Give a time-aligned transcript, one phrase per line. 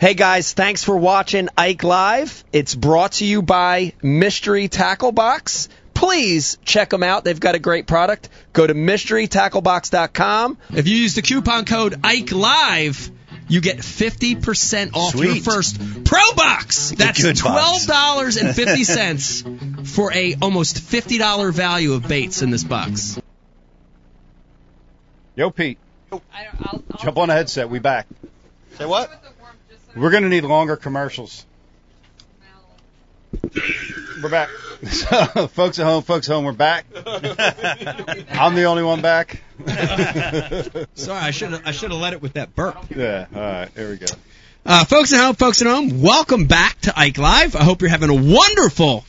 [0.00, 2.44] Hey guys, thanks for watching Ike Live.
[2.52, 5.68] It's brought to you by Mystery Tackle Box.
[5.92, 7.24] Please check them out.
[7.24, 8.28] They've got a great product.
[8.52, 10.58] Go to mysterytacklebox.com.
[10.72, 13.10] If you use the coupon code Ike Live,
[13.48, 16.92] you get 50% off your first Pro Box.
[16.92, 23.20] That's $12.50 for a almost $50 value of baits in this box.
[25.34, 25.78] Yo, Pete,
[27.00, 27.68] jump on the headset.
[27.68, 28.06] We back.
[28.76, 29.10] Say what?
[29.98, 31.44] We're gonna need longer commercials.
[34.22, 34.48] We're back.
[34.90, 36.86] So, folks at home, folks at home, we're back.
[38.30, 39.42] I'm the only one back.
[40.94, 42.76] Sorry, I should I should have let it with that burp.
[42.94, 43.26] yeah.
[43.34, 43.68] All right.
[43.74, 44.06] Here we go.
[44.64, 47.56] Uh, folks at home, folks at home, welcome back to Ike Live.
[47.56, 49.04] I hope you're having a wonderful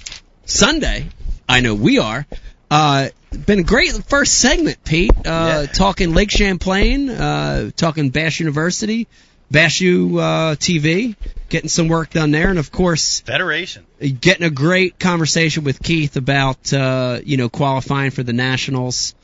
[0.45, 1.07] Sunday.
[1.47, 2.25] I know we are.
[2.71, 3.09] Uh,
[3.45, 5.11] been a great first segment, Pete.
[5.23, 9.07] Uh, talking Lake Champlain, uh, talking Bass University,
[9.51, 11.15] Bass U uh, TV,
[11.49, 13.85] getting some work done there, and of course, Federation.
[13.99, 19.15] getting a great conversation with Keith about uh, you know qualifying for the nationals,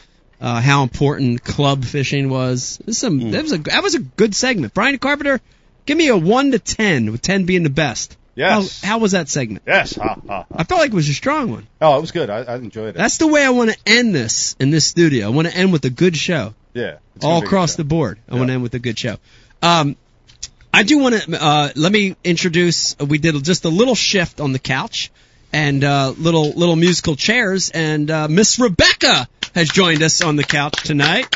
[0.41, 2.79] uh, how important club fishing was.
[2.85, 4.73] This is some that was a that was a good segment.
[4.73, 5.41] Brian Carpenter,
[5.85, 8.17] give me a one to ten, with ten being the best.
[8.35, 8.81] Yes.
[8.81, 9.63] How, how was that segment?
[9.65, 9.95] Yes.
[9.95, 10.45] Ha, ha, ha.
[10.53, 11.67] I felt like it was a strong one.
[11.79, 12.29] Oh, it was good.
[12.29, 12.95] I, I enjoyed it.
[12.95, 15.27] That's the way I want to end this in this studio.
[15.27, 16.97] I want to end with a good show yeah.
[17.23, 18.19] all across the board.
[18.27, 19.17] I want to end with a good show.
[19.61, 19.95] Um,
[20.75, 22.97] I do want to uh, let me introduce.
[22.99, 25.11] We did just a little shift on the couch
[25.53, 30.43] and uh, little little musical chairs, and uh, Miss Rebecca has joined us on the
[30.43, 31.33] couch tonight.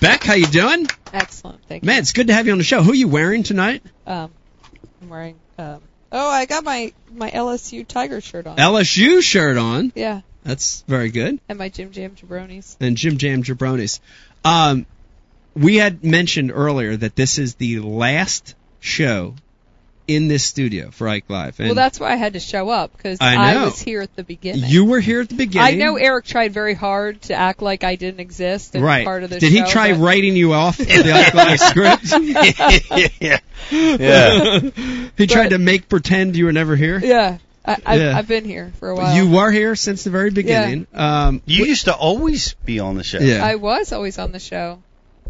[0.00, 0.86] Beck, how you doing?
[1.12, 1.86] Excellent, thank you.
[1.86, 2.82] Man, it's good to have you on the show.
[2.82, 3.82] Who are you wearing tonight?
[4.06, 4.30] Um,
[5.02, 5.36] I'm wearing.
[5.58, 8.56] Um, oh, I got my my LSU Tiger shirt on.
[8.56, 9.92] LSU shirt on.
[9.94, 11.38] yeah, That's very good.
[11.48, 12.76] and my Jim Jam jabronis.
[12.80, 14.00] and Jim Jam Jabronis.
[14.44, 14.86] Um,
[15.54, 19.34] we had mentioned earlier that this is the last show
[20.06, 21.58] in this studio for Ike Live.
[21.60, 23.64] And well, that's why I had to show up because I know.
[23.64, 24.64] was here at the beginning.
[24.68, 25.66] you were here at the beginning.
[25.66, 29.06] I know Eric tried very hard to act like I didn't exist and Right.
[29.06, 29.64] part of the Did show.
[29.64, 33.18] he try but- writing you off of the Ike Live script?
[33.20, 33.38] yeah.
[33.70, 34.60] Yeah.
[35.16, 37.00] he tried to make pretend you were never here.
[37.02, 38.18] Yeah, I, I've, Yeah.
[38.18, 39.16] I've been here for a while.
[39.16, 40.86] You were here since the very beginning.
[40.92, 43.20] Um, You used to always be on the show.
[43.20, 44.80] yeah, I was always on the show.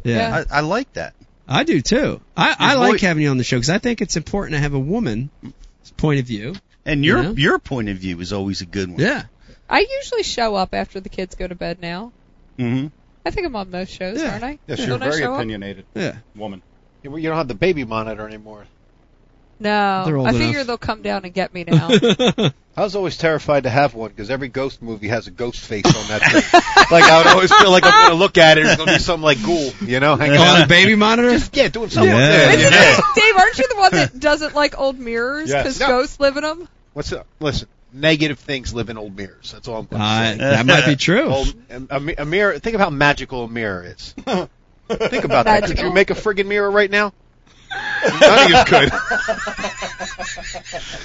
[0.04, 0.44] Yeah, yeah.
[0.50, 1.15] I, I like that.
[1.47, 2.20] I do too.
[2.37, 4.72] I, I like having you on the show because I think it's important to have
[4.75, 5.28] a woman's
[5.97, 6.54] point of view.
[6.87, 7.32] And your You know?
[7.32, 9.00] your point of view is always a good one.
[9.00, 9.25] Yeah.
[9.69, 12.12] I usually show up after the kids go to bed now.
[12.59, 12.87] Mm hmm
[13.26, 14.32] I think I'm on most shows, Yeah.
[14.32, 14.59] aren't I?
[14.66, 15.38] Yes, Don't you're a I very show up?
[15.41, 16.16] opinionated Yeah.
[16.37, 16.60] woman.
[17.03, 18.66] You you don't have the baby monitor anymore.
[19.60, 20.66] No, They're I figure enough.
[20.66, 21.88] they'll come down and get me now.
[22.76, 25.86] I was always terrified to have one because every ghost movie has a ghost face
[25.86, 26.42] on that thing.
[26.90, 28.62] like I would always feel like I'm going to look at it.
[28.62, 30.60] And it's going to be something like ghoul, you know, hanging On on.
[30.62, 31.30] the baby monitor?
[31.30, 32.10] Just yeah, doing something.
[32.12, 32.18] Yeah.
[32.18, 32.52] Yeah.
[32.52, 32.94] Isn't yeah.
[32.98, 35.62] it- Dave, aren't you the one that doesn't like old mirrors Yes.
[35.62, 35.86] because No.
[35.86, 36.68] ghosts live in them?
[36.94, 37.26] What's up?
[37.38, 39.52] Listen, negative things live in old mirrors.
[39.52, 40.38] That's all I'm going to Uh, say.
[40.38, 41.28] that might be true.
[41.28, 42.58] Old, a, a mirror.
[42.58, 44.14] Think of how magical a mirror is.
[44.88, 45.64] think about that.
[45.64, 47.12] Could you make a friggin' mirror right now?
[48.20, 48.90] None of you could.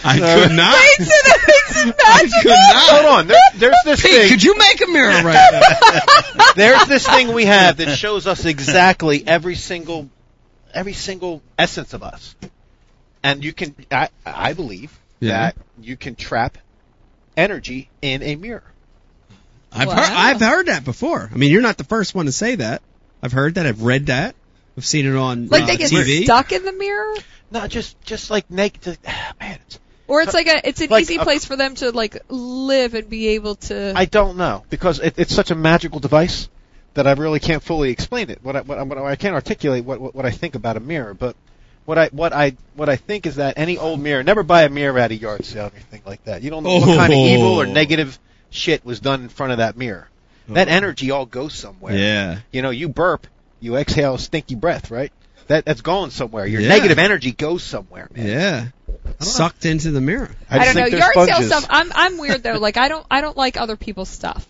[0.03, 0.73] I could not.
[0.73, 2.41] Wait, so that makes it I magical?
[2.41, 2.89] could not.
[2.89, 3.27] Hold on.
[3.27, 4.29] There, there's this Pete, thing.
[4.29, 6.43] could you make a mirror right now?
[6.55, 10.09] There's this thing we have that shows us exactly every single,
[10.73, 12.35] every single essence of us,
[13.23, 13.75] and you can.
[13.91, 15.29] I, I believe Yeah.
[15.51, 16.57] that you can trap
[17.37, 18.63] energy in a mirror.
[19.71, 19.95] I've Wow.
[19.95, 21.29] heard I've heard that before.
[21.31, 22.81] I mean, you're not the first one to say that.
[23.21, 23.65] I've heard that.
[23.65, 24.35] I've read that.
[24.79, 26.23] I've seen it on Like uh, they get TV.
[26.23, 27.13] stuck in the mirror?
[27.51, 28.97] No, just just like naked.
[29.39, 31.91] Man, it's, Or it's like a it's an Like easy a- place for them to
[31.91, 35.99] like live and be able to I don't know because it, it's such a magical
[35.99, 36.47] device
[36.93, 38.39] that I really can't fully explain it.
[38.41, 40.79] What I, what I, what I can't articulate what, what what I think about a
[40.79, 41.35] mirror, but
[41.85, 44.69] what I what I what I think is that any old mirror, never buy a
[44.69, 46.41] mirror at a yard sale or anything like that.
[46.41, 47.25] You don't know what kind of Oh.
[47.25, 48.17] evil or negative
[48.51, 50.07] shit was done in front of that mirror.
[50.49, 51.95] That energy all goes somewhere.
[51.95, 52.39] Yeah.
[52.51, 53.27] You know, you burp,
[53.59, 55.11] you exhale stinky breath, right?
[55.47, 56.45] That that's going somewhere.
[56.45, 56.69] Your Yeah.
[56.69, 58.07] negative energy goes somewhere.
[58.15, 58.27] Man.
[58.27, 58.65] Yeah.
[59.19, 60.29] Sucked into the mirror.
[60.49, 60.81] I, I, don't know.
[60.83, 61.65] think they're Yard sale stuff.
[61.69, 62.57] I'm I'm weird though.
[62.57, 64.45] Like I don't I don't like other people's stuff.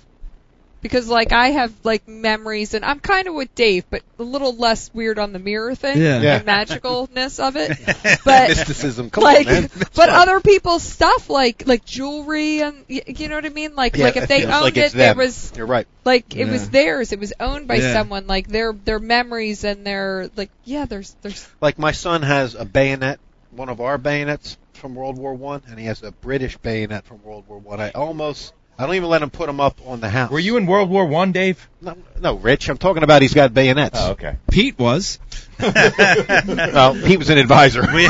[0.81, 4.55] Because like I have like memories and I'm kind of with Dave, but a little
[4.55, 6.21] less weird on the mirror thing Yeah.
[6.21, 6.37] Yeah.
[6.37, 7.77] and magicalness of it.
[8.23, 9.09] But mysticism.
[9.09, 9.69] Come like, on, man.
[9.95, 13.75] but other people's stuff like like jewelry and y- you know what I mean.
[13.75, 15.17] Like Yeah, like if it they feels owned like it, it's there them.
[15.17, 15.87] was You're right.
[16.05, 16.51] like it Yeah.
[16.51, 17.11] was theirs.
[17.11, 17.93] It was owned by Yeah.
[17.93, 18.27] someone.
[18.27, 20.85] Like their their memories and their like yeah.
[20.85, 23.19] There's there's Like my son has a bayonet,
[23.51, 27.21] one of our bayonets from World War One, and he has a British bayonet from
[27.23, 27.81] World War One.
[27.81, 30.31] I almost, I don't even let him put them up on the house.
[30.31, 31.68] Were you in World War One, Dave?
[31.81, 32.67] No, no, Rich.
[32.69, 33.97] I'm talking about he's got bayonets.
[34.01, 34.35] Oh, okay.
[34.51, 35.17] Pete was.
[35.59, 37.81] well, he was an advisor.
[37.93, 38.09] we,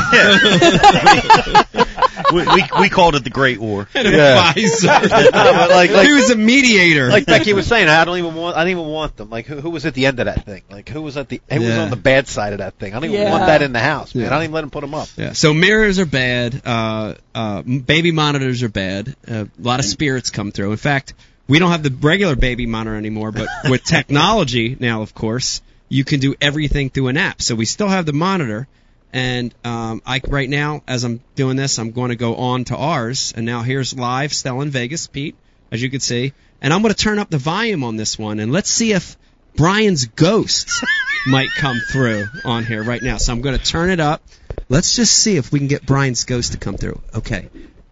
[2.32, 3.88] we, we, we called it the Great War.
[3.94, 4.50] An Yeah.
[4.50, 4.88] advisor.
[5.32, 7.08] No, like, like, he was a mediator.
[7.08, 8.56] like Becky was saying, I don't even want.
[8.56, 9.30] I don't even want them.
[9.30, 10.62] Like, who, who was at the end of that thing?
[10.70, 11.40] Like, who was at the?
[11.50, 12.92] Who was on the bad side of that thing?
[12.92, 13.30] I don't even Yeah.
[13.30, 14.24] want that in the house, man.
[14.24, 14.30] Yeah.
[14.30, 15.08] I don't even let him put them up.
[15.16, 15.32] Yeah.
[15.32, 16.60] So mirrors are bad.
[16.64, 19.14] Uh, uh, baby monitors are bad.
[19.28, 20.72] Uh, a lot of spirits come through.
[20.72, 21.14] In fact,
[21.50, 26.04] we don't have the regular baby monitor anymore, but with technology now, of course, you
[26.04, 27.42] can do everything through an app.
[27.42, 28.68] So we still have the monitor.
[29.12, 32.76] And um, I right now, as I'm doing this, I'm going to go on to
[32.76, 33.34] ours.
[33.36, 35.34] And now here's live Stella in Vegas, Pete,
[35.72, 36.32] as you can see.
[36.62, 39.16] And I'm going to turn up the volume on this one, and let's see if
[39.56, 40.70] Brian's ghost
[41.26, 43.16] might come through on here right now.
[43.16, 44.22] So I'm going to turn it up.
[44.68, 47.00] Let's just see if we can get Brian's ghost to come through.
[47.16, 47.48] Okay.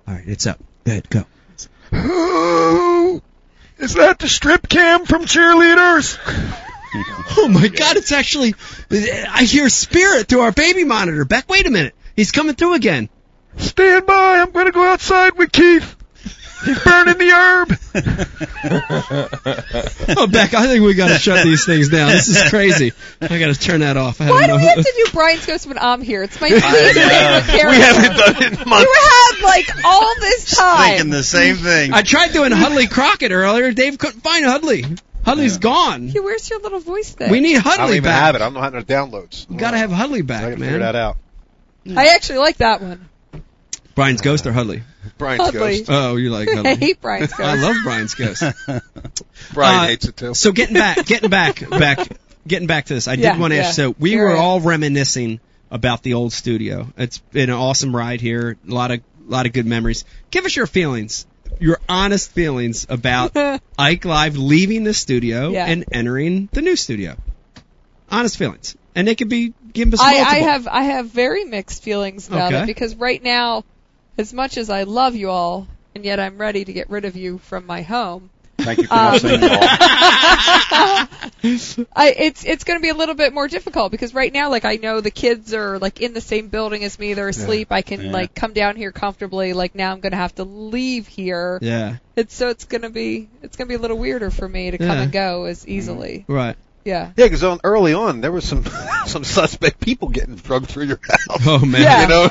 [0.07, 0.61] All right, it's up.
[0.85, 1.11] Go ahead,
[3.11, 3.23] go.
[3.79, 6.19] Is that the strip cam from cheerleaders?
[7.37, 7.97] Oh my God!
[7.97, 8.55] It's actually
[8.91, 11.25] I hear spirit through our baby monitor.
[11.25, 11.95] Beck, wait a minute.
[12.17, 13.09] He's coming through again.
[13.57, 15.97] Stand by, I'm gonna go outside with Keith.
[16.65, 17.79] He's burning the herb.
[20.17, 22.11] Oh, Beck, I think we got to shut these things down.
[22.11, 22.93] This is crazy.
[23.21, 24.21] I got to turn that off.
[24.21, 24.75] I Why don't we know.
[24.75, 26.23] have to do Brian's Ghost when I'm here?
[26.23, 27.69] It's my least favorite character.
[27.71, 28.85] We haven't done it in months.
[28.85, 30.89] You had like all this time.
[30.95, 31.93] Thinking the same thing.
[31.93, 33.73] I tried doing Hudley Crockett earlier.
[33.73, 34.85] Dave couldn't find Hudley.
[35.25, 36.09] Hudley's gone.
[36.09, 37.31] Hey, where's your little voice thing?
[37.31, 37.67] We need Hudley back.
[37.67, 38.21] I don't Hudley even back.
[38.23, 38.41] have it.
[38.41, 39.47] I don't know how to downloads.
[39.51, 40.69] You got to have Hudley back, I back, gotta man.
[40.71, 41.17] figure that out.
[41.97, 43.09] I actually like that one.
[43.99, 44.83] Brian's ghost or Hudley?
[45.19, 45.79] Brian's Hudley.
[45.79, 45.85] ghost.
[45.91, 47.41] Oh, you like I hate Brian's Ghost.
[47.41, 48.43] I love Brian's ghost.
[49.53, 50.35] Brian Uh, hates it too.
[50.35, 52.09] So getting back, getting back, back,
[52.47, 53.63] getting back to this, I Yeah, did want to yeah.
[53.65, 53.77] ask.
[53.77, 54.43] So we Here were I am.
[54.43, 55.41] all reminiscing
[55.71, 56.89] about the old studio.
[56.97, 58.57] It's been an awesome ride here.
[58.69, 60.05] A lot of, lot of good memories.
[60.31, 61.27] Give us your feelings,
[61.59, 63.37] your honest feelings about
[63.79, 65.67] Ike Live leaving the studio Yeah.
[65.67, 67.17] and entering the new studio.
[68.11, 70.33] Honest feelings, and they could be give us I, multiple.
[70.33, 72.63] I have I have very mixed feelings about Okay.
[72.63, 73.65] it because right now,
[74.19, 77.17] as much as I love you all, and yet I'm ready to get rid of
[77.17, 78.31] you from my home.
[78.59, 79.41] Thank you for Um, not saying.
[81.95, 84.65] I, it's it's going to be a little bit more difficult because right now, like
[84.65, 87.15] I know the kids are like in the same building as me.
[87.15, 87.69] They're asleep.
[87.71, 88.11] I can Yeah.
[88.13, 89.53] like come down here comfortably.
[89.53, 91.59] Like now, I'm going to have to leave here.
[91.63, 94.49] yeah, It's so it's going to be it's going to be a little weirder for
[94.49, 96.25] me to come and go as easily.
[96.29, 96.57] right.
[96.89, 97.13] Yeah.
[97.17, 98.65] Yeah, because on, early on there was some
[99.07, 101.43] some suspect people getting drugged through your house.
[101.47, 101.83] Oh man.
[101.83, 102.03] Yeah.
[102.03, 102.29] You know,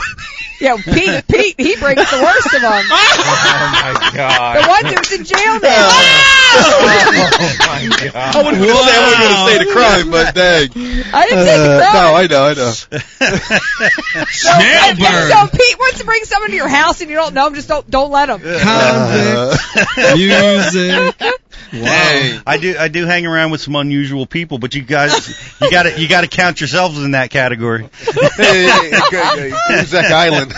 [0.59, 0.77] Yeah.
[0.83, 2.83] Pete Pete he brings the worst of them.
[2.89, 4.57] oh my god.
[4.57, 5.89] The one who's in jail now.
[5.89, 6.57] Oh.
[6.59, 8.35] oh my god.
[8.35, 8.81] I wouldn't Wow.
[8.81, 10.69] say I wasn't gonna say the crime, but dang.
[11.13, 11.93] I didn't say the uh, crime.
[11.93, 12.73] no, I know, I know.
[14.49, 17.53] And so Pete wants to bring someone to your house and you don't know him,
[17.53, 18.39] just don't don't let him.
[18.39, 19.59] Convict
[19.99, 21.15] uh, music.
[21.73, 22.39] Wow.
[22.47, 25.29] I do I do hang around with some unusual people, but you guys
[25.61, 27.89] you got to you got to count yourselves in that category.
[27.99, 30.53] hey, hey, hey, hey, hey, Zach Island.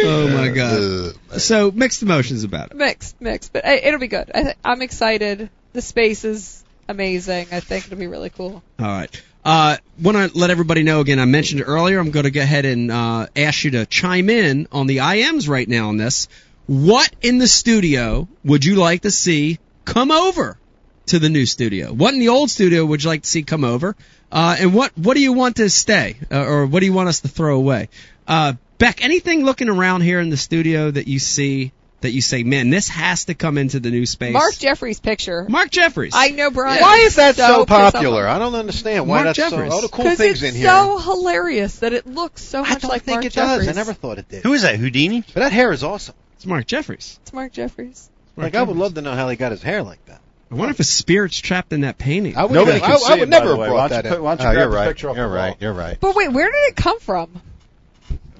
[0.00, 1.40] Oh my god.
[1.40, 2.76] So mixed emotions about it.
[2.76, 4.30] Mixed, mixed, but uh, it'll be good.
[4.34, 5.50] I th- I'm excited.
[5.72, 7.48] The space is amazing.
[7.52, 8.62] I think it'll be really cool.
[8.78, 9.22] All right.
[9.48, 11.18] Uh, want to let everybody know again.
[11.18, 11.98] I mentioned earlier.
[11.98, 15.48] I'm going to go ahead and uh, ask you to chime in on the IMs
[15.48, 16.28] right now on this.
[16.66, 20.58] What in the studio would you like to see come over
[21.06, 21.90] to the new studio?
[21.90, 23.96] What in the old studio would you like to see come over?
[24.30, 27.08] Uh, and what what do you want to stay, uh, or what do you want
[27.08, 27.88] us to throw away?
[28.26, 32.44] Uh, Beck, anything looking around here in the studio that you see that you say,
[32.44, 34.32] man, this has to come into the new space?
[34.32, 35.46] Mark Jeffries' picture.
[35.48, 36.12] Mark Jeffries.
[36.14, 36.80] I know Brian.
[36.80, 38.26] why is that so, pissed off popular?
[38.28, 39.68] I don't understand why Mark that's Jeffers.
[39.70, 39.74] so.
[39.74, 40.68] All the cool Because things it's in here.
[40.70, 43.66] so hilarious that it looks so much I much don't like think Mark it Jeffries.
[43.66, 43.76] does.
[43.76, 44.42] I never thought it did.
[44.44, 44.76] Who is that?
[44.76, 45.22] Houdini?
[45.34, 46.14] But that hair is awesome.
[46.36, 47.18] It's Mark Jeffries.
[47.22, 48.08] It's Mark Jeffries.
[48.36, 50.20] Like I would love to know how he got his hair like that.
[50.50, 52.36] I wonder if his spirit's trapped in that painting.
[52.36, 54.14] I would, Nobody I, can I, see would it, never have brought that you in.
[54.16, 54.88] put- why don't you oh, grab you're right.
[54.88, 55.48] picture You're the right.
[55.48, 55.56] wall?
[55.60, 55.98] You're right.
[56.00, 57.42] But wait, where did it come from?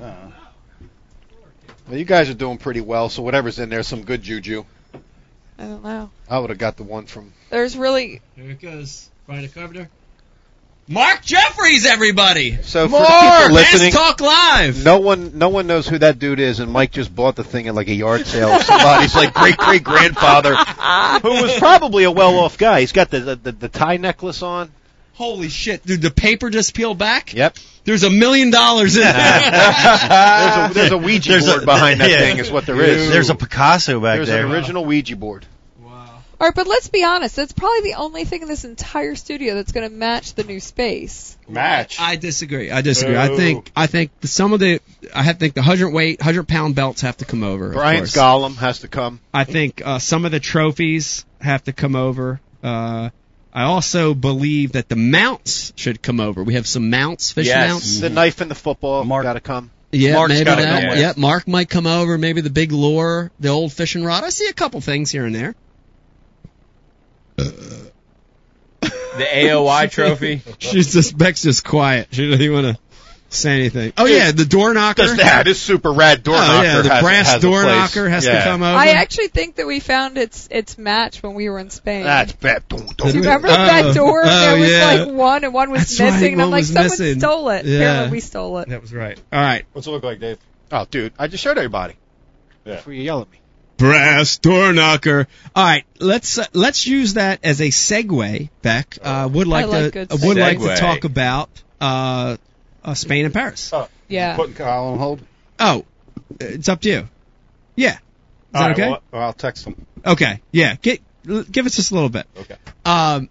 [0.00, 0.15] Uh,
[1.88, 3.09] Well, you guys are doing pretty well.
[3.09, 4.64] So whatever's in there, some good juju.
[5.59, 6.11] I don't know.
[6.28, 7.33] I would have got the one from.
[7.50, 9.11] There's really Here it goes.
[9.26, 9.88] Find a carpenter.
[10.90, 12.62] Mark Jeffries, everybody.
[12.62, 14.83] So for the Mark, people listening, Talk Live.
[14.85, 17.68] no one, no one knows who that dude is, and Mike just bought the thing
[17.68, 18.49] at like a yard sale.
[18.49, 22.80] of Somebody's like great great grandfather, who was probably a well off guy.
[22.80, 24.71] He's got the, the the the tie necklace on.
[25.19, 26.01] Holy shit, dude!
[26.01, 27.35] The paper just peeled back.
[27.35, 27.57] Yep.
[27.85, 29.13] There's a million dollars in there.
[29.13, 32.19] There's a there's a Ouija There's a- board behind that yeah.
[32.19, 32.39] thing.
[32.39, 33.11] Is what there is.
[33.11, 34.47] There's a Picasso back There's there.
[34.47, 35.45] an original Ouija board.
[35.83, 36.21] wow.
[36.41, 37.35] All right, but let's be honest.
[37.35, 40.61] That's probably the only thing in this entire studio that's going to match the new
[40.61, 41.37] space.
[41.49, 41.99] Match.
[42.01, 42.71] I disagree.
[42.71, 43.17] I disagree.
[43.17, 44.81] I think I think some of the
[45.13, 47.67] I have- think the hundred weight, hundred pound belts have to come over.
[47.69, 48.23] of Brian's course.
[48.25, 49.19] Gollum has to come.
[49.35, 52.41] I think uh, some of the trophies have to come over.
[52.63, 53.11] Uh,
[53.59, 56.45] I also believe that the mounts should come over.
[56.45, 57.69] We have some mounts, fishing Yes.
[57.69, 57.99] mounts.
[58.00, 59.73] The knife and the football Mark- got to come.
[59.91, 60.88] Yeah, Mark's maybe gotta that.
[60.91, 60.99] come.
[60.99, 62.17] Yeah, Mark might come over.
[62.19, 64.23] Maybe the big lure, the old fishing rod.
[64.23, 65.57] I see a couple things here and there.
[67.37, 67.91] The
[69.19, 70.43] AOY trophy.
[70.59, 72.07] She's just Beck's just quiet.
[72.12, 72.83] She doesn't even want to
[73.31, 73.93] say anything.
[73.97, 75.03] Oh yeah, the door knocker.
[75.03, 75.45] Does that?
[75.45, 78.41] This super rad door oh knocker yeah, the has, brass has door knocker has to
[78.43, 78.77] come over.
[78.77, 82.05] I actually think that we found its its match when we were in Spain.
[82.05, 82.67] That's bad.
[82.69, 83.15] Don't, Do don't.
[83.15, 83.53] you remember Oh.
[83.53, 84.23] that door?
[84.25, 84.87] Oh, there was yeah.
[85.05, 87.19] like one and one was That's right, missing, and I'm one like, someone missing.
[87.21, 87.65] stole it.
[87.67, 87.77] Yeah.
[87.79, 88.69] Apparently, we stole it.
[88.69, 89.21] that was right.
[89.33, 90.39] All right, What's it look like, Dave?
[90.71, 91.95] Oh, dude, I just showed everybody.
[92.65, 92.77] Yeah.
[92.77, 93.39] Before you yell at me.
[93.79, 95.27] brass door knocker.
[95.55, 98.51] All right, let's uh, let's use that as a segue.
[98.63, 101.49] Beck uh, would like, I like to good uh, would like to talk about
[101.81, 102.37] uh,
[102.88, 103.71] uh, Spain and Paris.
[103.73, 104.37] Oh, Yeah.
[104.37, 105.21] Putting Kyle on hold.
[105.61, 105.85] Oh,
[106.40, 107.09] it's up to you.
[107.76, 107.99] Yeah, is
[108.52, 108.88] that All right, okay?
[109.12, 109.87] well, I'll text him.
[110.04, 110.76] Okay, yeah.
[110.80, 111.00] Get,
[111.50, 112.26] give us just a little bit.
[112.37, 112.57] Okay.
[112.85, 113.28] Um,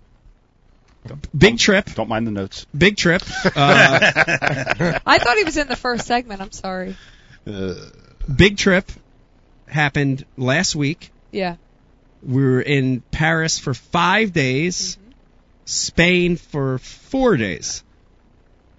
[1.38, 2.66] big trip, Don't mind the notes.
[2.78, 3.24] big trip.
[3.46, 3.50] Uh,
[5.06, 6.42] I thought he was in the first segment.
[6.42, 6.96] I'm sorry.
[7.46, 7.74] Uh,
[8.34, 8.90] big trip
[9.68, 11.12] happened last week.
[11.32, 11.56] Yeah.
[12.24, 14.98] We were in Paris for five days,
[15.66, 17.84] Spain for four days.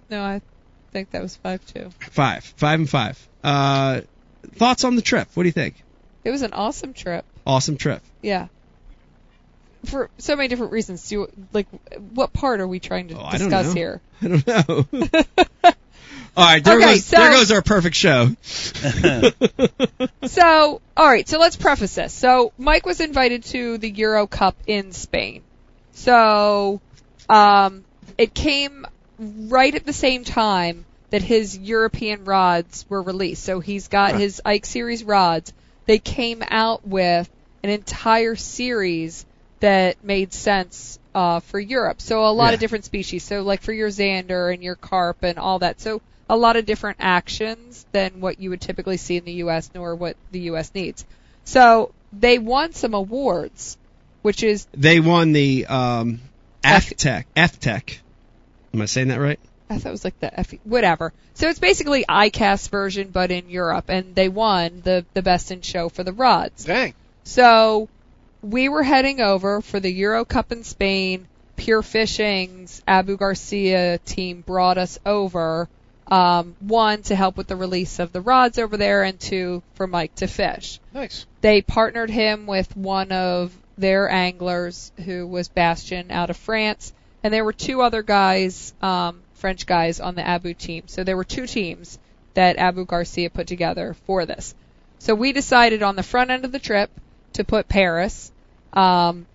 [0.09, 0.41] No, I
[0.91, 1.89] think that was five too.
[2.11, 3.27] Five, five and five.
[3.43, 4.01] Uh,
[4.55, 5.27] thoughts on the trip?
[5.33, 5.75] What do you think?
[6.23, 7.25] It was an awesome trip.
[7.45, 8.01] Awesome trip.
[8.21, 8.47] Yeah.
[9.85, 11.07] For so many different reasons.
[11.07, 11.67] Do you, like
[12.13, 13.73] what part are we trying to Oh, I don't discuss know.
[13.73, 14.01] here?
[14.21, 14.85] I don't know.
[16.37, 18.29] All right, there Okay, goes so- there goes our perfect show.
[20.25, 21.27] So, all right.
[21.27, 22.13] So let's preface this.
[22.13, 25.41] So Mike was invited to the Euro Cup in Spain.
[25.93, 26.81] So,
[27.27, 27.83] um,
[28.17, 28.85] it came
[29.19, 33.43] right at the same time that his European rods were released.
[33.43, 35.53] So he's got his Ike Series rods.
[35.85, 37.29] They came out with
[37.63, 39.25] an entire series
[39.59, 42.01] that made sense uh, for Europe.
[42.01, 42.53] So a lot Yeah.
[42.53, 43.23] of different species.
[43.23, 45.81] So like for your zander and your carp and all that.
[45.81, 49.71] So a lot of different actions than what you would typically see in the U.S.
[49.73, 50.71] nor what the U.S.
[50.75, 51.03] needs.
[51.43, 53.77] So they won some awards,
[54.21, 56.21] which is They won the um,
[56.63, 57.25] FTech.
[58.69, 58.75] FTech.
[58.75, 59.39] Am I saying that right?
[59.69, 61.13] I thought it was like the F whatever.
[61.35, 65.61] So it's basically ICAST version, but in Europe, and they won the the best in
[65.61, 66.65] show for the rods.
[66.65, 66.93] Dang.
[67.23, 67.87] So
[68.41, 71.27] we were heading over for the Euro Cup in Spain.
[71.55, 75.67] Pure Fishing's Abu Garcia team brought us over.
[76.07, 79.85] Um, one to help with the release of the rods over there, and two for
[79.85, 80.79] Mike to fish.
[80.91, 81.27] Nice.
[81.41, 87.33] They partnered him with one of their anglers who was Bastion out of France, and
[87.33, 90.83] there were two other guys, um, French guys on the Abu team.
[90.87, 91.99] So there were two teams
[92.33, 94.55] that Abu Garcia put together for this.
[94.99, 96.91] So we decided on the front end of the trip
[97.33, 98.31] to put Paris,
[98.73, 99.25] um,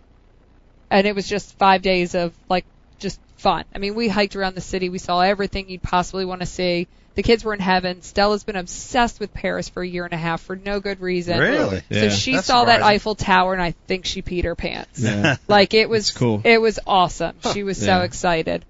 [0.90, 2.64] and it was just five days of like
[2.98, 3.64] just fun.
[3.74, 6.86] I mean, we hiked around the city, we saw everything you'd possibly want to see.
[7.14, 8.02] The kids were in heaven.
[8.02, 11.38] Stella's been obsessed with Paris for a year and a half for no good reason.
[11.38, 11.78] Really?
[11.78, 12.08] So Yeah.
[12.08, 12.82] she That's saw that.
[12.82, 14.98] Eiffel Tower, and I think she peed her pants.
[15.00, 15.36] Yeah.
[15.48, 16.40] Like it was That's cool.
[16.44, 17.36] It was awesome.
[17.52, 18.02] She was so Yeah.
[18.02, 18.64] excited.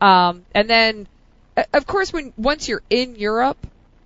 [0.00, 1.06] Um, and then,
[1.56, 3.58] uh, of course, when once you're in Europe,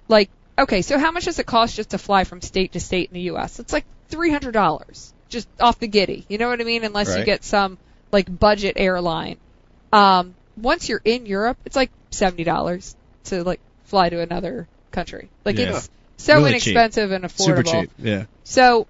[0.09, 3.11] like okay, so how much does it cost just to fly from state to state
[3.11, 3.61] in the U.S.?
[3.61, 6.25] It's like three hundred dollars just off the giddy.
[6.29, 6.83] You know what I mean?
[6.85, 7.79] Unless you get some
[8.11, 9.37] like budget airline.
[9.93, 15.29] Um, once you're in Europe, it's like seventy dollars to like fly to another country.
[15.45, 15.77] Like Yeah.
[15.77, 16.75] it's so Really cheap.
[16.77, 17.45] inexpensive and affordable.
[17.45, 17.91] Super cheap.
[17.99, 18.25] Yeah.
[18.45, 18.87] So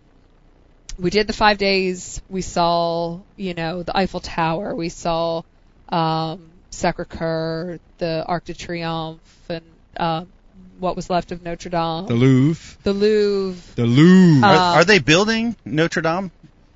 [0.99, 2.21] we did the five days.
[2.29, 4.75] We saw, you know, the Eiffel Tower.
[4.75, 5.43] We saw
[5.89, 9.65] um, Sacre Coeur, the Arc de Triomphe, and
[9.97, 10.25] uh,
[10.79, 12.77] what was left of Notre Dame, The Louvre.
[12.83, 13.75] the Louvre.
[13.77, 14.45] The Louvre.
[14.45, 16.31] Uh, Are, are they building Notre Dame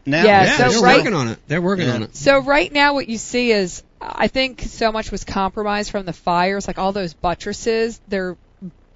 [0.07, 0.25] now?
[0.25, 1.39] Yeah, yeah, so they're right- working on it.
[1.49, 1.95] They're working Yeah.
[1.95, 2.17] on it.
[2.17, 6.13] So right now, what you see is, I think so much was compromised from the
[6.13, 6.67] fires.
[6.67, 8.37] Like all those buttresses, they're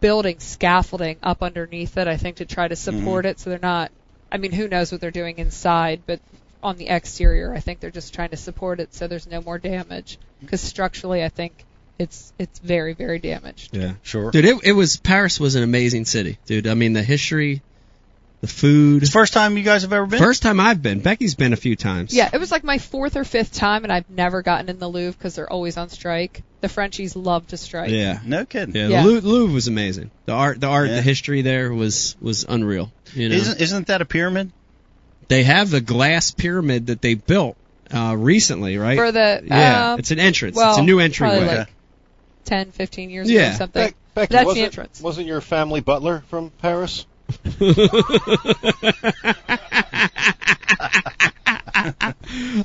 [0.01, 2.09] building scaffolding up underneath it.
[2.09, 2.99] I think to try to mm-hmm.
[2.99, 3.91] support it, so they're not.
[4.31, 6.21] I mean, who knows what they're doing inside, but
[6.63, 9.59] on the exterior, I think they're just trying to support it so there's no more
[9.59, 10.19] damage.
[10.41, 11.65] Because structurally, I think
[11.99, 13.77] it's it's very very damaged.
[13.77, 13.95] Yeah.
[14.03, 14.31] Sure.
[14.31, 16.67] Dude, it, it was Paris was an amazing city, dude.
[16.67, 17.63] I mean, the history,
[18.43, 19.03] the food.
[19.03, 20.19] It's the first time you guys have ever been?
[20.19, 21.01] First time I've been.
[21.01, 22.13] Becky's been a few times.
[22.13, 24.89] Yeah, it was like my fourth or fifth time, and I've never gotten in the
[24.89, 26.43] Louvre because they're always on strike.
[26.61, 27.91] The Frenchies love to strike.
[27.91, 28.19] Yeah.
[28.25, 28.75] No kidding.
[28.77, 29.03] Yeah, Yeah.
[29.03, 30.11] the Lou- Louvre was amazing.
[30.27, 30.97] The art, the art, Yeah.
[30.97, 32.93] the history there was was unreal.
[33.15, 34.51] You know, Isn't isn't that a pyramid?
[35.29, 37.57] they have the glass pyramid that they built
[37.95, 38.99] uh, recently, right?
[38.99, 40.57] For the yeah, um, it's an entrance.
[40.57, 41.59] well, it's a new probably entryway.
[41.59, 41.69] like
[42.45, 43.53] 10, 15 years ago Yeah.
[43.53, 43.83] or something.
[43.85, 45.01] Beck, Becky, That's the wasn't, entrance.
[45.01, 47.07] wasn't your family butler from Paris?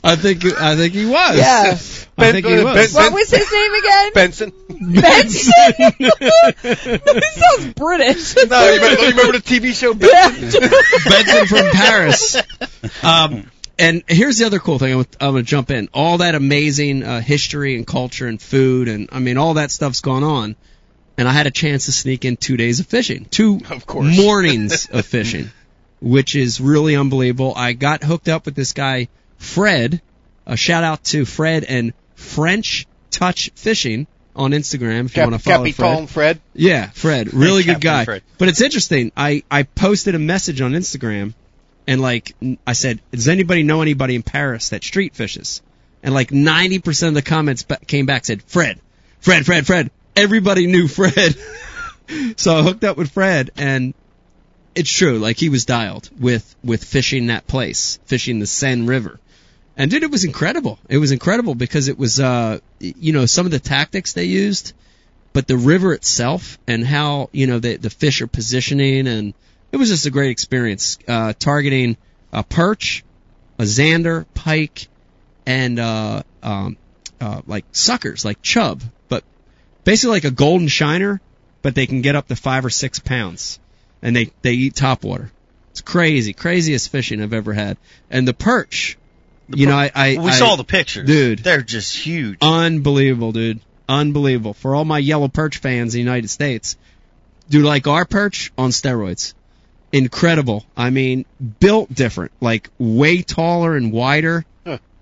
[0.03, 1.37] I think I think he was.
[1.37, 1.77] Yeah.
[2.19, 2.93] I think he was.
[2.93, 4.11] Ben- What was his name again?
[4.13, 4.51] Benson.
[4.69, 5.51] Benson.
[6.61, 8.35] that sounds British.
[8.49, 10.61] no, you remember, you remember the TV show Benson?
[11.09, 12.37] Benson from Paris.
[13.03, 14.93] Um, and here's the other cool thing.
[14.93, 15.89] I'm, I'm going to jump in.
[15.93, 20.01] All that amazing uh, history and culture and food, and I mean, all that stuff's
[20.01, 20.55] gone on.
[21.17, 24.15] And I had a chance to sneak in two days of fishing, two Of course.
[24.17, 25.49] mornings of fishing,
[25.99, 27.53] which is really unbelievable.
[27.55, 29.07] I got hooked up with this guy,
[29.37, 30.01] Fred.
[30.45, 35.39] A shout out to Fred and French Touch Fishing on Instagram if you want to
[35.39, 35.75] follow Fred.
[35.75, 36.39] Capitan Fred.
[36.53, 38.05] Yeah, Fred, really good guy.
[38.05, 38.21] Fred.
[38.37, 39.11] But it's interesting.
[39.17, 41.33] I I posted a message on Instagram,
[41.87, 45.61] and like I said, does anybody know anybody in Paris that street fishes?
[46.03, 48.79] And like 90% of the comments came back said Fred,
[49.19, 49.91] Fred, Fred, Fred.
[50.17, 51.35] Everybody knew Fred.
[52.37, 53.93] so I hooked up with Fred, and
[54.73, 55.19] it's true.
[55.19, 59.19] Like he was dialed with with fishing that place, fishing the Seine River.
[59.77, 60.79] And dude, it was incredible.
[60.89, 64.73] It was incredible because it was, uh, you know, some of the tactics they used,
[65.33, 69.35] but the river itself and how you know the the fish are positioning, and
[69.71, 70.97] it was just a great experience.
[71.07, 71.95] Uh, targeting
[72.33, 73.03] a perch,
[73.59, 74.87] a zander, pike,
[75.45, 76.75] and uh, um,
[77.21, 78.81] uh, like suckers, like chub,
[79.87, 81.21] basically like a golden shiner,
[81.61, 83.57] but they can get up to five or six pounds,
[84.01, 85.31] and they they eat top water.
[85.71, 87.77] It's crazy, craziest fishing I've ever had.
[88.09, 88.97] And the perch,
[89.47, 91.39] you know, I, I we I- saw the pictures, dude.
[91.39, 92.37] They're just huge.
[92.41, 93.61] Unbelievable, dude.
[93.87, 94.53] Unbelievable.
[94.53, 96.75] For all my yellow perch fans in the United States,
[97.49, 99.33] dude, like our perch on steroids.
[99.93, 100.65] Incredible.
[100.75, 101.23] I mean,
[101.61, 104.45] built different, like way taller and wider.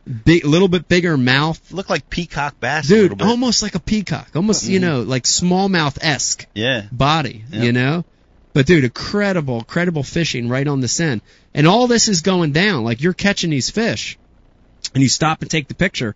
[0.05, 1.71] Big, a little bit bigger mouth.
[1.71, 2.87] Look like peacock bass.
[2.87, 4.87] Dude, almost like a peacock, almost you mm-hmm.
[4.89, 6.85] know, like smallmouth esque Yeah.
[6.91, 7.63] body, Yep.
[7.63, 8.05] you know?
[8.53, 11.21] But dude, incredible, incredible fishing right on the Seine.
[11.53, 12.83] And all this is going down.
[12.83, 14.17] Like you're catching these fish
[14.93, 16.15] and you stop and take the picture.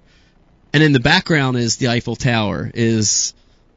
[0.71, 3.33] And in the background is the Eiffel Tower, is,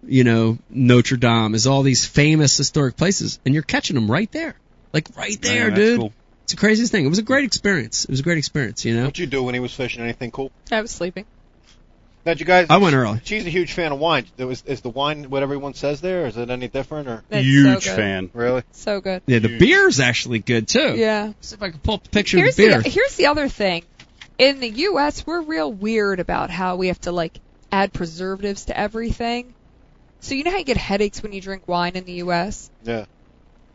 [0.06, 3.40] you know, Notre Dame, is all these famous historic places.
[3.44, 4.54] And you're catching them right there.
[4.92, 6.00] Like right there, Yeah, dude.
[6.00, 6.12] cool.
[6.44, 7.04] It's the craziest thing.
[7.04, 8.04] It was a great experience.
[8.04, 9.02] It was a great experience, you know?
[9.02, 10.02] What'd you do when he was fishing?
[10.02, 10.50] Anything cool?
[10.70, 11.24] I was sleeping.
[12.24, 12.68] Now, did you guys?
[12.70, 13.20] I went early.
[13.24, 14.26] She's a huge fan of wine.
[14.38, 16.26] Is, is the wine what everyone says there?
[16.26, 18.30] Is it any different or It's Huge so fan.
[18.32, 18.62] really?
[18.70, 19.22] So good.
[19.26, 20.94] Yeah, the beer's actually good too.
[20.96, 21.32] Yeah.
[21.40, 22.80] See if I can pull up a picture Here's of the beer.
[22.82, 23.84] the here's the other thing.
[24.38, 27.38] In the U.S., we're real weird about how we have to like
[27.72, 29.52] add preservatives to everything.
[30.20, 32.70] So you know how you get headaches when you drink wine in the U.S.
[32.84, 33.06] Yeah.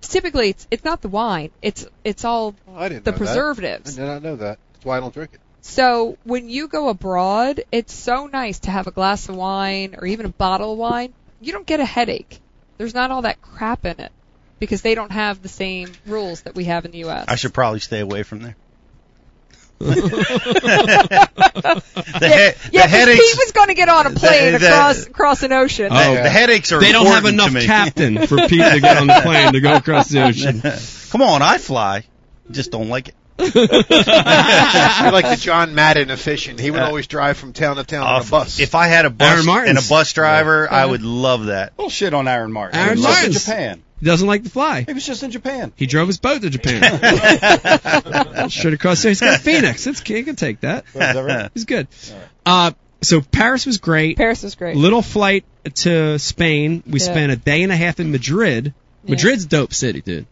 [0.01, 1.51] Typically, it's it's not the wine.
[1.61, 3.25] It's it's all Oh, I didn't the know that.
[3.25, 3.97] preservatives.
[3.97, 4.59] I did not know that.
[4.73, 5.39] That's why I don't drink it.
[5.61, 10.05] So when you go abroad, it's so nice to have a glass of wine or
[10.05, 11.13] even a bottle of wine.
[11.41, 12.39] You don't get a headache.
[12.77, 14.11] There's not all that crap in it
[14.59, 17.25] because they don't have the same rules that we have in the U.S.
[17.27, 18.55] I should probably stay away from there.
[19.79, 21.27] the
[22.21, 23.29] yeah, he- yeah, the 'cause headaches.
[23.31, 25.89] Pete was going to get on a plane the- the- across across an ocean.
[25.91, 29.07] Oh, the, the headaches are They don't have enough captain for Pete to get on
[29.07, 30.61] the plane to go across the ocean.
[31.11, 32.03] Come on, I fly.
[32.49, 33.15] Just don't like it.
[33.39, 33.53] You're
[35.11, 36.57] like the John Madden of fishing.
[36.57, 38.59] He would Uh, always drive from town to town on a bus.
[38.59, 39.69] If I had a Aaron bus Martens.
[39.77, 41.75] and a bus driver, I would love that.
[41.77, 42.79] Bullshit on Aaron Martin.
[42.79, 43.83] Aaron he was just in Japan.
[43.99, 44.83] He doesn't like to fly.
[44.87, 45.73] He was just in Japan.
[45.75, 46.81] He drove his boat to Japan.
[48.49, 49.09] Should have crossed there.
[49.09, 49.87] He's got Phoenix.
[49.87, 50.85] It's, he can take that.
[50.87, 51.49] Is that right?
[51.53, 51.87] He's good.
[52.45, 52.71] Uh,
[53.01, 54.17] so Paris was great.
[54.17, 54.75] Paris was great.
[54.77, 55.45] Little flight
[55.75, 56.83] to Spain.
[56.85, 57.05] We Yeah.
[57.05, 58.73] spent a day and a half in Madrid.
[59.03, 59.11] Yeah.
[59.11, 60.27] Madrid's dope city, dude.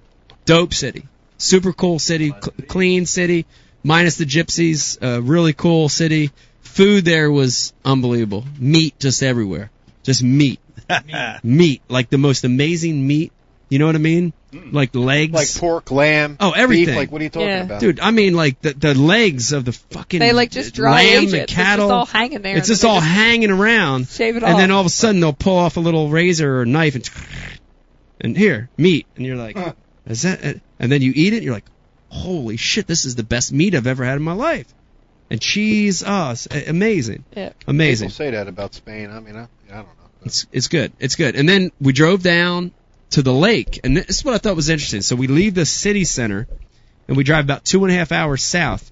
[0.46, 1.08] Dope city.
[1.38, 2.30] Super cool city.
[2.30, 3.46] Cl- clean city.
[3.84, 4.98] Minus the gypsies.
[5.02, 6.32] Uh, really cool city.
[6.62, 8.44] Food there was unbelievable.
[8.60, 9.70] Meat just everywhere.
[10.04, 10.60] Just meat.
[11.44, 11.82] meat.
[11.88, 13.32] Like the most amazing meat.
[13.70, 14.32] You know what I mean?
[14.72, 15.34] Like legs.
[15.34, 16.86] like pork, lamb, Oh, everything.
[16.86, 16.96] beef.
[16.96, 17.64] Like what are you talking Yeah.
[17.64, 17.82] about?
[17.82, 21.24] Dude, I mean, like the the legs of the fucking They like just dry lamb
[21.24, 21.34] age it.
[21.34, 21.88] and It's cattle.
[21.90, 22.56] just all hanging there.
[22.58, 24.58] It's and just then all they hanging around, shave it and off.
[24.60, 27.10] then all of a sudden they'll pull off a little razor or knife and
[28.22, 29.58] and here meat, and you're like,
[30.08, 30.62] is that?
[30.80, 30.84] It?
[30.84, 31.66] And then you eat it, and you're like,
[32.10, 34.68] holy shit, this is the best meat I've ever had in my life.
[35.30, 36.36] And cheese, oh,
[36.68, 37.54] amazing, Yeah.
[37.68, 38.10] amazing.
[38.10, 39.10] People say that about Spain.
[39.10, 39.92] I mean, I, I don't know.
[40.24, 40.92] It's it's good.
[41.00, 41.36] It's good.
[41.36, 42.72] And then we drove down
[43.12, 45.02] to the lake, and this is what I thought was interesting.
[45.02, 46.48] So we leave the city center,
[47.08, 48.92] and we drive about two and a half hours south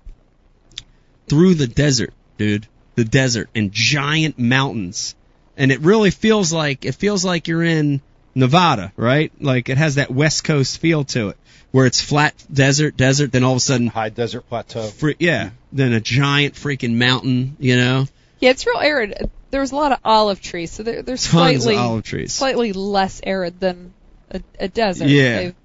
[1.27, 2.67] through the desert, dude.
[2.95, 5.15] The desert and giant mountains,
[5.57, 8.01] and it really feels like it feels like you're in
[8.35, 9.31] Nevada, right?
[9.41, 11.37] Like it has that West Coast feel to it,
[11.73, 14.83] where it's flat desert, desert, then all of a sudden, High desert plateau.
[14.83, 18.07] fre- yeah, then a giant freaking mountain, you know,
[18.39, 19.29] Yeah, it's real arid.
[19.49, 22.31] There's a lot of olive trees, so there, there's tons slightly of olive trees.
[22.31, 23.91] slightly less arid than
[24.31, 25.07] a, a desert.
[25.09, 25.37] Yeah.
[25.37, 25.55] They've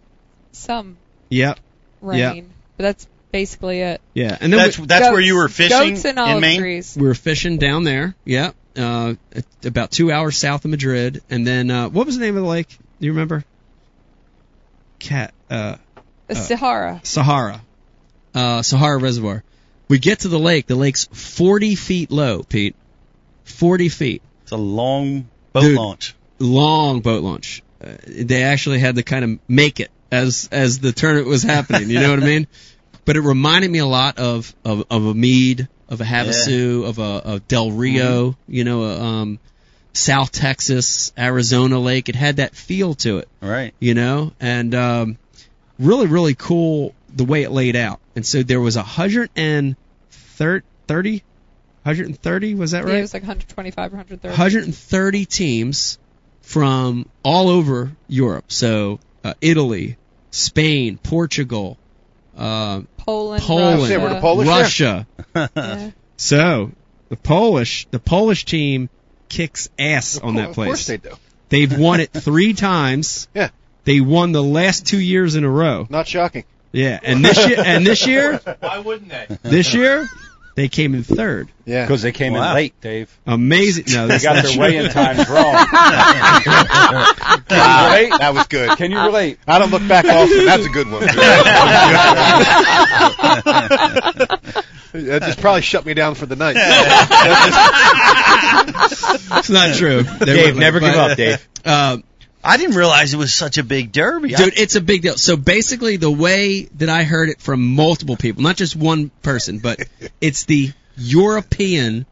[0.52, 0.96] some
[1.28, 1.60] Yep,
[2.00, 2.34] rain, Yeah.
[2.78, 4.00] but that's basically it.
[4.14, 6.58] yeah, and then That's we, that's where you were fishing Goats and in olive Maine.
[6.60, 6.96] trees.
[6.98, 8.14] we were fishing down there.
[8.24, 9.12] Yeah, uh,
[9.62, 12.48] about two hours south of Madrid, and then uh, what was the name of the
[12.48, 12.68] lake?
[12.98, 13.44] Do you remember?
[14.98, 15.32] Cat.
[15.50, 15.76] Uh,
[16.28, 17.02] The Cijara.
[17.02, 17.60] Cijara,
[18.34, 19.42] uh, Cijara Reservoir.
[19.88, 20.66] We get to the lake.
[20.66, 22.76] The lake's 40 feet low, Pete.
[23.44, 24.22] 40 feet.
[24.42, 25.76] It's a long boat Dude.
[25.76, 26.14] launch.
[26.38, 27.62] Long boat launch.
[27.82, 31.88] Uh, they actually had to kind of make it as as the tournament was happening.
[31.90, 32.46] You know what I mean?
[33.04, 36.98] But it reminded me a lot of of, of a Mead, of a Havasu, of
[36.98, 38.36] a, a Del Rio.
[38.46, 39.38] You know, a, um,
[39.94, 42.10] South Texas, Arizona lake.
[42.10, 43.72] It had that feel to it Right.
[43.80, 45.16] you know, and um,
[45.78, 48.00] really, really cool the way it laid out.
[48.16, 49.76] And so there was a hundred and
[50.10, 51.22] thirty,
[51.84, 52.92] hundred and thirty, was that right?
[52.92, 54.28] Yeah, it was like 125 or 130.
[54.28, 55.98] 130 teams
[56.42, 58.46] from all over Europe.
[58.48, 59.96] So uh, Italy,
[60.30, 61.76] Spain, Portugal,
[62.36, 64.20] uh, Poland, Poland, Yeah, we're Russia.
[64.20, 64.48] Polish.
[64.48, 65.06] Russia.
[65.56, 65.90] yeah.
[66.16, 66.72] So
[67.08, 68.88] the Polish, the Polish team
[69.28, 70.48] kicks ass on that place.
[70.50, 70.68] Of place.
[70.68, 71.16] course they do.
[71.50, 73.28] They've won it three times.
[73.34, 73.50] Yeah.
[73.88, 75.86] They won the last two years in a row.
[75.88, 76.44] Not shocking.
[76.72, 79.26] Yeah, and this year, and this year, Why wouldn't they?
[79.42, 80.06] this year,
[80.56, 81.48] they came in third.
[81.64, 81.86] Yeah.
[81.86, 82.50] Because they came Wow.
[82.50, 83.08] in late, Dave.
[83.26, 83.86] Amazing.
[83.88, 84.60] No, They that's got not their true.
[84.60, 85.54] weigh-in times wrong.
[87.48, 88.12] Can you relate?
[88.18, 88.76] That was good.
[88.76, 89.38] Can you relate?
[89.46, 90.44] I don't look back often.
[90.44, 91.00] That's a good one.
[94.92, 96.56] that just probably shut me down for the night.
[99.38, 100.02] It's not true.
[100.02, 101.48] They Dave, were- never give but, up, Dave.
[101.64, 101.98] Uh,
[102.48, 104.30] I didn't realize it was such a big derby.
[104.30, 105.16] Dude, it's a big deal.
[105.16, 109.58] So basically, the way that I heard it from multiple people, not just one person,
[109.58, 109.80] but
[110.20, 112.06] it's the European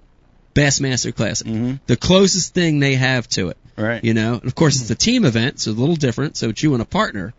[0.55, 1.81] Bassmaster Classic, Mhm.
[1.87, 3.57] the closest thing they have to it.
[3.77, 4.03] right.
[4.03, 6.37] You know, of course, it's a team event, so it's a little different.
[6.37, 7.35] So it's you and a partner,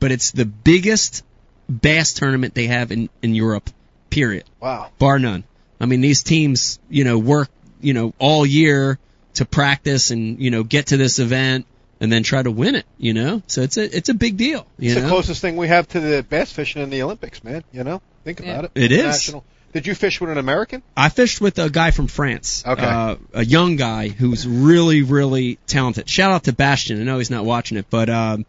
[0.00, 1.22] but it's the biggest
[1.68, 3.68] bass tournament they have in in Europe.
[4.10, 4.90] Period, wow.
[4.98, 5.44] bar none.
[5.80, 7.48] I mean, these teams, you know, work,
[7.80, 8.98] you know, all year
[9.34, 11.66] to practice and you know get to this event
[12.02, 12.84] and then try to win it.
[12.98, 14.66] You know, so it's a it's a big deal.
[14.78, 17.42] You It's know, the closest thing we have to the bass fishing in the Olympics,
[17.44, 17.62] man.
[17.72, 18.50] You know, think Yeah.
[18.52, 18.70] about it.
[18.74, 19.34] It is.
[19.72, 20.82] Did you fish with an American?
[20.94, 22.62] I fished with a guy from France.
[22.66, 22.84] Okay.
[22.84, 26.10] Uh, a young guy who's really, really talented.
[26.10, 27.00] Shout out to Bastion.
[27.00, 28.44] I know he's not watching it, but um,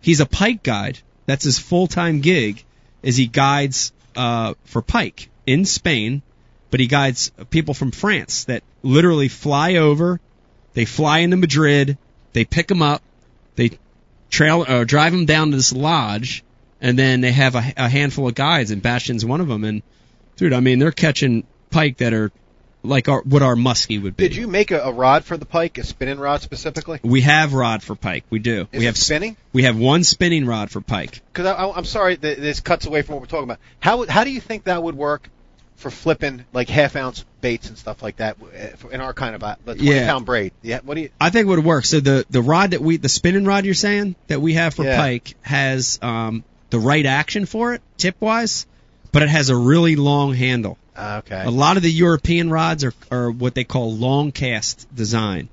[0.00, 1.00] he's a pike guide.
[1.26, 2.62] That's his full-time gig.
[3.02, 6.22] Is he guides uh, for pike in Spain,
[6.70, 10.20] but he guides people from France that literally fly over.
[10.74, 11.98] They fly into Madrid.
[12.32, 13.02] They pick them up.
[13.56, 13.78] They
[14.30, 16.44] trail or drive them down to this lodge,
[16.80, 19.64] and then they have a, a handful of guides, and Bastion's one of them.
[19.64, 19.82] And
[20.36, 22.30] dude, I mean, they're catching pike that are
[22.82, 24.28] like our, what our muskie would be.
[24.28, 27.00] Did you make a, a rod for the pike, a spinning rod specifically?
[27.02, 28.24] We have rod for pike.
[28.30, 28.68] We do.
[28.72, 29.36] Is we have spinning?
[29.52, 31.20] We have one spinning rod for pike.
[31.32, 33.58] Because I, I'm sorry, this cuts away from what we're talking about.
[33.80, 35.28] How how do you think that would work
[35.78, 39.42] for flipping like half ounce baits and stuff like that uh, in our kind of
[39.42, 40.06] a twenty Yeah.
[40.06, 40.52] pound braid?
[40.62, 40.80] Yeah.
[40.84, 41.10] What do you?
[41.20, 41.84] I think it would work.
[41.84, 44.84] So the the rod that we the spinning rod you're saying that we have for
[44.84, 44.96] Yeah.
[44.98, 48.66] pike has um the right action for it tip wise,
[49.12, 50.76] but it has a really long handle.
[50.96, 51.44] Uh, okay.
[51.44, 55.48] A lot of the European rods are are what they call long cast design.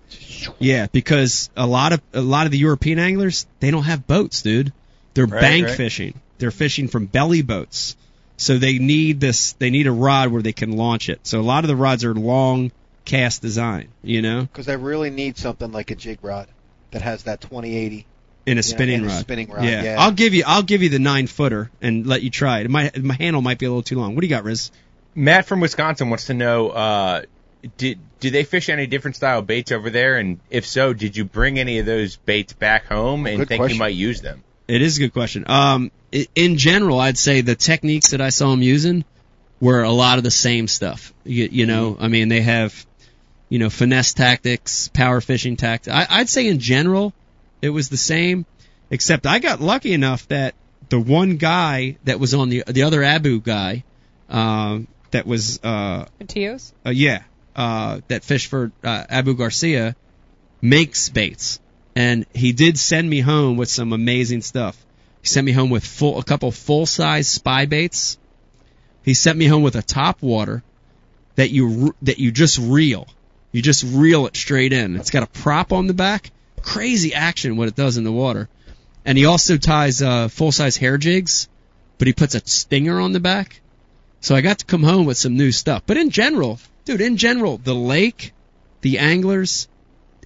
[0.59, 4.41] Yeah, because a lot of a lot of the European anglers they don't have boats,
[4.41, 4.73] dude.
[5.13, 5.77] They're Right, bank right.
[5.77, 6.19] fishing.
[6.39, 7.95] They're fishing from belly boats.
[8.37, 11.19] So they need this they need a rod where they can launch it.
[11.23, 12.71] So a lot of the rods are long
[13.05, 16.47] cast design, you know, Because they really need something like a jig rod
[16.91, 18.05] that has that 2080.
[18.45, 19.19] in a Yeah, spinning in a rod.
[19.21, 19.83] spinning rod, Yeah.
[19.83, 19.95] yeah.
[19.99, 22.65] I'll give you I'll give you the 9 footer and let you try it.
[22.65, 24.15] it might, my handle might be a little too long.
[24.15, 24.71] What do you got, Riz?
[25.15, 27.21] Matt from Wisconsin wants to know, uh,
[27.77, 30.17] did do they fish any different style baits over there?
[30.17, 33.59] And if so, did you bring any of those baits back home and Good think
[33.61, 33.75] question.
[33.75, 34.43] you might use them?
[34.67, 35.45] It is a good question.
[35.47, 35.91] Um,
[36.33, 39.05] in general, I'd say the techniques that I saw them using
[39.59, 41.13] were a lot of the same stuff.
[41.23, 42.85] You, you know, I mean, they have,
[43.49, 45.95] you know, finesse tactics, power fishing tactics.
[45.95, 47.13] I, I'd say in general,
[47.61, 48.45] it was the same,
[48.89, 50.55] except I got lucky enough that
[50.89, 53.83] the one guy that was on the the other Abu guy,
[54.29, 56.73] um, that was uh, Matios?
[56.85, 57.23] uh, yeah,
[57.55, 59.95] uh, that fished for uh, Abu Garcia
[60.61, 61.59] makes baits,
[61.95, 64.77] and he did send me home with some amazing stuff.
[65.21, 68.17] He sent me home with full a couple full size spy baits.
[69.03, 70.63] He sent me home with a top water
[71.35, 73.07] that you that you just reel.
[73.51, 74.97] You just reel it straight in.
[74.97, 76.31] It's got a prop on the back,
[76.61, 78.49] crazy action what it does in the water.
[79.05, 81.47] And he also ties uh, full size hair jigs,
[81.97, 83.61] but he puts a stinger on the back.
[84.19, 85.83] So I got to come home with some new stuff.
[85.85, 88.33] But in general, dude, in general, the lake,
[88.81, 89.67] the anglers,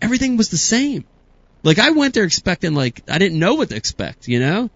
[0.02, 1.04] everything was the same.
[1.64, 4.70] Like I went there expecting like I didn't know what to expect, you know?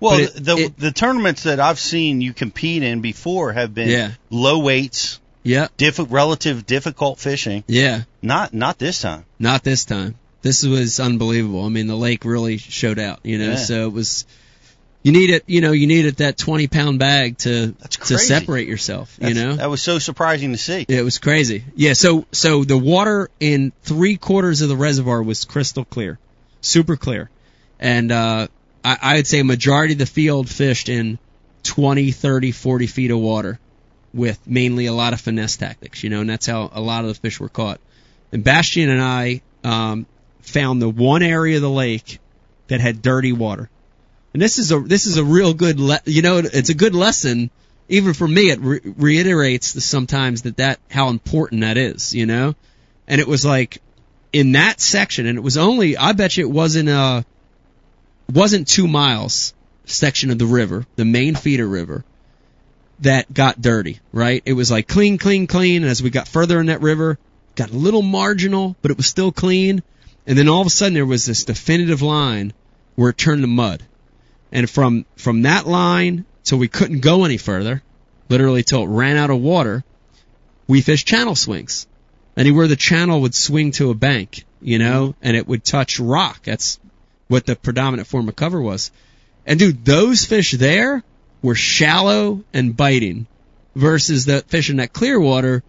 [0.00, 3.88] Well, it- the it- the tournaments that I've seen you compete in before have been
[3.88, 4.10] Yeah.
[4.30, 7.64] low weights, Yeah, diff- relative difficult fishing.
[7.66, 8.02] yeah.
[8.22, 9.24] Not not this time.
[9.38, 10.16] Not this time.
[10.42, 11.64] This was unbelievable.
[11.64, 13.50] I mean, the lake really showed out, you know.
[13.52, 13.56] Yeah.
[13.56, 14.26] So it was.
[15.06, 15.44] You need it.
[15.46, 19.54] you know, you needed that 20 pound bag to to separate yourself, you know.
[19.54, 20.84] that was so surprising to see.
[20.88, 21.64] It was crazy.
[21.76, 26.18] Yeah, so so the water in three quarters of the reservoir was crystal clear,
[26.60, 27.30] super clear,
[27.78, 28.48] and uh,
[28.84, 31.20] I, I'd say a majority of the field fished in
[31.62, 33.60] 20, 30, 40 feet of water,
[34.12, 37.08] with mainly a lot of finesse tactics, you know, and that's how a lot of
[37.08, 37.78] the fish were caught.
[38.32, 40.06] And Bastian and I um,
[40.40, 42.18] found the one area of the lake
[42.66, 43.70] that had dirty water,
[44.36, 46.94] and this is a this is a real good le- you know it's a good
[46.94, 47.50] lesson
[47.88, 52.26] even for me, it re- reiterates the, sometimes that that how important that is, you
[52.26, 52.54] know.
[53.06, 53.80] And it was like
[54.32, 57.22] in that section, and it was only I bet you it wasn't uh
[58.32, 62.04] wasn't two miles section of the river, the main feeder river,
[63.00, 64.42] that got dirty, right?
[64.44, 65.82] It was like clean, clean, clean.
[65.82, 67.18] And as we got further in that river,
[67.54, 69.82] got a little marginal, but it was still clean.
[70.26, 72.52] And then all of a sudden there was this definitive line
[72.96, 73.84] where it turned to mud.
[74.56, 77.82] And from from that line till we couldn't go any further,
[78.30, 79.84] literally till it ran out of water,
[80.66, 81.86] we fished channel swings.
[82.38, 86.44] Anywhere the channel would swing to a bank, you know, and it would touch rock.
[86.44, 86.80] That's
[87.28, 88.92] what the predominant form of cover was.
[89.44, 91.04] And dude, those fish there
[91.42, 93.26] were shallow and biting
[93.74, 95.62] versus the fish in that clear water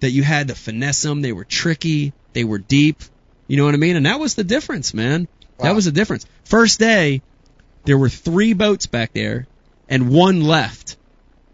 [0.00, 1.22] that you had to finesse them.
[1.22, 2.12] They were tricky.
[2.34, 3.04] They were deep.
[3.46, 3.96] You know what I mean?
[3.96, 5.28] And that was the difference, man.
[5.60, 6.26] That was the difference.
[6.44, 7.22] First day,
[7.84, 9.46] there were three boats back there
[9.88, 10.96] and one left.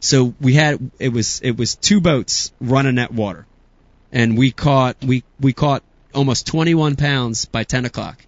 [0.01, 3.47] So we had it was it was two boats running that water,
[4.13, 5.83] and we caught we we caught
[6.15, 8.25] almost 21 pounds by 10 o'clock,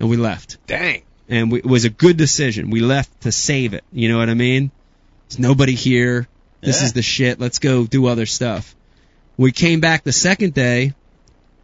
[0.00, 0.58] and we left.
[0.66, 1.02] Dang.
[1.28, 2.68] And we, it was a good decision.
[2.70, 3.84] We left to save it.
[3.92, 4.70] You know what I mean?
[5.28, 6.26] There's nobody here.
[6.60, 6.86] This Yeah.
[6.86, 7.40] is the shit.
[7.40, 8.74] Let's go do other stuff.
[9.36, 10.92] We came back the second day,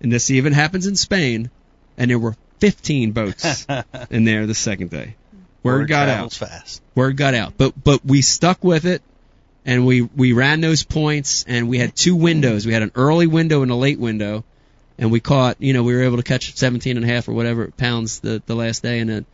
[0.00, 1.50] and this even happens in Spain,
[1.98, 3.66] and there were 15 boats
[4.10, 5.14] in there the second day.
[5.62, 6.82] Word, got out fast.
[6.94, 7.54] word got out.
[7.56, 9.02] But but we stuck with it,
[9.66, 12.66] and we we ran those points, and we had two windows.
[12.66, 14.44] We had an early window and a late window,
[14.98, 15.56] and we caught.
[15.60, 18.42] You know, we were able to catch 17 and a half or whatever pounds the
[18.46, 19.24] the last day, and it,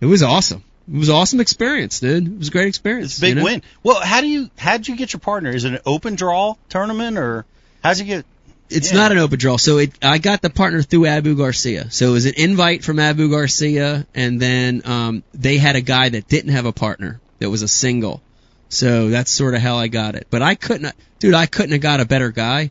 [0.00, 0.64] it was awesome.
[0.92, 2.26] It was an awesome experience, dude.
[2.26, 3.12] It was a great experience.
[3.12, 3.44] It's a big you know?
[3.44, 3.62] win.
[3.82, 5.50] Well, how do you how did you get your partner?
[5.50, 7.44] Is it an open draw tournament or
[7.82, 8.26] how'd you get?
[8.70, 8.98] It's Yeah.
[8.98, 9.56] not an open draw.
[9.56, 11.90] So it, I got the partner through Abu Garcia.
[11.90, 16.08] So it was an invite from Abu Garcia, and then um, they had a guy
[16.08, 18.22] that didn't have a partner that was a single.
[18.70, 20.26] So that's sort of how I got it.
[20.30, 21.34] But I couldn't, dude.
[21.34, 22.70] I couldn't have got a better guy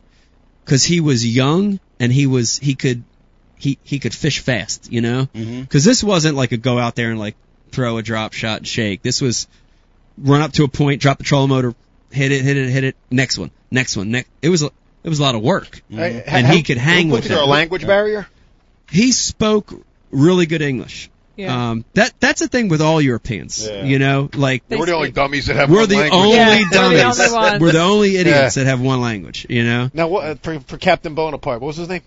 [0.64, 3.04] because he was young and he was he could
[3.56, 4.92] he he could fish fast.
[4.92, 7.36] You know, because this wasn't like a go out there and like
[7.70, 9.00] throw a drop shot and shake.
[9.02, 9.46] This was
[10.18, 11.74] run up to a point, drop the trolling motor,
[12.10, 12.96] hit it, hit it, hit it.
[13.10, 14.28] Next one, next one, next.
[14.42, 14.70] It was a-
[15.04, 17.86] it was a lot of work and he could hang with Was there a language
[17.86, 18.26] barrier?
[18.90, 19.72] He spoke
[20.10, 21.10] really good English.
[21.36, 21.70] Yeah.
[21.70, 23.66] Um, that that's the thing with all Europeans.
[23.66, 23.82] Yeah.
[23.84, 26.12] You know, like They We're the only dummies that have we're one the language.
[26.20, 27.32] only Yeah, we're the dummies.
[27.32, 27.58] only.
[27.58, 28.62] We're the only idiots Yeah.
[28.64, 29.44] that have one language.
[29.48, 32.02] You know Now, what, uh, for, for Captain Bonaparte, what was his name?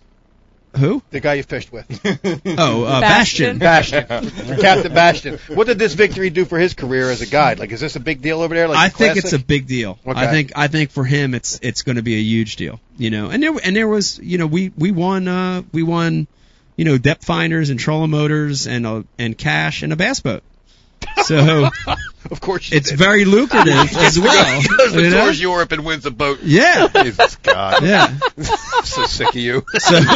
[0.76, 1.02] Who?
[1.12, 1.88] The guy you fished with.
[2.60, 3.58] Oh, uh, Bastion.
[3.60, 4.06] Bastion.
[4.08, 5.40] Captain Bastion.
[5.48, 7.60] What did this victory do for his career as a guide?
[7.60, 8.68] Like, is this a big deal over there?
[8.68, 10.00] Like I think it's a big deal.
[10.06, 10.20] Okay.
[10.20, 12.80] I think I think for him it's it's going to be a huge deal.
[12.98, 16.28] You know, and there and there was you know we we won uh we won
[16.76, 20.44] you know depth finders and trolling motors and uh, and cash and a bass boat.
[21.28, 21.70] So
[22.32, 23.00] Of course, you it's did.
[23.00, 24.62] very lucrative as well.
[24.78, 25.26] Goes you to know?
[25.26, 26.40] tours Europe and wins a boat.
[26.44, 27.84] Yeah, Jesus God.
[27.84, 28.18] yeah.
[28.38, 28.44] I'm
[28.84, 29.64] so sick of you.
[29.80, 29.98] So,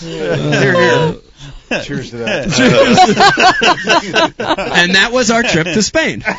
[0.00, 1.14] Here, here.
[1.82, 2.44] Cheers to that.
[4.76, 6.22] and that was our trip to Spain.
[6.26, 6.30] oh,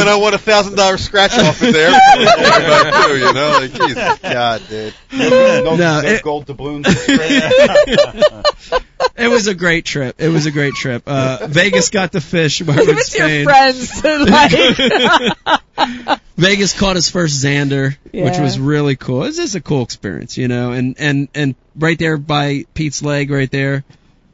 [0.00, 1.90] and I won a thousand dollar scratch off in there.
[2.16, 4.94] Too, you know, like Jesus God, dude.
[5.12, 5.28] No,
[5.64, 6.86] No, no it- gold doubloons.
[9.16, 10.16] It was a great trip.
[10.18, 11.02] It was a great trip.
[11.06, 16.20] Uh, Vegas got the fish while we were in your friends to like.
[16.40, 19.24] Vegas caught his first zander, which was really cool.
[19.24, 20.72] It's just a cool experience, you know.
[20.72, 23.84] And and and right there by Pete's leg, right there,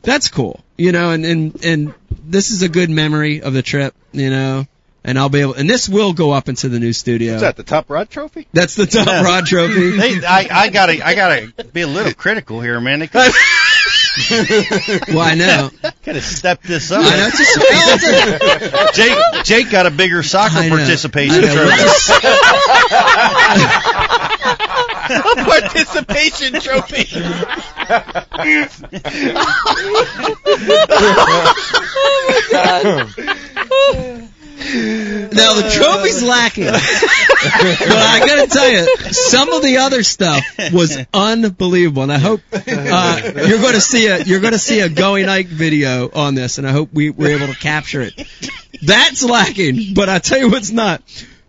[0.03, 1.11] that's cool, you know.
[1.11, 4.67] And and and this is a good memory of the trip, you know.
[5.05, 5.55] and I'll be able.
[5.55, 7.33] And this will go up into the new studio.
[7.33, 7.57] What's that?
[7.57, 8.47] The top rod trophy?
[8.53, 9.23] That's the top Yeah.
[9.23, 9.91] rod trophy.
[9.97, 13.03] They, I, I gotta, I gotta be a little critical here, man.
[14.17, 15.71] They could well, I know.
[15.83, 17.03] have stepped this up.
[17.05, 17.27] I know.
[17.29, 18.05] It's just, well, it's
[18.73, 20.77] a- Jake, Jake got a bigger soccer I know.
[20.77, 21.55] participation I know.
[21.55, 21.83] trophy.
[25.45, 27.07] Participation trophy.
[33.69, 40.45] Oh Now the trophy's lacking, but I gotta tell you, some of the other stuff
[40.73, 44.89] was unbelievable, and I hope uh, you're to see a you're going to see a
[44.89, 48.15] Going Ike video on this, and I hope we were able to capture it.
[48.83, 51.03] That's lacking, but I tell you what's not,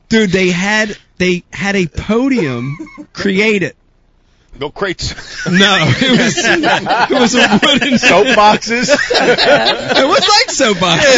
[0.09, 0.31] dude.
[0.31, 2.77] They had they had a podium
[3.13, 3.75] created.
[4.59, 5.13] No crates.
[5.47, 8.89] No, it was it was a wooden Soapboxes.
[8.89, 11.09] it was like soap boxes.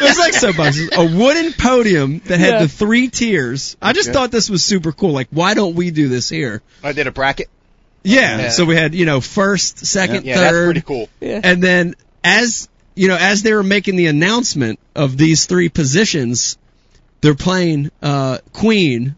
[0.00, 0.90] was like soap boxes.
[0.92, 2.58] A wooden podium that had Yeah.
[2.62, 3.76] the three tiers.
[3.82, 4.14] I just Okay.
[4.14, 5.12] thought this was super cool.
[5.12, 6.62] Like, why don't we do this here?
[6.82, 7.48] I did a bracket.
[8.04, 8.38] Yeah.
[8.38, 8.48] Yeah.
[8.50, 11.08] So we had, you know, first, second, Yeah, that's third, pretty cool.
[11.20, 11.40] Yeah.
[11.42, 11.94] and then
[12.24, 16.58] as you know, as they were making the announcement of these three positions,
[17.22, 19.14] they're playing uh, Queen.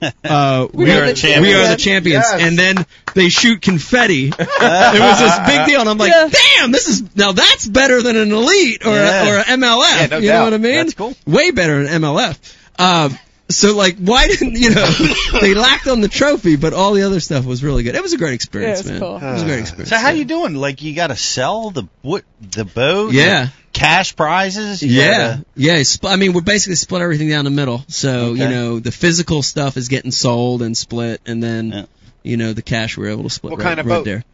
[0.24, 1.46] Uh, We are the champions.
[1.46, 2.40] We are the champions, Yes.
[2.42, 4.28] and then they shoot confetti.
[4.28, 6.28] it was this big deal, and I'm like, Yeah.
[6.56, 9.24] "Damn, this is now that's better than an elite or Yeah.
[9.24, 10.74] a, or a MLF." Yeah, no you know what I mean?
[10.76, 11.14] That's cool.
[11.26, 12.38] Way better than MLF.
[12.78, 13.18] Um,
[13.50, 14.90] so like, why didn't you know?
[15.40, 17.94] they lacked on the trophy, but all the other stuff was really good.
[17.94, 19.20] It was a great experience, Yeah, it was man.
[19.20, 19.28] cool.
[19.28, 19.90] It was a great experience.
[19.90, 20.54] So how you doing?
[20.54, 23.12] Like you got to sell the what the boat?
[23.12, 23.44] Yeah.
[23.46, 24.82] the cash prizes.
[24.82, 25.76] Yeah, gotta- yeah.
[25.80, 27.84] Spl- I mean, we're basically split everything down the middle.
[27.88, 31.84] So you know, the physical stuff is getting sold and split, and then Yeah.
[32.22, 34.04] you know the cash we're able to split What right, kind of right boat?
[34.04, 34.24] there.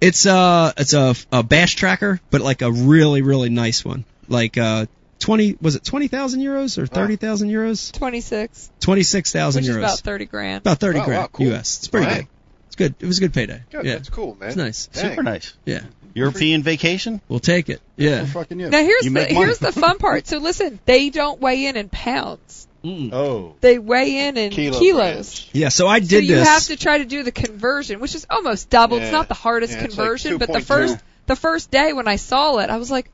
[0.00, 4.04] It's uh it's a a Bass Tracker, but like a really really nice one.
[4.28, 4.86] Like uh
[5.22, 7.92] twenty was it twenty thousand euros or thirty thousand euros?
[7.92, 9.80] 26, Twenty six thousand which is euros.
[9.80, 10.60] about 30 grand.
[10.62, 11.52] About thirty Oh, grand wow, cool.
[11.54, 11.78] US.
[11.78, 12.14] It's pretty Wow.
[12.16, 12.26] good.
[12.66, 12.94] It's good.
[13.00, 13.62] It was a good payday.
[13.70, 13.84] Good.
[13.84, 14.48] yeah, That's cool, man.
[14.48, 14.86] it's nice.
[14.88, 15.10] Dang.
[15.10, 15.52] super nice.
[15.64, 15.82] Yeah,
[16.14, 17.20] European vacation.
[17.28, 17.80] we'll take it.
[17.96, 18.24] Yeah.
[18.26, 18.68] Fucking you.
[18.70, 20.26] Now here's You the here's the fun part.
[20.26, 22.66] So listen, they don't weigh in in pounds.
[22.82, 23.12] Mm.
[23.12, 23.54] Oh.
[23.60, 24.78] They weigh in in Kilograms.
[24.80, 25.48] kilos.
[25.52, 25.68] Yeah.
[25.68, 26.48] So I did So did you this.
[26.48, 28.96] have to try to do the conversion, which is almost double.
[28.98, 32.08] It's not the hardest Yeah, it's like conversion, but the first the first day when
[32.08, 33.08] I saw it, I was like,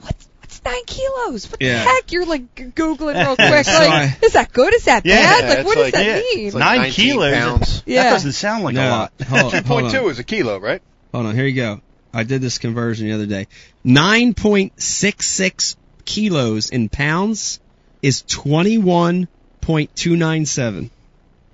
[0.00, 0.27] "What's
[0.62, 1.50] what's nine kilos?
[1.50, 1.84] What Yeah.
[1.84, 3.64] the heck?" You're like googling real quick.
[3.64, 4.74] So like, I- is that good?
[4.74, 5.48] Is that Yeah, bad?
[5.48, 6.14] Like, it's what does that yeah.
[6.16, 6.46] mean?
[6.46, 7.34] It's like Nine kilos.
[7.34, 7.82] pounds.
[7.86, 8.02] Yeah.
[8.04, 9.12] That doesn't sound like a no, lot.
[9.28, 10.82] hold, hold 2.2 is a kilo, right?
[11.12, 11.80] Hold on, here you go.
[12.12, 13.46] I did this conversion the other day.
[13.84, 17.60] 9.66 kilos in pounds
[18.02, 20.90] is 21.297.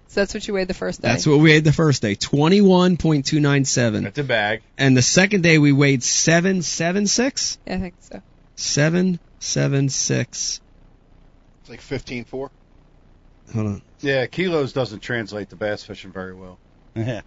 [0.08, 1.08] so that's what you weighed the first day.
[1.08, 2.14] That's what we weighed the first day.
[2.14, 4.02] 21.297.
[4.04, 4.62] That's a bag.
[4.78, 7.58] And the second day we weighed 776.
[7.66, 8.22] yeah, I think so.
[8.56, 10.60] 776.
[11.60, 12.50] It's like 15.4.
[13.52, 13.82] Hold on.
[14.00, 16.58] Yeah, kilos doesn't translate to bass fishing very well.
[16.94, 17.22] Yeah.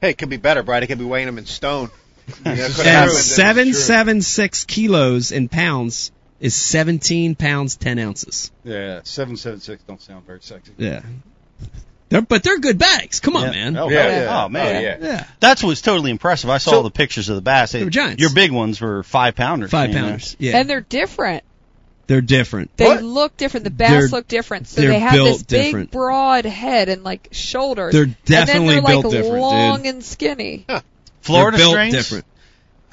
[0.00, 0.82] Hey, it could be better, Brad.
[0.82, 1.90] It could be weighing them in stone.
[2.46, 6.10] Yeah, it could 776 kilos in pounds
[6.40, 8.50] is 17 pounds 10 ounces.
[8.64, 10.72] Yeah, seven seven six don't sound very sexy.
[10.78, 11.02] Yeah.
[12.14, 13.18] They're, but they're good bags.
[13.18, 13.50] Come on, Yeah.
[13.50, 13.76] man.
[13.76, 14.20] Oh, Yeah.
[14.22, 14.44] yeah.
[14.44, 14.96] Oh man, Oh, yeah.
[15.00, 15.24] Yeah.
[15.40, 16.48] that's what's totally impressive.
[16.48, 17.72] I saw So- the pictures of the bass.
[17.72, 18.20] They were giants.
[18.20, 19.72] Your big ones were five pounders.
[19.72, 20.02] Five you know.
[20.02, 20.36] pounders.
[20.38, 20.58] Yeah.
[20.58, 21.42] And they're different.
[22.06, 22.70] they're different.
[22.76, 23.02] They What?
[23.02, 23.64] look different.
[23.64, 24.68] The bass They're- look different.
[24.68, 25.90] So they're they have built this big, different.
[25.90, 27.94] broad head and like shoulders.
[27.94, 29.94] They're definitely and then they're built like different, long dude.
[29.94, 30.66] and skinny.
[31.22, 31.94] Florida they're built strains.
[31.94, 32.24] different.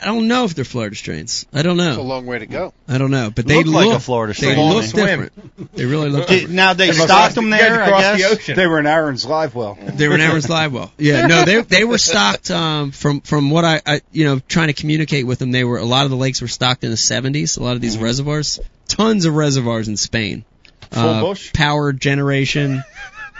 [0.01, 1.45] I don't know if they're Florida strains.
[1.53, 2.73] I don't It's a long way to go.
[2.87, 3.29] I don't know.
[3.29, 4.55] But they Look like a Florida strain.
[4.55, 5.73] They look different.
[5.75, 6.55] They really look Did, different.
[6.55, 7.83] now they They stocked them you guys there.
[7.83, 8.17] I guess.
[8.21, 8.55] the ocean.
[8.55, 9.77] They were in Aaron's live well.
[9.93, 10.91] They were in Aaron's live well.
[10.97, 14.67] Yeah, no, they they were stocked um, from from what I, I you know trying
[14.67, 15.51] to communicate with them.
[15.51, 17.59] They were a lot of the lakes were stocked in the 70s.
[17.59, 20.45] A lot of these reservoirs, tons of reservoirs in Spain.
[20.89, 21.53] Full Uh, bush?
[21.53, 22.83] power generation.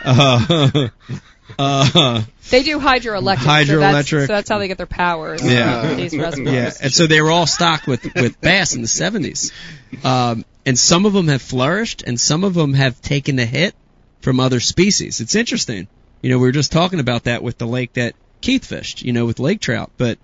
[0.04, 0.88] Uh,
[1.58, 3.66] uh, They do hydroelectric.
[3.66, 4.20] So that's, Hydroelectric.
[4.26, 5.36] so that's how they get their power.
[5.42, 5.94] Yeah.
[5.94, 6.54] These reservoirs.
[6.54, 9.52] Yeah, and so they were all stocked with with bass in the 70s,
[10.04, 13.74] um, and some of them have flourished, and some of them have taken the hit
[14.20, 15.20] from other species.
[15.20, 15.88] It's interesting.
[16.20, 19.02] You know, we were just talking about that with the lake that Keith fished.
[19.02, 20.18] You know, with lake trout, but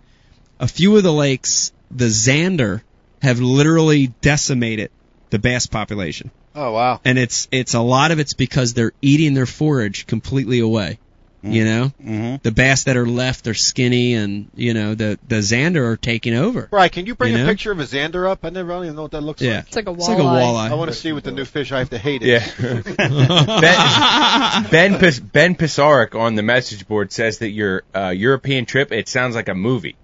[0.61, 2.83] a few of the lakes, the zander,
[3.23, 4.91] have literally decimated
[5.31, 7.01] the bass population, Oh, wow.
[7.05, 10.99] and it's it's a lot of it's because they're eating their forage completely away.
[11.40, 15.36] You know, hmm the bass that are left are skinny, and you know the the
[15.36, 16.68] zander are taking over.
[16.72, 17.47] right can you bring You a know?
[17.47, 18.45] picture of a zander up?
[18.45, 19.66] I never really know what that looks Yeah, like.
[19.68, 20.70] It's like a it's like a walleye.
[20.70, 22.82] I want to see what the new fish I have to hate it Yeah.
[23.61, 28.93] ben, ben, Pis- ben Pisaric on the message board says that your uh, European trip,
[28.93, 29.97] it sounds like a movie.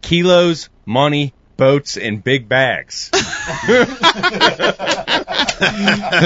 [0.00, 3.10] Kilos, money, boats, and big bags.
[3.12, 3.92] it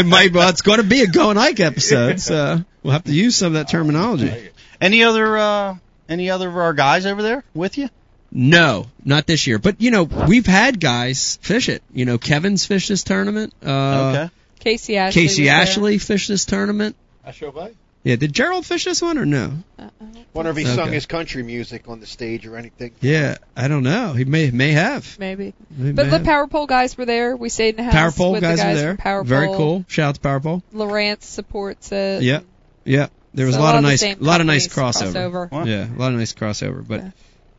[0.06, 0.32] might.
[0.32, 3.48] Well, it's going to be a Going Ike episode, so we'll have to use some
[3.48, 4.50] of that terminology.
[4.80, 5.76] Any other uh
[6.08, 7.88] any other of our guys over there with you?
[8.30, 9.58] No, not this year.
[9.58, 11.82] But you know, we've had guys fish it.
[11.92, 13.52] You know, Kevin's fished this tournament.
[13.64, 14.30] Uh, okay.
[14.60, 15.22] Casey Ashley.
[15.22, 15.60] Casey was there.
[15.60, 16.94] Ashley fished this tournament.
[17.24, 17.72] I show by.
[18.05, 19.53] Yeah, did Gerald fish this one or no?
[19.78, 19.88] Uh-uh.
[20.34, 20.74] Wonder if he Okay.
[20.74, 22.92] sung his country music on the stage or anything.
[23.00, 24.12] Yeah, I don't know.
[24.12, 25.16] He may may have.
[25.20, 25.55] Maybe.
[25.76, 26.24] He But may the have.
[26.24, 27.36] Power Pole guys were there.
[27.36, 28.90] We stayed in the house Power pole with guys, the guys were there.
[28.90, 29.57] from Power Very Pole.
[29.57, 29.84] cool.
[29.88, 30.62] Shout out to Power pole.
[30.72, 32.22] Lawrence supports it.
[32.22, 32.40] Yeah,
[32.84, 33.07] yeah.
[33.34, 35.48] There was So a lot, of the nice, a lot of nice crossover.
[35.48, 35.66] crossover.
[35.66, 36.84] Yeah, a lot of nice crossover.
[36.86, 37.11] But Yeah.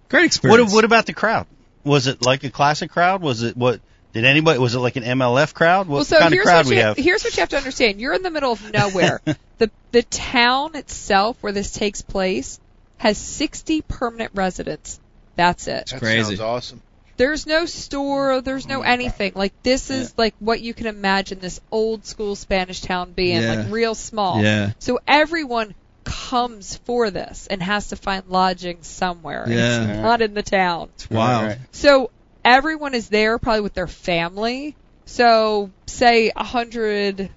[0.09, 0.71] great experience.
[0.71, 1.47] What what about the crowd?
[1.85, 3.21] Was it like a classic crowd?
[3.21, 3.79] Was it what
[4.13, 5.87] did anybody was it like an MLF crowd?
[5.87, 6.97] What well, so kind of here's crowd what we you, have?
[6.97, 7.99] here's what you have to understand.
[7.99, 9.21] You're in the middle of nowhere.
[9.57, 12.59] the the town itself where this takes place
[12.97, 14.99] has 60 permanent residents.
[15.35, 15.87] That's it.
[15.87, 16.23] That crazy.
[16.35, 16.81] sounds awesome.
[17.17, 19.33] There's no store, there's no oh anything.
[19.35, 23.53] Like this is like what you can imagine this old school Spanish town being, Yeah.
[23.55, 24.41] like real small.
[24.41, 24.71] Yeah.
[24.79, 29.45] So everyone comes for this and has to find lodging somewhere.
[29.47, 29.83] Yeah.
[29.91, 30.89] It's not in the town.
[30.95, 31.47] It's wild.
[31.47, 32.09] Right, So
[32.43, 34.75] everyone is there probably with their family.
[35.05, 37.29] So say a hundred,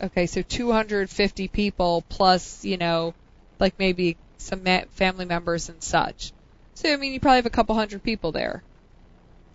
[0.00, 3.14] okay, so 250 people plus, you know,
[3.58, 6.32] like maybe some ma- family members and such.
[6.74, 8.62] So I mean, you probably have a couple hundred people there,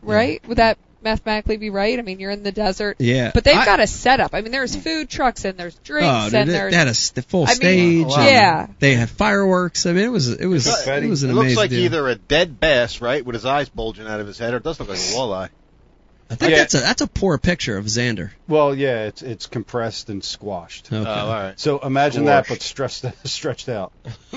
[0.01, 0.45] right?
[0.47, 1.97] Would that mathematically be right?
[1.97, 3.31] I mean, you're in the desert, Yeah.
[3.33, 4.33] but they've I- got a setup.
[4.33, 6.87] I mean, there's food trucks and there's drinks Oh, dude, and they, there's they had
[6.87, 8.05] a s- the full I mean, stage.
[8.07, 8.25] wow.
[8.25, 8.67] Yeah.
[8.79, 9.85] They had fireworks.
[9.85, 11.79] I mean, it was it was it was an it amazing looks like deal.
[11.81, 14.63] either a dead bass, right, with his eyes bulging out of his head, or it
[14.63, 15.49] does look like a walleye.
[16.33, 16.57] I think Yeah.
[16.57, 18.31] that's a that's a poor picture of zander.
[18.47, 20.87] Well, yeah, it's it's compressed and squashed.
[20.91, 20.97] Okay.
[20.97, 21.59] Oh, all right.
[21.59, 23.91] So imagine that, but stressed stretched out.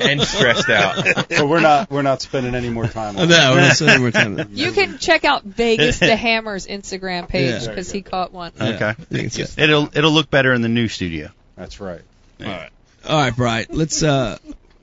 [0.00, 1.28] and stressed out.
[1.32, 3.26] So we're not we're not spending any more time on it.
[3.28, 4.48] no, we're not spending more time.
[4.52, 7.68] You can check out Vegas the Hammer's Instagram page Yeah.
[7.68, 8.52] because he caught one.
[8.60, 8.84] Okay.
[8.88, 9.58] I think it's it.
[9.58, 11.30] It'll it'll look better in the new studio.
[11.56, 12.02] That's right.
[12.40, 12.70] All right.
[13.08, 13.72] All right, Bright.
[13.74, 14.38] Let's uh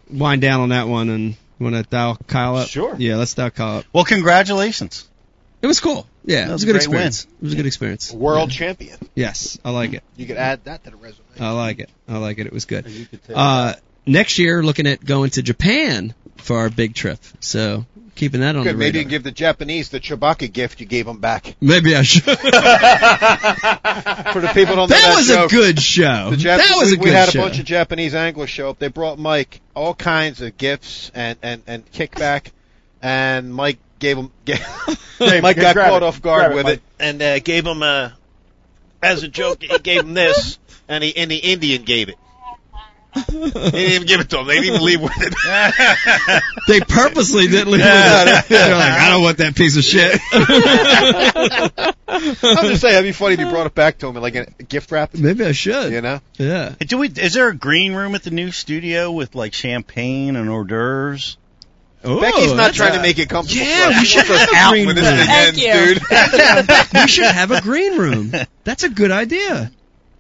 [0.10, 2.68] wind down on that one and want to dial Kyle up.
[2.68, 2.96] Sure.
[2.98, 3.86] Yeah, let's dial Kyle up.
[3.94, 5.08] Well, congratulations.
[5.62, 6.08] It was cool.
[6.26, 7.24] Yeah, it was was a a good great experience.
[7.26, 8.12] It was a good experience.
[8.12, 8.58] World Yeah.
[8.58, 8.98] champion.
[9.16, 10.04] Yes, I like it.
[10.18, 11.26] You could add that to the resume.
[11.40, 11.90] I like it.
[12.08, 12.48] I like it.
[12.48, 12.86] It was good.
[12.86, 13.74] And you could take Uh,
[14.06, 17.20] next year, looking at going to Japan for our big trip.
[17.40, 18.76] So keeping that on Good.
[18.76, 19.02] the Maybe radar.
[19.04, 21.56] you give the Japanese the Chewbacca gift you gave them back.
[21.62, 22.24] Maybe I should.
[24.34, 26.30] For the people who don't that that was joke, a good show.
[26.32, 27.10] The Jap- that was we, a good show.
[27.10, 27.40] we had show.
[27.40, 28.80] a bunch of Japanese anglers show up.
[28.80, 32.48] They brought Mike all kinds of gifts and and and kickback,
[33.02, 34.32] and Mike gave him.
[34.46, 36.04] Gave, Mike got caught it.
[36.04, 36.74] off guard Grab with Mike.
[36.76, 38.16] it, and uh, gave him a
[39.04, 39.62] as a joke.
[39.64, 42.16] He gave him this, and he and the Indian gave it.
[43.14, 44.48] He didn't even give it to him.
[44.48, 45.34] They didn't even leave with it.
[46.68, 48.50] They purposely didn't leave Yeah, with it.
[48.50, 50.20] They're like, I don't want that piece of shit.
[52.08, 54.36] I'm just saying, it'd be funny if you brought it back to him in like
[54.36, 55.16] a gift wrap.
[55.16, 55.92] Maybe I should.
[55.92, 56.76] You know, Yeah.
[56.80, 57.10] Do we?
[57.10, 61.38] Is there a green room at the new studio with like champagne and hors d'oeuvres?
[62.04, 63.62] Oh, Becky's not that's- trying to make it comfortable.
[63.62, 64.00] Yeah, for us.
[64.00, 65.18] we should wants us have a out green when this room.
[65.18, 65.74] thing Thank ends, you.
[65.96, 66.94] dude.
[67.02, 68.32] we should have a green room.
[68.64, 69.72] That's a good idea.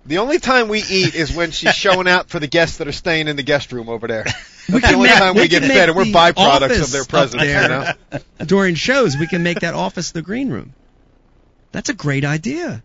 [0.05, 2.91] The only time we eat is when she's showing out for the guests that are
[2.93, 4.23] staying in the guest room over there.
[4.67, 6.91] That's the only make- time we we get can fed, and we're the byproducts of
[6.91, 7.41] their presence.
[7.43, 7.61] there.
[7.61, 7.67] You
[8.19, 8.19] know?
[8.45, 10.73] During shows, we can make that office the green room.
[11.71, 12.81] That's a great idea.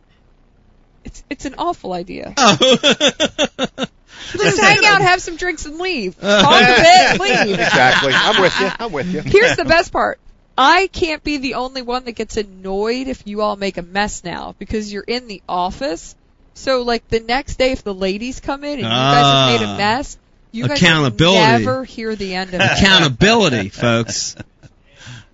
[1.04, 2.32] It's it's an awful idea.
[2.36, 2.56] Oh.
[4.32, 6.16] Just hang out, have some drinks, and leave.
[6.20, 7.58] Uh, Talk a bit, leave.
[7.60, 8.12] Exactly.
[8.14, 8.68] I'm with you.
[8.78, 9.20] I'm with you.
[9.20, 10.18] Here's the best part.
[10.56, 14.24] I can't be the only one that gets annoyed if you all make a mess
[14.24, 16.14] now because you're in the office.
[16.54, 19.66] So like the next day if the ladies come in and you guys have made
[19.66, 19.74] Ah.
[19.74, 20.16] a mess,
[20.52, 21.38] you guys Accountability.
[21.40, 22.70] will never hear the end of it.
[22.78, 24.36] Accountability, folks.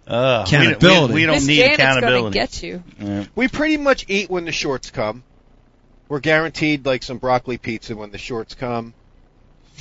[0.06, 1.14] Uh, we- Accountability.
[1.14, 2.34] We, we don't Miss need Janet's gonna accountability.
[2.34, 2.82] get you.
[2.98, 3.24] Yeah.
[3.36, 5.22] We pretty much eat when the shorts come.
[6.10, 8.92] We're guaranteed like some broccoli pizza when the shorts come.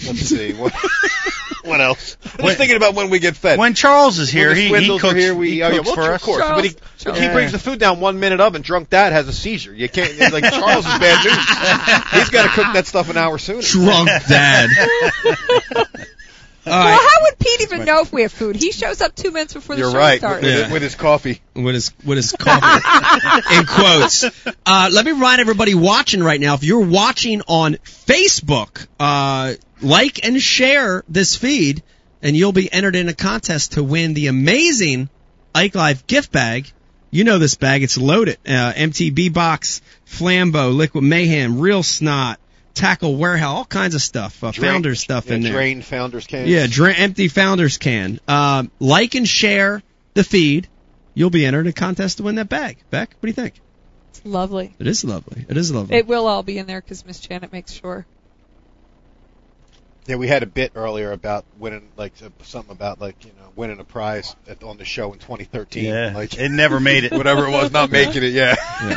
[0.05, 0.71] Let's see what.
[1.63, 2.17] what else?
[2.23, 3.57] I'm When- just thinking about when we get fed.
[3.57, 6.09] When Charles is here, he, he cooks, here, we he oh, yeah, well, for of
[6.11, 6.23] us.
[6.23, 6.41] course.
[6.41, 7.33] But he, Charles, he Charles.
[7.33, 9.73] brings the food down one minute of, and drunk dad has a seizure.
[9.73, 12.11] You can't it's like Charles is bad news.
[12.21, 13.61] He's got to cook that stuff an hour sooner.
[13.63, 14.69] Drunk dad.
[16.69, 18.55] All Well, how would Pete even know if we have food?
[18.55, 20.19] He shows up two minutes before the You're show right.
[20.19, 20.43] starts.
[20.43, 20.71] With, Yeah.
[20.73, 21.41] with his coffee.
[21.55, 24.23] With his with his coffee in quotes.
[24.65, 26.53] Uh, let me remind everybody watching right now.
[26.55, 31.83] If you're watching on Facebook, uh, like and share this feed,
[32.21, 35.09] and you'll be entered in a contest to win the amazing
[35.55, 36.71] Ike Live gift bag.
[37.11, 38.37] You know this bag; it's loaded.
[38.45, 42.37] Uh, MTB box, Flambeau, Liquid Mayhem, Real Snot,
[42.79, 44.43] Tackle Warehouse, all kinds of stuff.
[44.43, 45.51] Uh, Drain- Founder stuff yeah, in there.
[45.51, 46.47] Drained founders can.
[46.47, 48.19] Yeah, dra- empty founders can.
[48.27, 50.67] Um, like and share the feed.
[51.13, 52.77] You'll be entered in a contest to win that bag.
[52.89, 53.55] Beck, what do you think?
[54.11, 54.73] It's lovely.
[54.79, 55.45] It is lovely.
[55.49, 55.97] It is lovely.
[55.97, 58.05] It will all be in there because Miss Janet makes sure.
[60.07, 63.51] Yeah, we had a bit earlier about winning, like uh, something about like you know
[63.55, 65.83] winning a prize at, on the show in 2013.
[65.83, 67.11] Yeah, like it never made it.
[67.11, 68.33] whatever it was, not making it.
[68.33, 68.55] Yeah,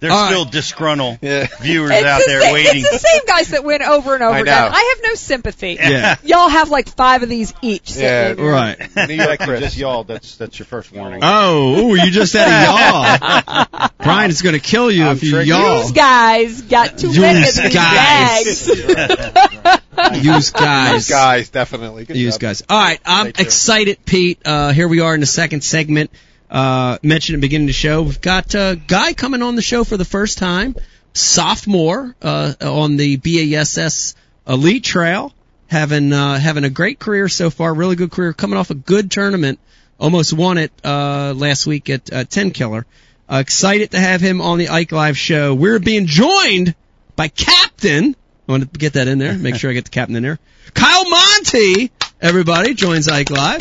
[0.00, 0.30] There's All right.
[0.30, 1.48] still disgruntled yeah.
[1.60, 2.82] viewers It's out the there same, waiting.
[2.84, 4.70] It's the same guys that win over and over I again.
[4.72, 5.76] I have no sympathy.
[5.80, 6.16] yeah.
[6.22, 7.90] Y'all have like five of these each.
[7.90, 8.78] sitting Yeah, in your- Right.
[8.94, 11.20] When you actually just yelled, that's that's your first warning.
[11.22, 13.88] Oh, ooh, you just said a yaw.
[14.02, 15.48] Brian is going to kill you I'm if you triggered.
[15.48, 15.80] yaw.
[15.82, 18.68] These guys got too many of Use these guys.
[20.22, 21.08] Use guys.
[21.08, 22.04] guys, definitely.
[22.04, 22.40] Good Use job.
[22.40, 22.62] guys.
[22.68, 24.40] All right, I'm excited, Pete.
[24.44, 26.10] Uh, here we are in the second segment.
[26.50, 29.62] Uh, mentioned at the beginning of the show, we've got a guy coming on the
[29.62, 30.74] show for the first time,
[31.12, 34.14] sophomore uh, on the BASS
[34.46, 35.34] Elite Trail,
[35.66, 39.10] having uh, having a great career so far, really good career, coming off a good
[39.10, 39.58] tournament,
[40.00, 42.84] almost won it uh, last week at uh, Tenkiller.
[43.30, 45.54] Uh, excited to have him on the Ike Live show.
[45.54, 46.74] We're being joined
[47.14, 48.16] by Captain.
[48.48, 49.36] I want to get that in there.
[49.36, 50.38] Make sure I get the captain in there.
[50.72, 51.90] Kyle Monti,
[52.22, 53.60] everybody, joins Ike Live.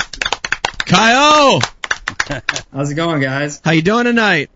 [0.86, 1.60] Kyle,
[2.74, 3.62] How's it going, guys?
[3.64, 4.50] how you doing tonight?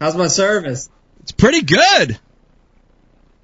[0.00, 0.90] How's my service?
[1.22, 2.18] It's pretty good.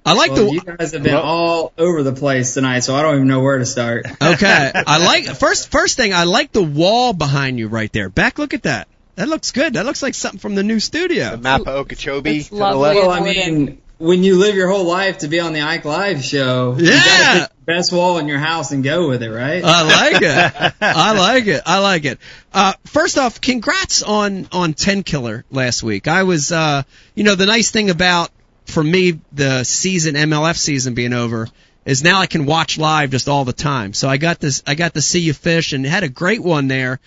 [0.05, 3.03] I like well, the you guys have been all over the place tonight, so I
[3.03, 4.07] don't even know where to start.
[4.23, 4.73] okay.
[4.75, 6.13] I like first first thing.
[6.13, 8.09] I like the wall behind you right there.
[8.09, 8.89] Beck, look at that.
[9.15, 9.75] That looks good.
[9.75, 11.33] That looks like something from the new studio.
[11.33, 12.99] The map of Okeechobee It's to the left.
[12.99, 16.25] Well, I mean, when you live your whole life to be on the Ike Live
[16.25, 17.47] show, you Yeah.
[17.67, 19.63] Gotta pick the best wall in your house and go with it, right?
[19.65, 20.75] I like it.
[20.81, 21.63] I like it.
[21.67, 22.19] I like it.
[22.53, 26.09] Uh, first off, congrats on on Tenkiller last week.
[26.09, 26.83] I was, uh,
[27.15, 28.31] you know, the nice thing about
[28.67, 31.49] for me the season MLF season being over
[31.85, 33.93] is now I can watch live just all the time.
[33.93, 34.63] So I got this.
[34.67, 37.01] I got to see you fish and had a great one there.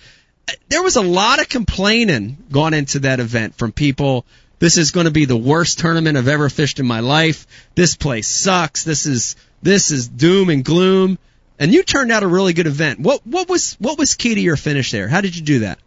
[0.68, 4.26] There was a lot of complaining going into that event from people.
[4.58, 7.46] This is going to be the worst tournament I've ever fished in my life.
[7.74, 8.84] This place sucks.
[8.84, 11.18] This is this is doom and gloom.
[11.58, 13.00] And you turned out a really good event.
[13.00, 15.08] What what was what was key to your finish there?
[15.08, 15.78] How did you do that?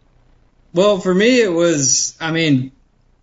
[0.74, 2.72] Well, for me, it was, I mean,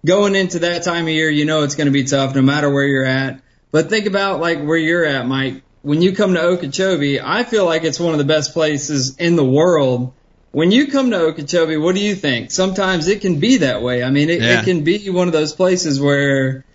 [0.05, 2.69] going into that time of year, you know it's going to be tough no matter
[2.69, 3.41] where you're at.
[3.71, 5.63] But think about like where you're at, Mike.
[5.81, 9.35] When you come to Okeechobee, I feel like it's one of the best places in
[9.35, 10.13] the world.
[10.51, 12.51] When you come to Okeechobee, what do you think?
[12.51, 14.03] Sometimes it can be that way.
[14.03, 14.61] I mean, it, Yeah.
[14.61, 16.65] it can be one of those places where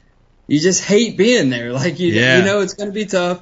[0.46, 1.72] you just hate being there.
[1.72, 2.38] Like you, Yeah.
[2.38, 3.40] you know it's going to be tough.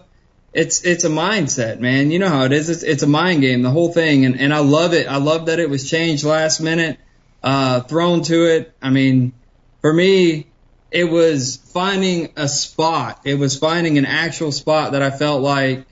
[0.52, 2.10] It's it's a mindset, man.
[2.10, 2.68] You know how it is.
[2.68, 5.06] It's it's a mind game, the whole thing, and and I love it.
[5.06, 6.98] I love that it was changed last minute,
[7.42, 8.74] uh, thrown to it.
[8.82, 9.32] I mean,
[9.80, 10.48] for me,
[10.90, 13.20] it was finding a spot.
[13.24, 15.86] It was finding an actual spot that I felt like,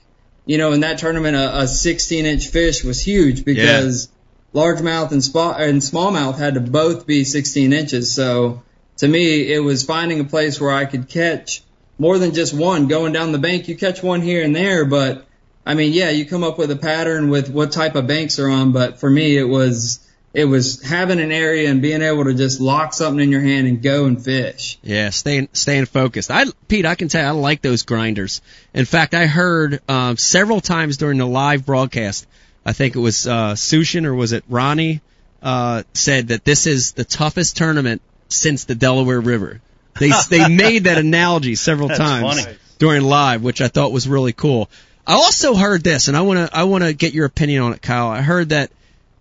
[0.45, 4.09] you know, in that tournament, a, a 16 inch fish was huge because
[4.53, 8.13] largemouth and, spa, and smallmouth had to both be 16 inches.
[8.13, 8.63] So
[8.97, 11.63] to me, it was finding a place where I could catch
[11.99, 13.67] more than just one going down the bank.
[13.67, 15.27] You catch one here and there, but
[15.65, 18.49] I mean, yeah, you come up with a pattern with what type of banks are
[18.49, 18.71] on.
[18.71, 19.99] But for me, it was,
[20.33, 23.67] it was having an area and being able to just lock something in your hand
[23.67, 24.79] and go and fish.
[24.81, 26.31] Yeah, staying staying focused.
[26.31, 28.41] I Pete, I can tell you, I like those grinders.
[28.73, 32.25] In fact, I heard um, several times during the live broadcast.
[32.65, 35.01] I think it was uh, Sushin or was it Ronnie
[35.41, 39.61] uh, said that this is the toughest tournament since the Delaware River.
[39.97, 42.57] They they made that analogy several That's times funny.
[42.77, 44.69] during live, which I thought was really cool.
[45.07, 47.73] I also heard this, and I want to I want to get your opinion on
[47.73, 48.09] it, Kyle.
[48.09, 48.71] I heard that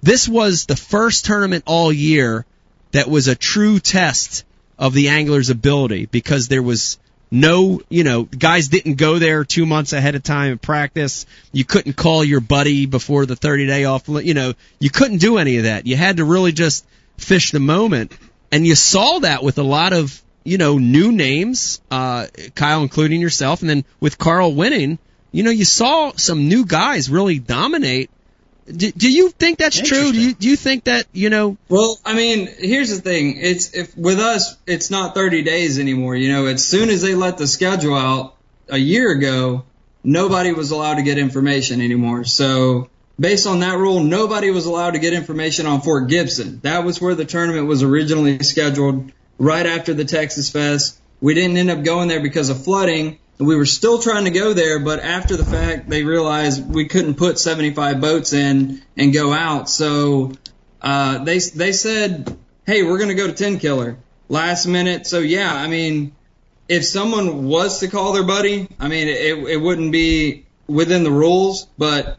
[0.03, 2.45] this was the first tournament all year
[2.93, 4.45] that was a true test
[4.79, 6.99] of the angler's ability because there was
[7.31, 11.27] no, you know, guys didn't go there two months ahead of time and practice.
[11.53, 14.09] You couldn't call your buddy before the 30 day off.
[14.09, 15.87] You know, you couldn't do any of that.
[15.87, 16.87] You had to really just
[17.19, 18.17] fish the moment.
[18.51, 23.21] And you saw that with a lot of, you know, new names, uh, Kyle including
[23.21, 23.61] yourself.
[23.61, 24.99] And then with Carl winning,
[25.31, 28.11] you know, you saw some new guys really dominate.
[28.67, 30.13] Do, do you think that's true?
[30.13, 33.39] Do you, do you think that, you know, Well, I mean, here's the thing.
[33.39, 36.17] It's if with us, it's not 30 days anymore.
[36.17, 38.35] You know, as soon as they let the schedule out
[38.69, 39.65] a year ago,
[40.05, 42.25] nobody was allowed to get information anymore.
[42.25, 46.61] So based on that rule, nobody was allowed to get information on Fort Gibson.
[46.63, 51.01] That was where the tournament was originally scheduled, right after the Texas Fest.
[51.21, 53.19] We didn't end up going there because of flooding.
[53.39, 57.15] We were still trying to go there, but after the fact, they realized we couldn't
[57.15, 59.69] put 75 boats in and go out.
[59.69, 60.33] So
[60.83, 62.37] uh, they they said,
[62.67, 63.97] "Hey, we're going to go to Tenkiller
[64.29, 66.17] last minute." So yeah, I mean,
[66.69, 71.11] if someone was to call their buddy, I mean, it it wouldn't be within the
[71.13, 72.19] rules, but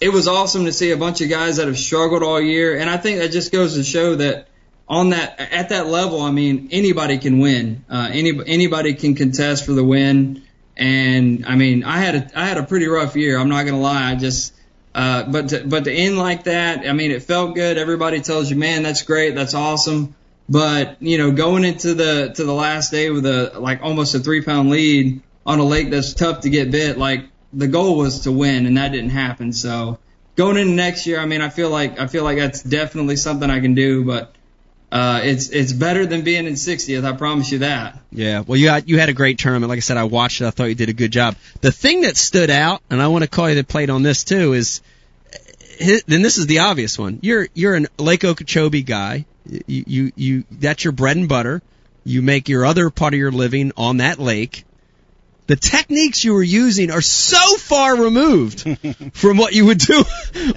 [0.00, 2.90] it was awesome to see a bunch of guys that have struggled all year, and
[2.90, 4.47] I think that just goes to show that
[4.88, 7.84] on that at that level, I mean, anybody can win.
[7.88, 10.42] Uh, any anybody can contest for the win.
[10.76, 13.38] And I mean, I had a I had a pretty rough year.
[13.38, 14.10] I'm not gonna lie.
[14.10, 14.54] I just
[14.94, 17.76] uh, but to, but to end like that, I mean, it felt good.
[17.76, 20.14] Everybody tells you, man, that's great, that's awesome.
[20.48, 24.20] But you know, going into the to the last day with a like almost a
[24.20, 28.20] three pound lead on a lake that's tough to get bit, like the goal was
[28.20, 29.52] to win, and that didn't happen.
[29.52, 29.98] So
[30.36, 33.50] going into next year, I mean, I feel like I feel like that's definitely something
[33.50, 34.34] I can do, but
[34.90, 37.04] uh, it's it's better than being in 60th.
[37.04, 37.98] I promise you that.
[38.10, 39.68] Yeah, well, you had, you had a great tournament.
[39.68, 40.46] Like I said, I watched it.
[40.46, 41.36] I thought you did a good job.
[41.60, 44.24] The thing that stood out, and I want to call you that played on this
[44.24, 44.80] too, is
[46.06, 47.18] then this is the obvious one.
[47.22, 49.26] You're you're an Lake Okeechobee guy.
[49.44, 51.62] You, you you that's your bread and butter.
[52.04, 54.64] You make your other part of your living on that lake.
[55.48, 58.60] The techniques you were using are so far removed
[59.14, 60.04] from what you would do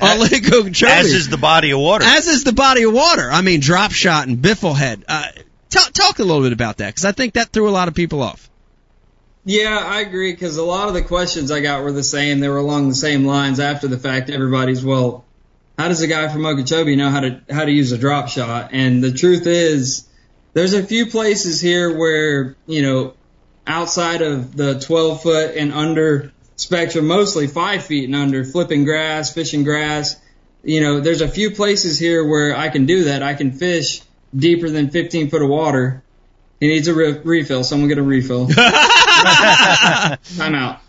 [0.02, 0.92] on Lake Okeechobee.
[0.92, 2.04] As is the body of water.
[2.06, 3.32] As is the body of water.
[3.32, 5.06] I mean, drop shot and biffle head.
[5.08, 5.28] Uh,
[5.70, 7.96] talk, talk a little bit about that because I think that threw a lot of
[7.96, 8.50] people off.
[9.46, 12.42] Yeah, I agree because a lot of the questions I got were the same.
[12.42, 14.30] They were along the same lines after the fact.
[14.30, 15.24] Everybody's, well,
[15.80, 18.72] how does a guy from Okeechobee know how to how to use a drop shot?
[18.74, 20.06] And the truth is,
[20.54, 23.14] there's a few places here where you know,
[23.72, 29.34] outside of the 12 foot and under spectrum, mostly five feet and under, flipping grass,
[29.34, 30.20] fishing grass.
[30.64, 33.24] You know, there's a few places here where I can do that.
[33.24, 34.02] I can fish
[34.36, 36.04] deeper than 15 foot of water.
[36.60, 37.64] He needs a re- refill.
[37.64, 38.48] Someone get a refill.
[38.50, 40.20] Time
[40.54, 40.82] out.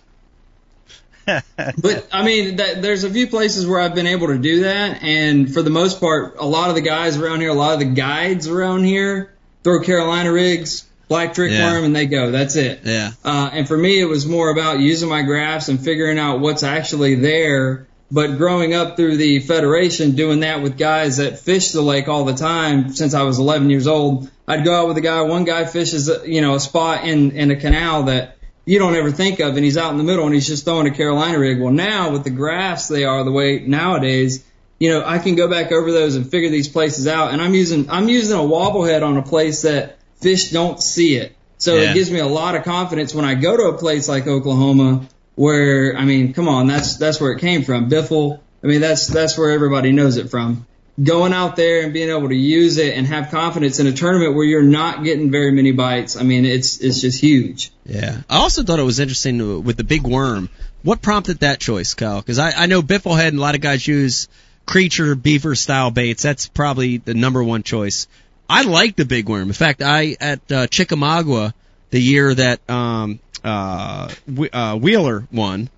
[1.25, 5.03] but I mean, that, there's a few places where I've been able to do that,
[5.03, 7.79] and for the most part, a lot of the guys around here, a lot of
[7.79, 11.73] the guides around here, throw Carolina rigs, black trick Yeah.
[11.73, 12.31] worm, and they go.
[12.31, 12.81] That's it.
[12.85, 13.11] Yeah.
[13.25, 16.63] Uh, and for me, it was more about using my graphs and figuring out what's
[16.63, 17.87] actually there.
[18.11, 22.25] But growing up through the federation, doing that with guys that fish the lake all
[22.25, 25.23] the time since I was 11 years old, I'd go out with a guy.
[25.23, 28.37] One guy fishes, uh, you know, a spot in in a canal that
[28.67, 30.87] you don't ever think of, and he's out in the middle and he's just throwing
[30.87, 31.59] a Carolina rig.
[31.61, 34.45] Well, now with the graphs they are the way nowadays,
[34.79, 37.33] you know, I can go back over those and figure these places out.
[37.33, 41.17] And I'm using I'm using a wobble head on a place that fish don't see
[41.17, 41.35] it.
[41.59, 41.91] So Yeah.
[41.91, 45.07] it gives me a lot of confidence when I go to a place like Oklahoma
[45.35, 47.89] where I mean, come on, that's that's where it came from.
[47.89, 48.41] Biffle.
[48.63, 50.67] I mean, that's that's where everybody knows it from.
[51.03, 54.35] Going out there and being able to use it and have confidence in a tournament
[54.35, 56.17] where you're not getting very many bites.
[56.17, 57.73] I mean, it's it's just huge.
[57.87, 58.21] Yeah.
[58.29, 60.51] I also thought it was interesting with the big worm.
[60.83, 62.21] What prompted that choice, Kyle?
[62.21, 64.29] Because I, I know Bifflehead and a lot of guys use
[64.67, 66.23] creature beaver style baits.
[66.23, 68.07] That's probably the number one choice.
[68.49, 69.49] I like the big worm.
[69.49, 71.55] In fact, I at uh, Chickamauga
[71.91, 74.09] the year that um, uh,
[74.53, 75.69] uh, Wheeler won,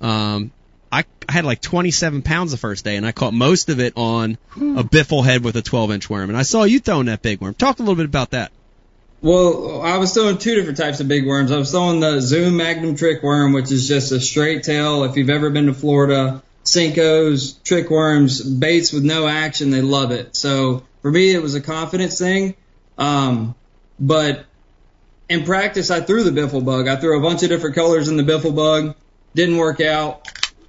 [0.00, 0.50] um,
[0.90, 3.92] I, I had like 27 pounds the first day, and I caught most of it
[3.96, 6.30] on a biffle head with a 12 inch worm.
[6.30, 7.54] And I saw you throwing that big worm.
[7.54, 8.50] Talk a little bit about that.
[9.20, 11.50] Well, I was throwing two different types of big worms.
[11.50, 15.04] I was throwing the Zoom Magnum trick worm, which is just a straight tail.
[15.04, 20.12] If you've ever been to Florida, Senko's, trick worms, baits with no action, they love
[20.12, 20.36] it.
[20.36, 22.54] So for me, it was a confidence thing.
[22.96, 23.54] Um,
[24.00, 24.44] but
[25.28, 26.88] in practice, I threw the biffle bug.
[26.88, 28.94] I threw a bunch of different colors in the biffle bug.
[29.34, 30.26] Didn't work out.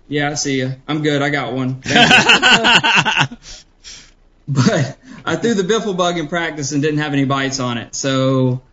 [0.07, 0.73] Yeah, I see you.
[0.88, 1.21] I'm good.
[1.21, 1.82] I got one.
[4.49, 7.93] But I threw the biffle bug in practice and didn't have any bites on it.
[7.93, 8.63] So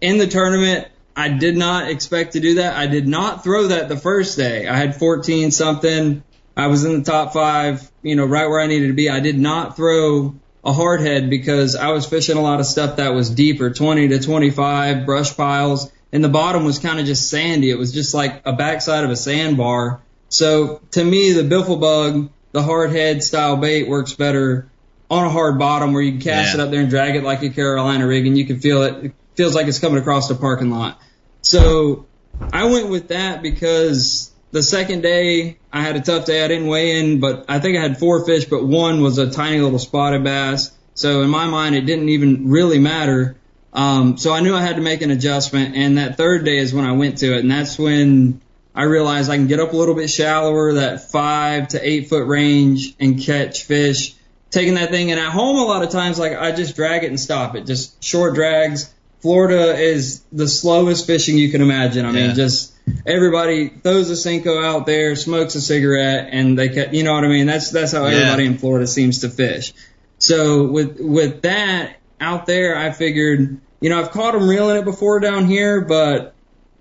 [0.00, 0.86] in the tournament,
[1.16, 2.76] I did not expect to do that.
[2.76, 4.68] I did not throw that the first day.
[4.68, 6.22] I had 14 something.
[6.56, 9.10] I was in the top five, you know, right where I needed to be.
[9.10, 12.96] I did not throw a hard head because I was fishing a lot of stuff
[12.96, 17.30] that was deeper, 20 to 25 brush piles, and the bottom was kind of just
[17.30, 17.70] sandy.
[17.70, 20.02] It was just like a backside of a sandbar.
[20.28, 24.70] So to me, the biffle bug, the hard head style bait works better
[25.08, 26.60] on a hard bottom where you can cast Yeah.
[26.60, 29.04] it up there and drag it like a Carolina rig and you can feel it.
[29.06, 31.00] It feels like it's coming across the parking lot.
[31.42, 32.06] So
[32.52, 36.44] I went with that because the second day I had a tough day.
[36.44, 39.30] I didn't weigh in, but I think I had four fish, but one was a
[39.30, 40.72] tiny little spotted bass.
[40.94, 43.36] So in my mind, it didn't even really matter.
[43.72, 45.76] Um, so I knew I had to make an adjustment.
[45.76, 47.40] And that third day is when I went to it.
[47.40, 48.40] And that's when
[48.74, 52.26] I realized I can get up a little bit shallower, that five to eight foot
[52.26, 54.14] range and catch fish.
[54.50, 57.06] Taking that thing and at home a lot of times, like I just drag it
[57.06, 57.66] and stop it.
[57.66, 58.92] Just short drags.
[59.20, 62.06] Florida is the slowest fishing you can imagine.
[62.06, 62.26] I Yeah.
[62.28, 62.72] mean, just
[63.06, 66.94] everybody throws a Senko out there, smokes a cigarette, and they cut.
[66.94, 67.46] You know what I mean?
[67.46, 68.14] That's that's how Yeah.
[68.14, 69.74] everybody in Florida seems to fish.
[70.18, 74.84] So with with that out there, I figured, you know, I've caught them reeling it
[74.84, 76.34] before down here, but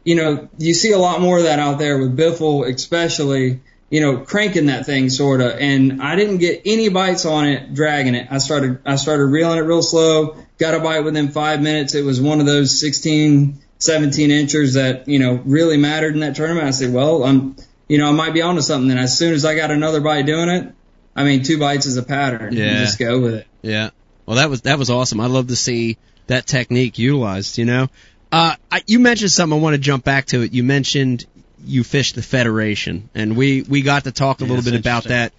[0.06, 3.60] you know, you see a lot more of that out there with biffle, especially.
[3.90, 5.56] You know, cranking that thing sorta.
[5.56, 8.28] And I didn't get any bites on it, dragging it.
[8.30, 11.96] I started, I started reeling it real slow, got a bite within five minutes.
[11.96, 16.36] It was one of those 16, 17 inchers that, you know, really mattered in that
[16.36, 16.68] tournament.
[16.68, 17.56] I said, well, I'm,
[17.88, 18.92] you know, I might be onto something.
[18.92, 20.72] And as soon as I got another bite doing it,
[21.16, 22.54] I mean, two bites is a pattern.
[22.54, 22.80] You Yeah.
[22.84, 23.48] just go with it.
[23.62, 23.90] Yeah.
[24.26, 25.20] Well, that was that was awesome.
[25.20, 27.58] I love to see that technique utilized.
[27.58, 27.88] You know,
[28.32, 29.58] uh, I, you mentioned something.
[29.58, 30.54] I want to jump back to it.
[30.54, 31.26] You mentioned
[31.66, 35.06] you fished the Federation, and we we got to talk a Yeah, little bit about
[35.06, 35.34] that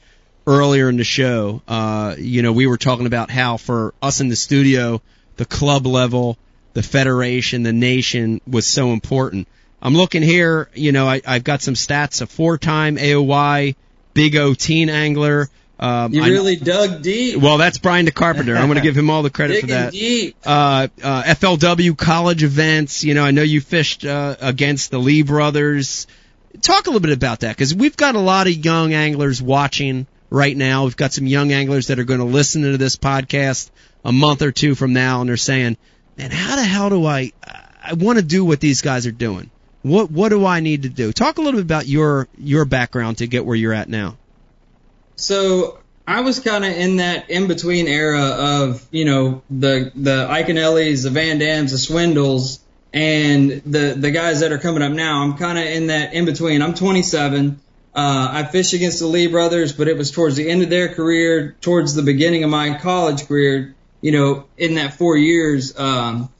[0.47, 1.63] earlier in the show.
[1.69, 5.01] Uh, you know, we were talking about how for us in the studio,
[5.37, 6.37] the club level,
[6.75, 9.49] the Federation, the nation was so important.
[9.83, 10.69] I'm looking here.
[10.75, 13.75] You know, I, I've got some stats: a four-time AOY
[14.15, 15.49] Big O teen angler.
[15.81, 17.39] Um, You I- really dug deep.
[17.39, 18.55] well, that's Brian DeCarpenter.
[18.57, 19.93] I'm going to give him all the credit for that.
[19.93, 20.37] deep.
[20.45, 23.03] Uh, uh, FLW college events.
[23.03, 26.07] You know, I know you fished uh, against the Lee brothers.
[26.61, 30.07] Talk a little bit about that because we've got a lot of young anglers watching
[30.29, 30.85] right now.
[30.85, 33.71] We've got some young anglers that are going to listen to this podcast
[34.05, 35.79] a month or two from now, and they're saying,
[36.19, 37.33] "Man, how the hell do I?
[37.83, 39.51] I want to do what these guys are doing.
[39.81, 43.19] What what do I need to do?" Talk a little bit about your your background
[43.19, 44.19] to get where you're at now.
[45.21, 50.27] So I was kind of in that in between era of you know the the
[50.27, 52.61] Iaconellis, the VanDams, the Swindles,
[52.93, 55.23] and the the guys that are coming up now.
[55.23, 56.63] I'm kind of in that in between.
[56.63, 57.61] I'm 27.
[57.93, 60.95] Uh, I fished against the Lee brothers, but it was towards the end of their
[60.95, 63.75] career, towards the beginning of my college career.
[64.01, 66.31] You know, in that four years, um,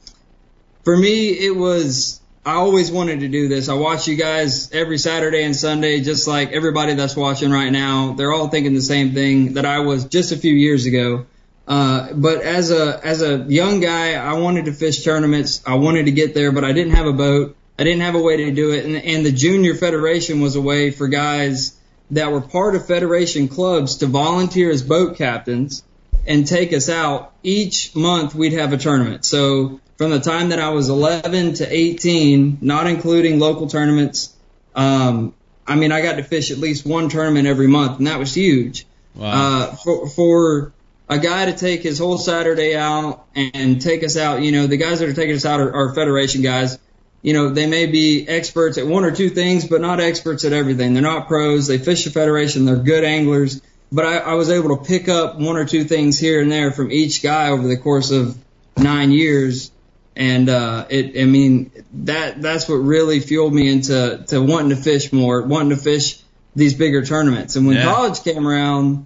[0.83, 2.20] for me, it was.
[2.43, 3.69] I always wanted to do this.
[3.69, 8.13] I watch you guys every Saturday and Sunday, just like everybody that's watching right now.
[8.13, 11.27] They're all thinking the same thing that I was just a few years ago.
[11.67, 15.61] Uh, but as a as a young guy, I wanted to fish tournaments.
[15.67, 17.55] I wanted to get there, but I didn't have a boat.
[17.77, 20.61] I didn't have a way to do it, and, and the junior federation was a
[20.61, 21.77] way for guys
[22.11, 25.83] that were part of federation clubs to volunteer as boat captains
[26.27, 27.33] and take us out.
[27.43, 29.25] Each month we'd have a tournament.
[29.25, 34.35] So from the time that I was 11 to 18, not including local tournaments,
[34.73, 35.35] um,
[35.67, 38.33] I mean, I got to fish at least one tournament every month, and that was
[38.33, 38.87] huge.
[39.19, 40.73] Uh, for, for
[41.07, 44.77] a guy to take his whole Saturday out and take us out, you know, the
[44.77, 46.79] guys that are taking us out are, are Federation guys.
[47.21, 50.51] You know, they may be experts at one or two things, but not experts at
[50.51, 50.95] everything.
[50.95, 51.67] They're not pros.
[51.67, 52.65] They fish the Federation.
[52.65, 53.61] They're good anglers.
[53.91, 56.71] But I, I was able to pick up one or two things here and there
[56.71, 58.35] from each guy over the course of
[58.77, 59.69] nine years.
[60.15, 61.71] And, uh, it, I mean,
[62.05, 66.19] that, that's what really fueled me into, to wanting to fish more, wanting to fish
[66.55, 67.55] these bigger tournaments.
[67.55, 67.85] And when Yeah.
[67.85, 69.05] college came around,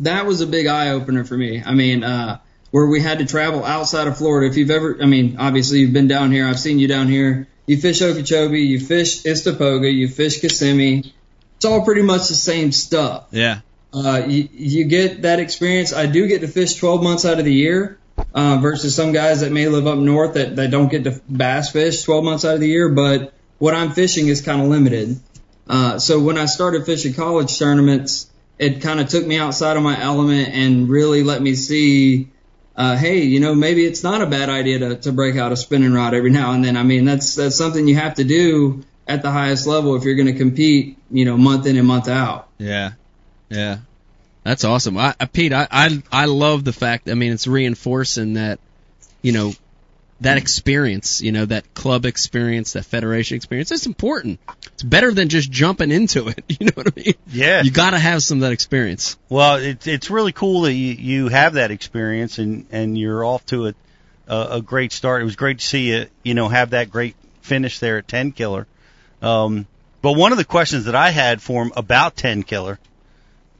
[0.00, 1.62] that was a big eye opener for me.
[1.64, 2.38] I mean, uh,
[2.70, 4.48] where we had to travel outside of Florida.
[4.50, 6.46] If you've ever, I mean, obviously you've been down here.
[6.46, 7.48] I've seen you down here.
[7.66, 11.12] You fish Okeechobee, you fish Istokpoga, you fish Kissimmee.
[11.56, 13.26] It's all pretty much the same stuff.
[13.32, 13.60] Yeah.
[13.92, 15.92] Uh, you, you get that experience.
[15.92, 17.98] I do get to fish 12 months out of the year,
[18.34, 21.70] uh, versus some guys that may live up north that, that don't get to bass
[21.70, 22.88] fish 12 months out of the year.
[22.88, 25.18] But what I'm fishing is kind of limited.
[25.68, 29.82] Uh, so when I started fishing college tournaments, it kind of took me outside of
[29.82, 32.30] my element and really let me see,
[32.76, 35.56] uh, hey, you know, maybe it's not a bad idea to, to break out a
[35.56, 36.76] spinning rod every now and then.
[36.76, 40.14] I mean, that's, that's something you have to do at the highest level if you're
[40.14, 42.48] going to compete, you know, month in and month out.
[42.58, 42.92] Yeah,
[43.48, 43.78] yeah,
[44.46, 44.96] that's awesome.
[44.96, 47.10] I, I Pete, I, I I love the fact.
[47.10, 48.60] I mean, it's reinforcing that,
[49.20, 49.52] you know,
[50.20, 53.70] that experience, you know, that club experience, that federation experience.
[53.70, 54.40] It's important.
[54.72, 56.44] It's better than just jumping into it.
[56.58, 57.14] You know what I mean?
[57.26, 57.62] Yeah.
[57.62, 59.18] You got to have some of that experience.
[59.28, 63.44] Well, it's it's really cool that you you have that experience and and you're off
[63.46, 63.74] to a
[64.28, 65.22] a, a great start.
[65.22, 68.66] It was great to see you you know have that great finish there at Tenkiller.
[69.20, 69.66] Um,
[70.02, 72.78] but one of the questions that I had for him about Tenkiller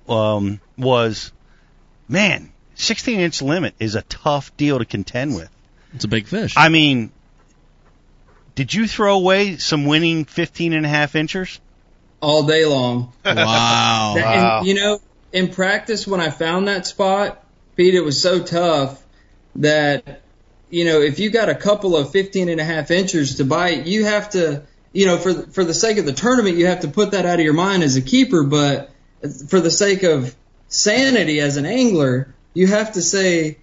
[0.09, 1.33] um, was,
[2.09, 5.51] man, 16 inch limit is a tough deal to contend with.
[5.95, 6.55] It's a big fish.
[6.57, 7.11] I mean,
[8.55, 11.61] did you throw away some winning 15 and a half inchers?
[12.23, 13.13] all day long.
[13.25, 13.35] wow.
[13.35, 14.59] That- Wow.
[14.59, 15.01] And, you know,
[15.33, 17.45] in practice, when I found that spot,
[17.77, 19.03] Pete, it was so tough
[19.57, 20.23] that,
[20.71, 23.87] you know, if you got a couple of 15 and a half inches to bite,
[23.87, 26.89] you have to, you know, for, for the sake of the tournament, you have to
[26.89, 28.45] put that out of your mind as a keeper.
[28.45, 28.91] But
[29.49, 30.35] for the sake of
[30.69, 33.59] sanity as an angler, you have to say,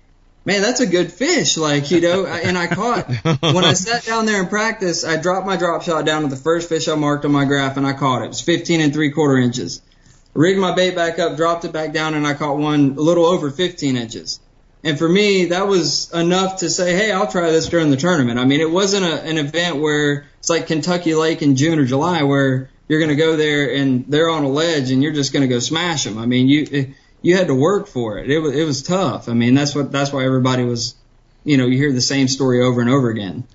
[0.46, 1.58] man, that's a good fish.
[1.58, 3.08] Like, you know, and I caught,
[3.42, 6.36] when I sat down there in practice, I dropped my drop shot down to the
[6.36, 8.26] first fish I marked on my graph and I caught it.
[8.26, 9.82] It was 15 and three quarter inches.
[10.34, 13.26] Rigged my bait back up, dropped it back down, and I caught one a little
[13.26, 14.40] over 15 inches.
[14.84, 18.40] And for me, that was enough to say, hey, I'll try this during the tournament.
[18.40, 21.86] I mean, it wasn't a, an event where it's like Kentucky Lake in June or
[21.86, 25.34] July where you're going to go there and they're on a ledge and you're just
[25.34, 26.18] going to go smash them.
[26.18, 26.86] I mean, you eh,
[27.22, 28.30] you had to work for it.
[28.30, 29.30] It was it was tough.
[29.30, 30.96] I mean, that's what that's why everybody was,
[31.44, 33.46] you know, you hear the same story over and over again.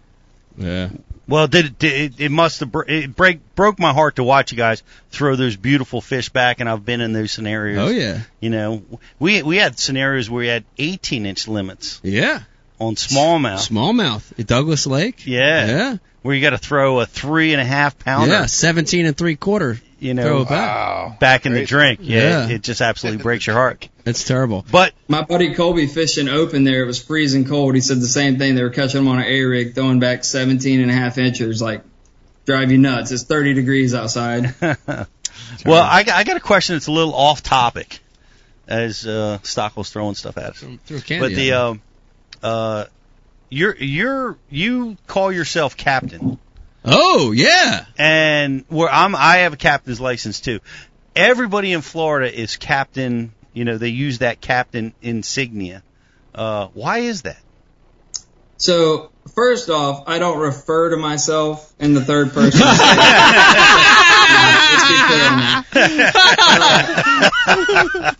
[0.56, 0.88] Yeah.
[1.28, 4.24] Well, did it, did it, it must have br- it break broke my heart to
[4.24, 7.78] watch you guys throw those beautiful fish back, and I've been in those scenarios.
[7.78, 8.22] Oh yeah.
[8.40, 8.82] You know,
[9.18, 12.40] we we had scenarios where we had 18 inch limits Yeah.
[12.80, 13.68] on smallmouth.
[13.68, 15.26] Smallmouth at Douglas Lake.
[15.26, 15.66] Yeah.
[15.66, 15.96] Yeah.
[16.22, 18.32] Where you got to throw a three and a half pounder.
[18.32, 18.46] Yeah.
[18.46, 19.80] Seventeen and three quarter.
[20.00, 20.76] You Throw know, it back.
[20.76, 21.16] Wow.
[21.18, 22.00] back in the drink.
[22.02, 22.44] Yeah, Yeah.
[22.44, 23.88] It, it just absolutely breaks your heart.
[24.04, 24.64] It's terrible.
[24.70, 26.82] But My buddy Colby fishing open there.
[26.82, 27.74] It was freezing cold.
[27.74, 28.54] He said the same thing.
[28.54, 31.60] They were catching them on an A rig, throwing back 17 and a half inches,
[31.60, 31.82] like
[32.46, 33.10] drive you nuts.
[33.10, 34.54] It's 30 degrees outside.
[34.60, 35.08] well,
[35.82, 37.98] I, I got a question that's a little off topic,
[38.68, 40.60] as uh, Stockwell's throwing stuff at us.
[40.60, 41.18] Throw candy.
[41.20, 41.82] But the at um,
[42.42, 42.84] uh,
[43.48, 46.38] you're you're you call yourself captain,
[46.84, 47.86] oh yeah.
[47.98, 50.60] and where I'm I have a captain's license too.
[51.16, 53.32] Everybody in Florida is captain.
[53.52, 55.82] You know they use that captain insignia.
[56.34, 57.40] Uh, why is that?
[58.58, 62.60] So first off, I don't refer to myself in the third person.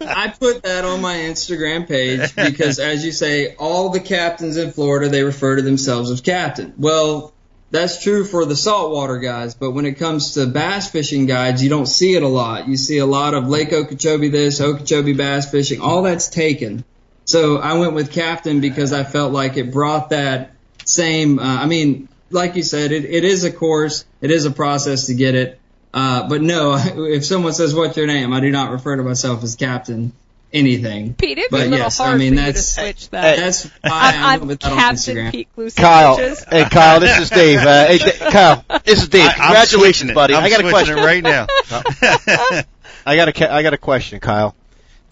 [0.01, 4.73] I put that on my Instagram page because, as you say, all the captains in
[4.73, 6.75] Florida they refer to themselves as captain.
[6.79, 7.33] Well,
[7.71, 11.69] that's true for the saltwater guys, but when it comes to bass fishing guides, you
[11.69, 12.67] don't see it a lot.
[12.67, 16.85] You see a lot of Lake Okeechobee this, Okeechobee bass fishing, all that's taken.
[17.27, 20.53] So I went with captain because I felt like it brought that
[20.87, 21.39] same.
[21.39, 25.07] Uh, I mean, like you said, it, it is a course, it is a process
[25.07, 25.58] to get it.
[25.93, 26.77] Uh, but no,
[27.07, 30.13] if someone says what's your name, I do not refer to myself as captain
[30.53, 31.15] anything.
[31.15, 33.11] Pete, it'd be But a little yes, I hard mean, for you to that's- switch
[33.11, 33.37] that.
[33.37, 35.31] That's why I I'm, went I'm with that on Captain Instagram.
[35.33, 36.17] Pete Lucid Kyle,
[36.51, 37.59] hey Kyle, this is Dave.
[37.61, 39.23] Uh, hey, Da- Kyle, this is Dave.
[39.27, 40.35] I, I'm Congratulations, buddy.
[40.35, 41.47] I'm I got a question it right now.
[43.07, 44.55] I got a ca- got a question, Kyle.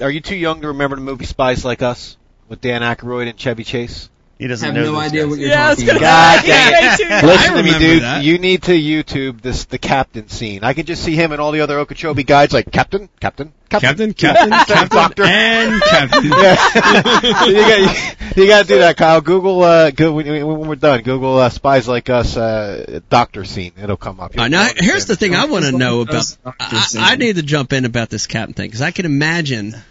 [0.00, 2.16] Are you too young to remember the movie Spies Like Us
[2.48, 4.10] with Dan Aykroyd and Chevy Chase?
[4.38, 4.84] He doesn't know.
[4.84, 5.30] have no idea guys.
[5.30, 6.36] what you're Yeah, I was talking gonna about.
[6.36, 7.24] God dang Way too young.
[7.26, 8.02] Listen to me, dude.
[8.02, 8.24] that.
[8.24, 10.62] You need to YouTube this the captain scene.
[10.64, 13.88] I can just see him and all the other Okeechobee guys like Captain, Captain, Captain.
[13.88, 15.22] Captain, Captain, Captain, Doctor.
[15.24, 16.24] and Captain.
[16.30, 17.44] Yeah.
[17.46, 19.20] you got you to do that, Kyle.
[19.20, 21.02] Google uh, go, when, when we're done.
[21.02, 23.72] Google uh, Spies Like Us uh, doctor scene.
[23.82, 24.32] It'll come up.
[24.36, 26.36] All right, now here's the thing I want to know about.
[26.60, 29.84] I, I need to jump in about this captain thing because I can imagine w-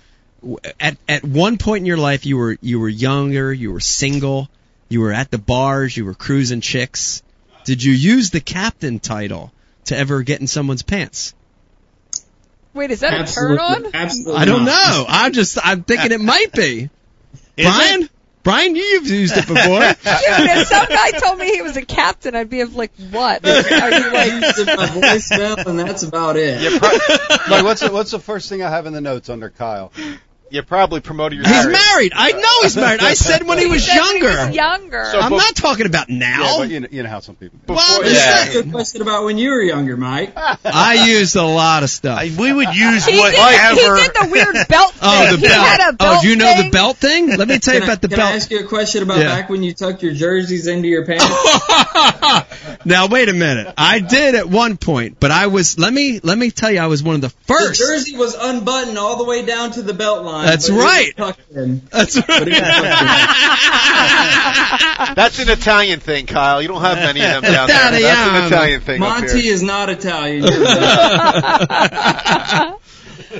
[0.79, 4.49] at at one point in your life you were you were younger, you were single,
[4.89, 7.23] you were at the bars, you were cruising chicks.
[7.63, 9.51] Did you use the captain title
[9.85, 11.33] to ever get in someone's pants?
[12.73, 13.87] Wait, is that a turn on?
[13.93, 14.89] absolutely I don't not.
[14.89, 15.05] know.
[15.07, 16.89] I'm just I'm thinking it might be.
[17.57, 18.11] Is Brian, it?
[18.43, 19.79] Brian, you've used it before.
[19.79, 23.45] Dude, if some guy told me he was a captain, I'd be of like, what?
[23.45, 26.61] Are you like, It's my voicemail, and that's about it.
[26.61, 26.89] Yeah, pro-
[27.55, 29.91] like what's the, what's the first thing I have in the notes under Kyle?
[30.55, 31.45] You probably promoted your.
[31.47, 32.13] He's married.
[32.15, 33.01] I know he's married.
[33.01, 34.47] I said when he was said when he younger.
[34.47, 35.05] was younger.
[35.11, 36.41] So- I'm not talking about now.
[36.43, 37.59] Yeah, but you know, you know how some people.
[37.67, 38.33] well, I'm Before- just yeah.
[38.35, 40.31] Ask you a question about when you were younger, Mike.
[40.37, 42.17] I used a lot of stuff.
[42.19, 43.97] I- we would use he, did, whatever.
[43.97, 45.01] he did the weird belt thing.
[45.07, 45.65] Oh, the he belt.
[45.67, 46.63] Had a oh, do you know thing.
[46.65, 47.35] the belt thing?
[47.35, 48.35] Let me tell you I, about the can I belt.
[48.35, 49.25] ask you a question about Yeah.
[49.25, 51.25] back when you tucked your jerseys into your pants?
[52.85, 53.73] now wait a minute.
[53.77, 56.87] I did at one point, but I was let me let me tell you I
[56.87, 57.79] was one of the The first.
[57.79, 60.44] jersey was unbuttoned all the way down to the belt line.
[60.45, 61.11] That's but it was right.
[61.91, 62.27] That's right.
[62.27, 62.75] But it got
[65.15, 66.61] That's an Italian thing, Kyle.
[66.61, 68.01] You don't have many of them down there.
[68.01, 68.99] That's an Italian thing.
[68.99, 70.43] Monti is not Italian.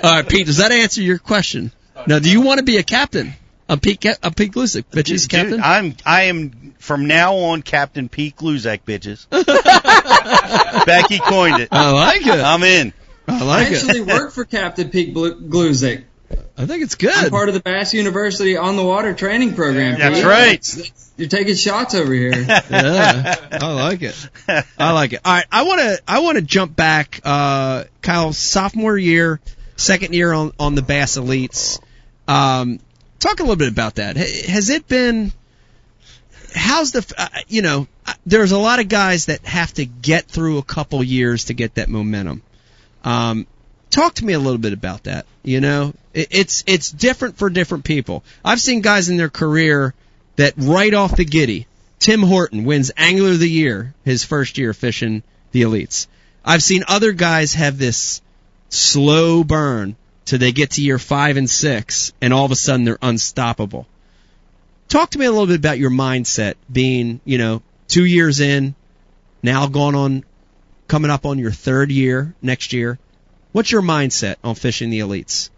[0.03, 0.47] All right, Pete.
[0.47, 1.71] Does that answer your question?
[2.07, 3.33] Now, do you want to be a captain?
[3.67, 5.61] A Pete, Ca- a Pete Lusick, bitches, Dude, captain.
[5.63, 9.25] I'm I am from now on Captain Pete Gluszek, bitches.
[10.85, 11.69] Becky coined it.
[11.71, 12.39] I like it.
[12.39, 12.93] I'm in.
[13.27, 14.07] I I like actually it.
[14.07, 16.03] work for Captain Pete Blu- Gluszek.
[16.57, 17.11] I think it's good.
[17.13, 17.31] I'm good.
[17.31, 19.99] part of the Bass University on the water training program.
[19.99, 20.25] That's Pete.
[20.25, 20.91] right.
[21.17, 22.33] You're taking shots over here.
[22.69, 24.29] yeah, I like it.
[24.77, 25.21] I like it.
[25.23, 27.21] All right, I want to I want to jump back.
[27.23, 29.39] Uh, Kyle, sophomore year,
[29.77, 31.79] second year on on the Bass Elites.
[32.27, 32.79] Um,
[33.19, 34.17] talk a little bit about that.
[34.17, 35.31] Has it been?
[36.53, 37.13] How's the?
[37.17, 40.63] Uh, you know, uh, there's a lot of guys that have to get through a
[40.63, 42.41] couple years to get that momentum.
[43.05, 43.47] Um,
[43.95, 45.25] talk to me a little bit about that.
[45.41, 48.23] You know, it, it's it's different for different people.
[48.43, 49.93] I've seen guys in their career
[50.35, 51.65] that right off the giddy,
[51.99, 56.07] Tim Horton wins Angler of the Year his first year fishing the elites.
[56.43, 58.21] I've seen other guys have this
[58.69, 62.83] slow burn till they get to year five and six, and all of a sudden
[62.83, 63.87] they're unstoppable.
[64.89, 68.75] Talk to me a little bit about your mindset being, you know, two years in,
[69.41, 70.25] now gone on
[70.87, 72.99] coming up on your third year next year.
[73.55, 75.49] What's your mindset on fishing the elites?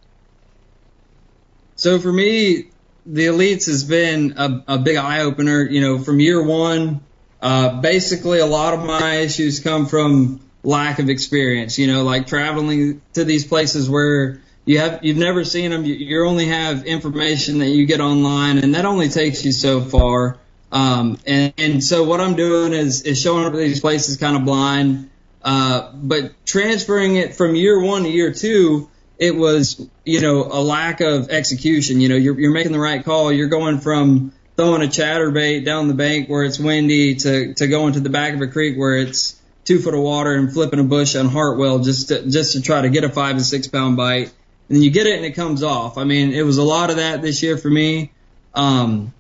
[1.78, 2.68] So for me,
[3.08, 5.64] the elites has been a, a big eye opener.
[5.64, 7.00] You know, from year one,
[7.42, 11.80] uh, basically a lot of my issues come from lack of experience.
[11.80, 15.84] You know, like traveling to these places where you have you've never seen them.
[15.84, 19.82] You, you only have information that you get online, and that only takes you so
[19.82, 20.38] far.
[20.72, 24.38] Um, and, and so what I'm doing is is showing up at these places kind
[24.38, 25.10] of blind.
[25.48, 30.60] Uh, but transferring it from year one to year two, it was, you know, a
[30.60, 32.02] lack of execution.
[32.02, 33.32] You know, you're, you're making the right call.
[33.32, 37.94] You're going from throwing a chatterbait down the bank where it's windy to, to going
[37.94, 40.84] to the back of a creek where it's two foot of water and flipping a
[40.84, 43.96] bush on Hartwell just to, just to try to get a five and six pound
[43.96, 44.34] bite.
[44.68, 45.98] And you get it and it comes off.
[45.98, 48.12] I mean, it was a lot of that this year for me.
[48.54, 49.14] Um,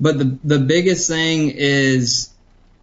[0.00, 2.30] but the, the biggest thing is,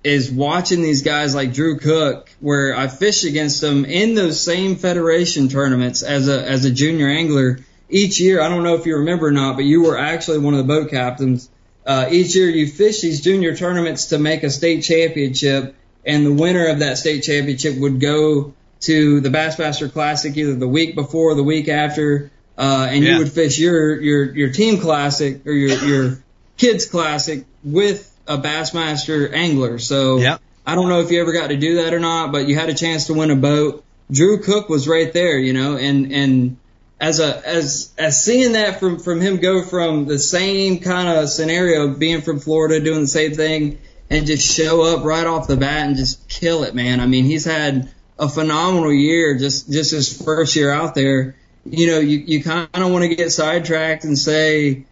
[0.03, 4.75] is watching these guys like Drew Cook, where I fish against them in those same
[4.75, 8.41] federation tournaments as a as a junior angler each year.
[8.41, 10.63] I don't know if you remember or not, but you were actually one of the
[10.73, 11.49] boat captains.
[11.85, 15.75] Uh, each year you fish these junior tournaments to make a state championship,
[16.05, 20.67] and the winner of that state championship would go to the Bassmaster Classic either the
[20.67, 23.13] week before or the week after, uh, and Yeah.
[23.13, 26.23] you would fish your your your team classic or your your
[26.57, 29.79] kids classic with a Bassmaster angler.
[29.79, 30.41] So Yep.
[30.65, 32.69] I don't know if you ever got to do that or not, but you had
[32.69, 33.83] a chance to win a boat.
[34.11, 36.57] Drew Cook was right there, you know, and and
[36.99, 41.29] as a as as seeing that from from him go from the same kind of
[41.29, 43.79] scenario, being from Florida, doing the same thing,
[44.09, 46.99] and just show up right off the bat and just kill it, man.
[46.99, 51.35] I mean, he's had a phenomenal year, just just his first year out there.
[51.65, 54.85] You know, you you kind of want to get sidetracked and say,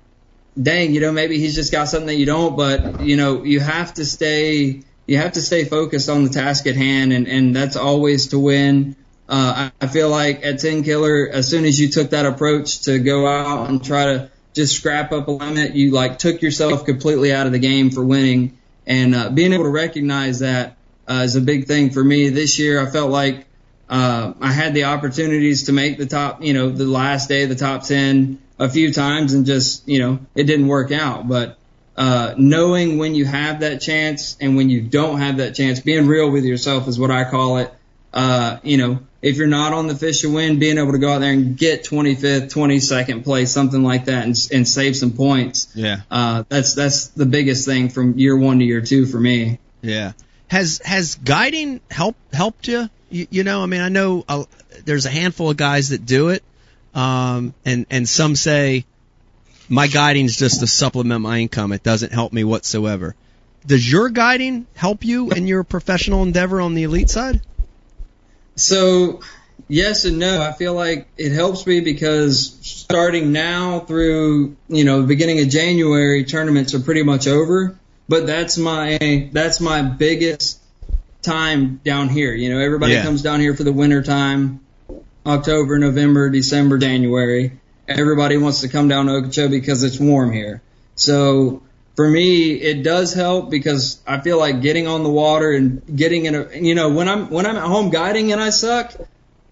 [0.62, 3.60] dang, you know, maybe he's just got something that you don't, but you know, you
[3.60, 7.55] have to stay, you have to stay focused on the task at hand, and and
[7.55, 8.95] that's always to win.
[9.28, 12.97] Uh, I, I feel like at Tenkiller, as soon as you took that approach to
[12.99, 17.32] go out and try to just scrap up a limit, you like took yourself completely
[17.32, 21.36] out of the game for winning, and uh, being able to recognize that uh, is
[21.36, 22.82] a big thing for me this year.
[22.82, 23.45] I felt like
[23.88, 27.55] uh, I had the opportunities to make the top, you know, the last day the
[27.55, 31.28] top 10 a few times and just, you know, it didn't work out.
[31.28, 31.57] But,
[31.95, 36.07] uh, knowing when you have that chance and when you don't have that chance, being
[36.07, 37.74] real with yourself is what I call it.
[38.14, 41.12] Uh, you know, if you're not on the fish to win, being able to go
[41.12, 45.72] out there and get 25th, 22nd place, something like that and, and save some points.
[45.76, 46.01] Yeah.
[46.10, 49.60] Uh, that's, that's the biggest thing from year one to year two for me.
[49.82, 50.14] Yeah.
[50.49, 52.89] Has has guiding help helped you?
[53.12, 54.45] You, you know, I mean, I know uh,
[54.84, 56.43] there's a handful of guys that do it,
[56.93, 58.85] um, and and some say
[59.69, 61.71] my guiding's just to supplement my income.
[61.71, 63.15] It doesn't help me whatsoever.
[63.65, 67.41] Does your guiding help you in your professional endeavor on the elite side?
[68.55, 69.21] So,
[69.67, 70.41] yes and no.
[70.41, 75.49] I feel like it helps me because starting now through, you know, the beginning of
[75.49, 77.77] January, tournaments are pretty much over.
[78.07, 80.59] But that's my that's my biggest
[81.21, 82.33] time down here.
[82.33, 83.03] You know, everybody Yeah.
[83.03, 84.61] comes down here for the winter time,
[85.30, 87.59] October, November, December, January.
[87.88, 90.61] Everybody wants to come down to Okeechobee because it's warm here.
[90.95, 91.63] So
[91.95, 96.25] for me, it does help because I feel like getting on the water and getting
[96.25, 98.93] in a, you know, when I'm, when I'm at home guiding and I suck,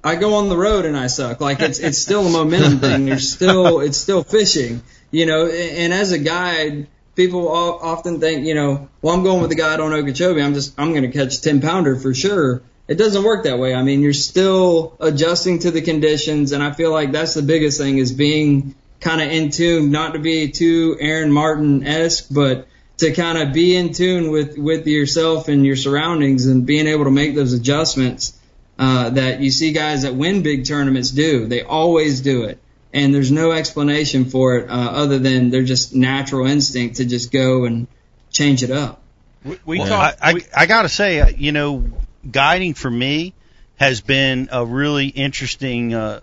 [0.03, 1.41] I go on the road and I suck.
[1.41, 3.07] Like it's, it's still a momentum thing.
[3.07, 8.53] You're still, it's still fishing, you know, and as a guide, people often think, you
[8.53, 10.41] know, well, I'm going with the guide on Okeechobee.
[10.41, 12.61] I'm just, I'm going to catch a 10 pounder for sure.
[12.87, 13.73] It doesn't work that way.
[13.73, 17.77] I mean, you're still adjusting to the conditions, and I feel like that's the biggest
[17.79, 22.67] thing is being kind of in tune, not to be too Aaron Martens esque, but
[22.99, 27.03] to kind of be in tune with with yourself and your surroundings, and being able
[27.03, 28.39] to make those adjustments
[28.79, 31.45] uh, that you see guys that win big tournaments do.
[31.45, 32.57] They always do it,
[32.93, 37.33] and there's no explanation for it uh, other than they're just natural instinct to just
[37.33, 37.87] go and
[38.31, 39.01] change it up.
[39.43, 41.85] We, we talk, I, I, I got to say, uh, you know,
[42.29, 43.33] guiding for me
[43.77, 46.19] has been a really interesting uh,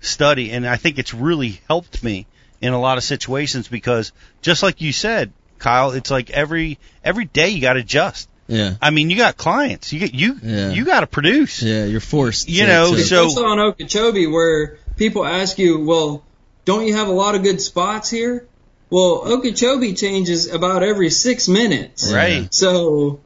[0.00, 2.26] study, and I think it's really helped me
[2.60, 7.24] in a lot of situations because, just like you said, Kyle, it's like every every
[7.26, 8.28] day you got to adjust.
[8.46, 8.74] Yeah.
[8.82, 10.70] I mean, you got clients, you get you Yeah.
[10.70, 11.62] you got to produce.
[11.62, 12.48] Yeah, you're forced.
[12.48, 16.22] You to- know, to- so- Especially on Okeechobee, where people ask you, well,
[16.64, 18.46] don't you have a lot of good spots here?
[18.90, 22.12] Well, Okeechobee changes about every six minutes.
[22.12, 22.52] Right.
[22.52, 23.20] So,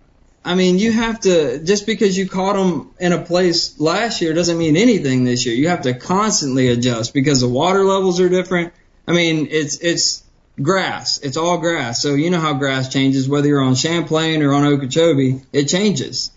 [0.48, 4.32] I mean, you have to, just because you caught them in a place last year
[4.32, 5.54] doesn't mean anything this year.
[5.54, 8.72] You have to constantly adjust because the water levels are different.
[9.06, 10.24] I mean, it's, it's
[10.60, 11.18] grass.
[11.18, 12.00] It's all grass.
[12.00, 16.30] So you know how grass changes, whether you're on Champlain or on Okeechobee, it changes.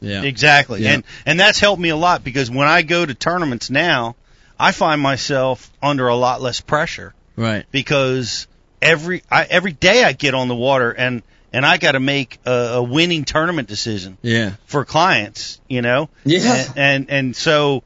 [0.00, 0.22] Yeah.
[0.22, 0.82] Exactly.
[0.82, 0.92] Yeah.
[0.94, 4.16] And and that's helped me a lot because when I go to tournaments now,
[4.58, 7.66] I find myself under a lot less pressure Right.
[7.70, 8.46] because
[8.80, 11.22] every I, every day I get on the water and
[11.52, 14.52] and I got to make a, a winning tournament decision Yeah.
[14.66, 16.08] for clients, you know.
[16.24, 16.54] Yeah.
[16.54, 17.82] And and, and so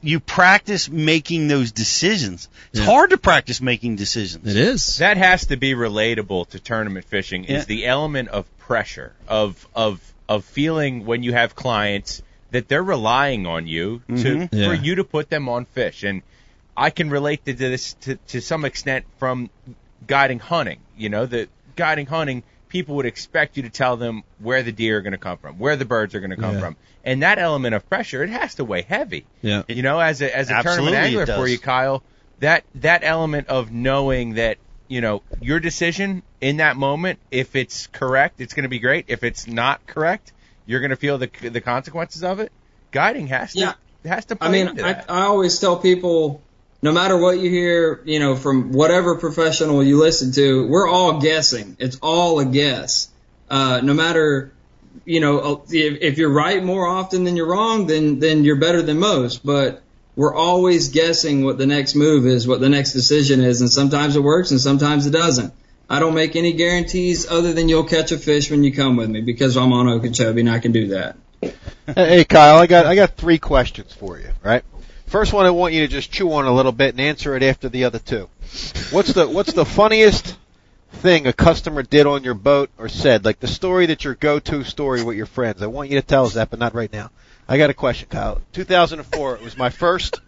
[0.00, 2.48] you practice making those decisions.
[2.70, 2.86] It's Yeah.
[2.86, 4.46] hard to practice making decisions.
[4.48, 4.98] It is.
[4.98, 7.44] That has to be relatable to tournament fishing.
[7.44, 7.58] Yeah.
[7.58, 12.82] Is the element of pressure of of of feeling when you have clients that they're
[12.84, 14.48] relying on you to Mhm.
[14.52, 14.68] Yeah.
[14.68, 16.22] for you to put them on fish, and
[16.76, 19.50] I can relate to this to, to some extent from
[20.06, 20.78] guiding hunting.
[20.96, 22.42] You know, that guiding hunting,
[22.72, 25.58] people would expect you to tell them where the deer are going to come from,
[25.58, 26.60] where the birds are going to come Yeah.
[26.60, 29.26] from, and that element of pressure, it has to weigh heavy.
[29.42, 29.62] Yeah.
[29.68, 32.02] You know, as a as a Absolutely tournament it angler for you, Kyle,
[32.40, 34.56] that that element of knowing that
[34.88, 39.04] you know your decision in that moment, if it's correct, it's going to be great.
[39.08, 40.32] If it's not correct,
[40.64, 42.50] you're going to feel the the consequences of it.
[42.90, 43.74] Guiding has to Yeah.
[44.06, 45.04] has to play I mean, into I.
[45.08, 46.40] I always tell people,
[46.82, 51.20] no matter what you hear, you know, from whatever professional you listen to, we're all
[51.20, 51.76] guessing.
[51.78, 53.08] It's all a guess.
[53.48, 54.52] Uh, no matter,
[55.04, 58.56] you know, uh, if, if you're right more often than you're wrong, then then you're
[58.56, 59.46] better than most.
[59.46, 59.82] But
[60.16, 64.16] we're always guessing what the next move is, what the next decision is, and sometimes
[64.16, 65.54] it works and sometimes it doesn't.
[65.88, 69.10] I don't make any guarantees other than you'll catch a fish when you come with
[69.10, 71.16] me because I'm on Okeechobee and I can do that.
[71.86, 74.30] Hey Kyle, I got I got three questions for you.
[74.42, 74.64] Right.
[75.12, 77.42] First one, I want you to just chew on a little bit and answer it
[77.42, 78.30] after the other two.
[78.92, 80.38] What's the What's the funniest
[80.90, 83.22] thing a customer did on your boat or said?
[83.22, 85.60] Like the story that your go-to story with your friends.
[85.60, 87.10] I want you to tell us that, but not right now.
[87.46, 88.40] I got a question, Kyle.
[88.54, 89.36] 2004.
[89.36, 90.18] It was my first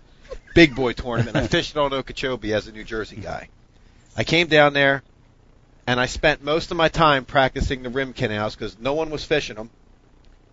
[0.54, 1.34] big boy tournament.
[1.34, 3.48] I fished on Okeechobee as a New Jersey guy.
[4.18, 5.02] I came down there,
[5.86, 9.24] and I spent most of my time practicing the rim canals because no one was
[9.24, 9.70] fishing them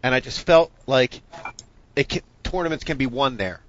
[0.01, 1.21] and I just felt like
[1.97, 3.59] it can, tournaments can be won there.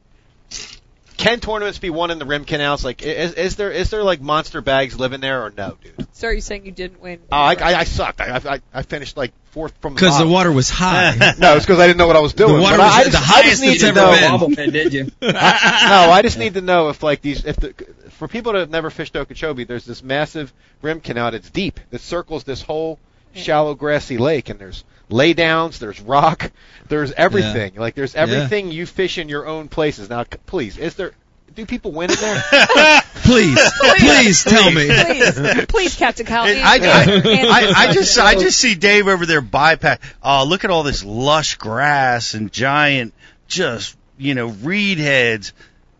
[1.22, 2.84] Can tournaments be won in the rim canals?
[2.84, 6.08] Like, is, is there is there like monster bags living there or no, dude?
[6.14, 7.20] So are you saying you didn't win?
[7.30, 8.20] Oh, I, I, I sucked.
[8.20, 11.14] I, I I finished like fourth from the Because the water was high.
[11.38, 12.56] no, it's because I didn't know what I was doing.
[12.56, 14.38] The water But was I, I just, the I just highest need it's to ever
[14.38, 14.48] know.
[14.48, 14.70] been.
[14.72, 15.04] Did you?
[15.22, 17.72] no, I just need to know if like these if the
[18.10, 20.52] for people that have never fished Okeechobee, there's this massive
[20.82, 22.98] rim canal that's deep that circles this whole
[23.34, 26.50] shallow grassy lake, and there's laydowns, there's rock,
[26.88, 27.74] there's everything.
[27.76, 30.08] Like there's everything you fish in your own places.
[30.08, 31.12] Now, please, is there?
[31.54, 32.42] Do people win in there?
[33.24, 33.58] please,
[33.98, 34.88] please tell me.
[34.88, 36.44] Please, please, Captain Kyle.
[36.44, 39.98] I, I, I, I just I just see Dave over there bypass.
[40.22, 43.12] Oh, look at all this lush grass and giant,
[43.48, 45.52] just you know, reed heads.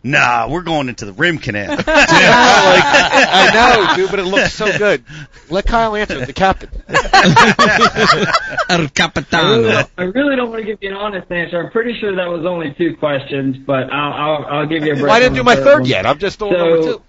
[0.04, 1.70] Nah, we're going into the rim canal.
[1.76, 5.04] like, I know, dude, but it looks so good.
[5.48, 6.70] Let Kyle answer the captain.
[6.88, 6.94] El
[8.68, 9.62] I really, Capitano.
[9.62, 11.62] don't, I really don't want to give you an honest answer.
[11.62, 14.94] I'm pretty sure that was only two questions, but I'll I'll, I'll give you a
[14.94, 15.02] break.
[15.06, 15.88] Well, I didn't do my third one.
[15.88, 16.04] yet.
[16.06, 17.02] I'm just on So- number two.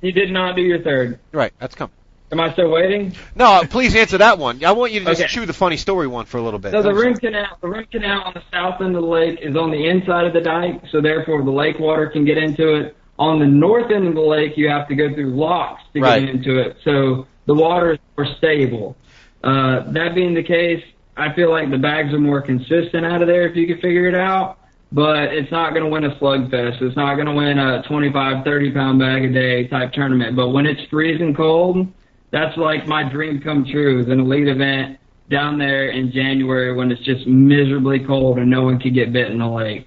[0.00, 1.20] You did not do your third.
[1.30, 1.94] Right, that's coming.
[2.32, 3.12] Am I still waiting?
[3.36, 4.64] No, please answer that one.
[4.64, 5.28] I want you to just Okay.
[5.28, 6.72] chew the funny story one for a little bit.
[6.72, 9.54] So the rim canal, the rim canal on the south end of the lake is
[9.54, 12.96] on the inside of the dike, so therefore the lake water can get into it.
[13.18, 16.20] On the north end of the lake, you have to go through locks to Right.
[16.24, 18.96] get into it, so the water is more stable.
[19.44, 20.82] Uh, that being the case,
[21.18, 24.06] I feel like the bags are more consistent out of there if you can figure
[24.08, 24.56] it out.
[24.94, 26.82] But it's not going to win a slugfest.
[26.82, 30.36] It's not going to win a 25, 30 pound bag a day type tournament.
[30.36, 31.86] But when it's freezing cold,
[32.32, 34.98] that's like my dream come true is an elite event
[35.30, 39.30] down there in January when it's just miserably cold and no one can get bit
[39.30, 39.86] in the lake.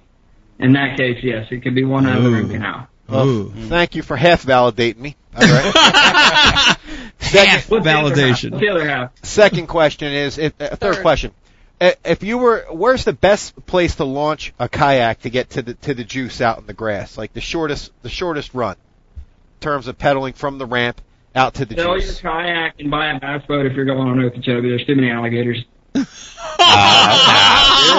[0.58, 2.88] In that case, yes, it could be one out of the rim canal.
[3.12, 3.50] Ooh.
[3.68, 5.16] Thank you for half validating me.
[5.36, 5.72] All right.
[7.18, 8.16] Half What's the other half?
[8.16, 8.58] validation.
[8.60, 9.10] The other half?
[9.24, 11.02] Second question is, if, uh, third, Third.
[11.02, 11.32] question.
[11.80, 15.62] Uh, If you were, where's the best place to launch a kayak to get to
[15.62, 17.18] the to the juice out in the grass?
[17.18, 18.76] Like the shortest the shortest run,
[19.16, 21.00] in terms of pedaling from the ramp
[21.36, 22.20] out to the Sell your juice.
[22.20, 24.68] kayak and buy a bass boat if you're going on Okeechobee.
[24.68, 25.64] There's too many alligators.
[25.94, 26.06] Dude,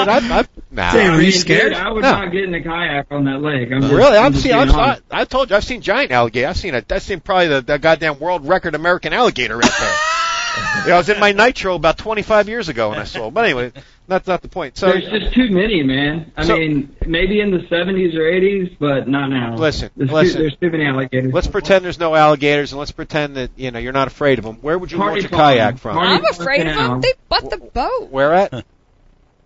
[0.07, 0.91] I'm, I've, nah.
[0.91, 1.73] Damn, are I you scared?
[1.73, 2.11] Dude, I would No.
[2.11, 3.69] not get in a kayak on that lake.
[3.71, 4.17] I'm just, Really?
[4.17, 4.53] I'm I've just seen.
[4.53, 4.99] I've, I.
[5.11, 6.47] I told you, I've seen giant alligator.
[6.47, 6.83] I've seen a.
[6.89, 9.95] I've seen probably the, the goddamn world record American alligator out there.
[10.87, 13.27] yeah, I was in my nitro about 25 years ago when I saw.
[13.27, 13.33] it.
[13.33, 13.71] But anyway,
[14.07, 14.77] that's not the point.
[14.77, 16.31] So There's just too many, man.
[16.37, 19.55] I So- mean, maybe in the 70s or 80s, but not now.
[19.55, 20.37] Listen, there's listen.
[20.37, 21.33] Too, there's too many alligators.
[21.33, 24.45] let's pretend there's no alligators and let's pretend that you know you're not afraid of
[24.45, 24.57] them.
[24.61, 25.95] Where would you Party launch a kayak from?
[25.95, 27.01] Party I'm afraid of them.
[27.01, 28.09] They butt the boat.
[28.09, 28.65] Where at?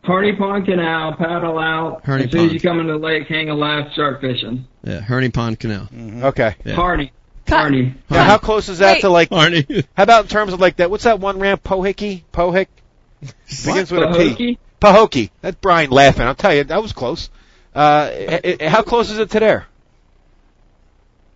[0.04, 2.04] Harney Pond Canal, paddle out.
[2.06, 2.54] Harney as soon as Pond.
[2.54, 4.66] you come into the lake, hang a left, start fishing.
[4.84, 5.88] Yeah, Harney Pond Canal.
[5.94, 6.24] Mm-hmm.
[6.26, 6.56] Okay.
[6.66, 6.74] Yeah.
[6.74, 7.12] Harney.
[7.46, 7.58] Cut.
[7.60, 7.96] Harney.
[8.10, 9.02] Now, how close is that Wait.
[9.02, 9.30] to like?
[9.30, 9.86] Arnie.
[9.96, 10.90] How about in terms of like that?
[10.90, 11.64] What's that one ramp?
[11.64, 12.24] Pohicky?
[12.34, 12.68] Pohick?
[13.66, 14.36] Begins with a P.
[14.36, 14.58] Pahokee?
[14.82, 15.30] Pahokee.
[15.42, 16.24] That's Brian laughing.
[16.24, 17.30] I'll tell you, that was close.
[17.76, 19.66] Uh, i- i- how close is it to there?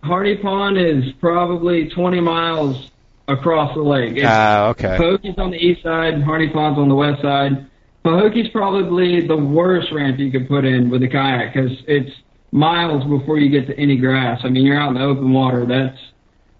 [0.02, 2.90] Hardy Pond is probably 20 miles
[3.28, 4.16] across the lake.
[4.16, 4.96] It's- Ah, okay.
[4.98, 7.66] Pahokee's on the east side, Hardy Pond's on the west side.
[8.04, 12.10] Pahokee's probably the worst ramp you could put in with a kayak because it's
[12.52, 14.40] miles before you get to any grass.
[14.44, 15.66] I mean, you're out in the open water.
[15.66, 15.98] That's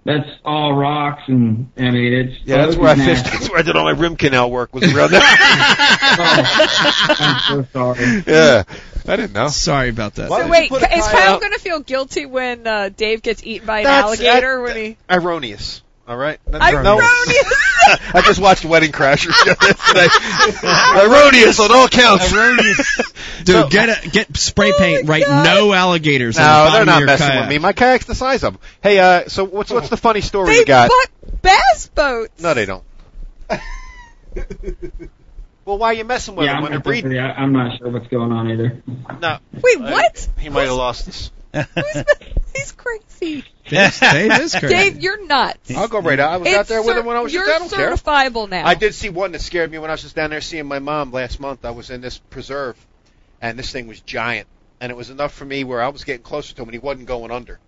[0.07, 3.25] that's all rocks, and I mean, it's Yeah, that's where I fished.
[3.25, 4.75] That's where I did all my rim canal work.
[4.75, 5.21] Was around there.
[5.23, 8.23] oh, I'm so sorry.
[8.27, 8.63] yeah,
[9.07, 9.49] I didn't know.
[9.49, 10.29] Sorry about that.
[10.29, 13.85] So wait, is Kyle going to feel guilty when uh, Dave gets eaten by an
[13.85, 14.97] That's- alligator that- when he?
[15.11, 15.83] Erroneous.
[16.09, 16.39] All right.
[16.47, 17.55] That's Erroneous.
[18.15, 20.09] I just watched Wedding Crashers yesterday.
[21.05, 22.33] Erroneous on all counts.
[22.33, 23.13] Erroneous.
[23.45, 25.09] Dude, get a, get spray paint.
[25.09, 26.39] Write no alligators.
[26.39, 27.41] on the No, they're of not your messing kayak.
[27.43, 27.59] with me.
[27.59, 28.63] My kayak's the size of them.
[28.83, 30.91] Hey, uh, so what's what's the funny story They you got?
[30.91, 32.41] butt bass boats.
[32.43, 32.85] No, they don't.
[35.67, 37.19] Well, why are you messing with Yeah, them I'm, when they're not, breeding?
[37.19, 38.83] I'm not sure what's going on either.
[39.21, 39.39] No.
[39.53, 40.29] Wait, uh, what?
[40.39, 41.31] He might have lost us.
[42.55, 43.45] He's crazy.
[43.69, 44.69] Dave- Dave is crazy.
[44.75, 45.71] Dave, you're nuts.
[45.75, 46.33] I'll go right out.
[46.33, 47.81] I was out It's there with him when I was You're just down.
[47.81, 48.31] I don't care.
[48.31, 48.65] certifiable now.
[48.67, 50.79] I did see one that scared me when I was just down there seeing my
[50.79, 51.65] mom last month.
[51.65, 52.77] I was in this preserve,
[53.43, 54.47] and this thing was giant,
[54.81, 56.79] and it was enough for me where I was getting closer to him, and he
[56.79, 57.59] wasn't going under,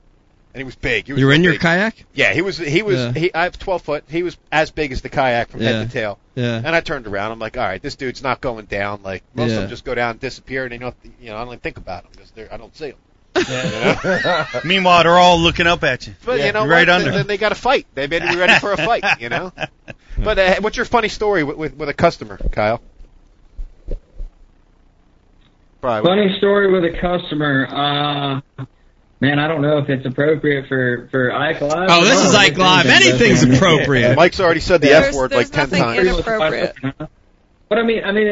[0.59, 1.06] and he was big.
[1.06, 2.05] He was You were real in your kayak?
[2.14, 2.59] Yeah, he was.
[2.59, 2.97] He was.
[2.97, 3.12] Yeah.
[3.12, 3.32] He.
[3.32, 4.05] I have 12 foot.
[4.09, 5.68] He was as big as the kayak from Yeah.
[5.70, 6.18] head to tail.
[6.35, 6.56] Yeah.
[6.56, 7.30] And I turned around.
[7.30, 9.02] I'm like, all right, this dude's not going down.
[9.05, 10.97] Like most of them just go down and disappear, and they don't.
[11.20, 12.98] You know, I don't even think about them because I don't see them.
[13.48, 14.47] Yeah.
[14.64, 16.14] Meanwhile, they're all looking up at you.
[16.24, 17.01] But you know, right what?
[17.01, 17.12] under.
[17.12, 17.86] Then they got to fight.
[17.94, 19.05] They better be ready for a fight.
[19.20, 19.52] You know.
[20.20, 22.80] But uh, what's your funny story with, with with a customer, Kyle?
[25.80, 26.09] Probably.
[26.10, 27.68] Funny story with a customer.
[28.59, 28.64] Uh,
[29.20, 31.89] man, I don't know if it's appropriate for for Ike Live.
[31.90, 32.40] Oh, this is not.
[32.43, 32.86] Ike Live.
[32.86, 34.16] Anything's appropriate.
[34.16, 36.07] Mike's already said the There's- F word like ten nothing times.
[36.09, 36.77] inappropriate.
[37.70, 38.27] But I mean, I mean,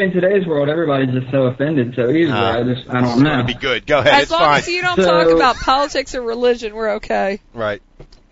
[0.00, 2.32] in today's world, everybody's just so offended so easily.
[2.32, 3.44] Ah, I just, I don't know.
[3.44, 3.86] Be good.
[3.86, 4.14] Go ahead.
[4.14, 4.58] as it's long fine.
[4.58, 7.38] as you don't So- talk about politics or religion, we're okay.
[7.54, 7.80] Right.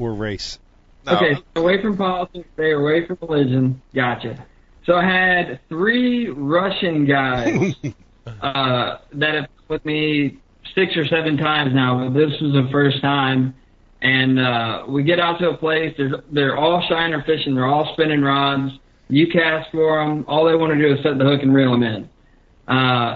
[0.01, 0.59] Or race.
[1.07, 3.81] Okay, so away from politics, stay away from religion.
[3.95, 4.45] Gotcha.
[4.85, 7.75] So I had three Russian guys
[8.27, 10.39] uh, that have been with me
[10.79, 13.55] six or seven times now, but this was the first time.
[14.01, 15.93] And uh, we get out to a place.
[15.99, 17.57] There's, they're all shiner fishing.
[17.57, 18.73] They're all spinning rods.
[19.09, 20.25] You cast for them.
[20.29, 22.09] All they want to do is set the hook and reel them in.
[22.69, 22.71] Uh,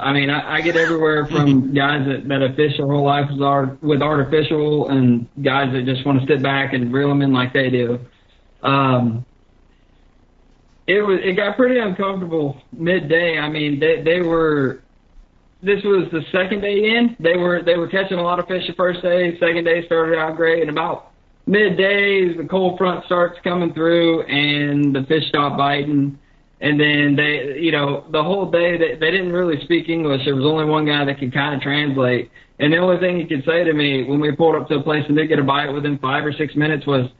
[0.08, 3.28] I mean, I, I get everywhere from guys that, that have fished their whole life
[3.30, 7.22] with, art, with artificial and guys that just want to sit back and reel them
[7.22, 8.00] in like they do.
[8.62, 9.24] Um,
[10.86, 13.38] it was it got pretty uncomfortable midday.
[13.38, 14.82] I mean, they they were.
[15.62, 17.16] This was the second day in.
[17.20, 19.38] They were they were catching a lot of fish the first day.
[19.38, 21.12] Second day started out great, and about
[21.46, 26.18] midday the cold front starts coming through, and the fish stop biting.
[26.60, 30.22] And then they, you know, the whole day they, they didn't really speak English.
[30.24, 32.30] There was only one guy that could kind of translate.
[32.58, 34.82] And the only thing he could say to me when we pulled up to a
[34.82, 37.10] place and did get a bite within five or six minutes was,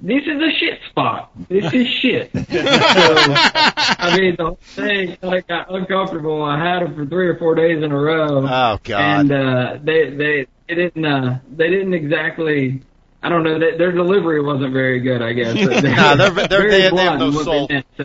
[0.00, 1.30] "This is a shit spot.
[1.48, 6.42] This is shit." so, I mean, the whole thing like got uncomfortable.
[6.42, 8.46] I had them for three or four days in a row.
[8.46, 9.30] Oh God.
[9.30, 12.82] And uh, they they they didn't uh, they didn't exactly.
[13.22, 13.58] I don't know.
[13.58, 15.22] They, their delivery wasn't very good.
[15.22, 15.54] I guess.
[15.82, 17.68] They Nah, they're- they're- very they- they have no in what they soul.
[17.70, 17.86] meant.
[17.96, 18.04] So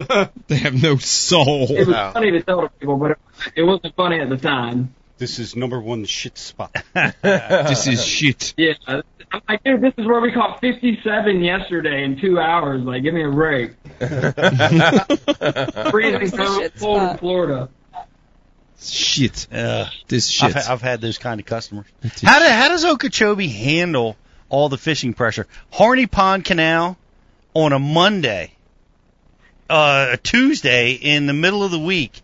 [0.48, 1.66] they have no soul.
[1.70, 3.18] it was funny to tell to people, but it,
[3.56, 4.94] it wasn't funny at the time.
[5.18, 6.74] This is number one shit spot.
[7.22, 8.54] this is shit.
[8.56, 9.02] Yeah, I'm
[9.48, 12.82] like, dude, this is where we caught 57 yesterday in two hours.
[12.82, 13.72] Like, give me a break.
[15.90, 17.68] Freezing cold, cold in Florida.
[18.80, 19.48] Shit.
[19.52, 20.56] Uh, This shit.
[20.56, 21.86] I've, I've had those kind of customers.
[22.22, 24.16] How, do, how does Okeechobee handle
[24.48, 25.46] all the fishing pressure?
[25.72, 26.96] Harney Pond Canal
[27.54, 28.52] on a Monday,
[29.68, 32.20] uh, a Tuesday in the middle of the week.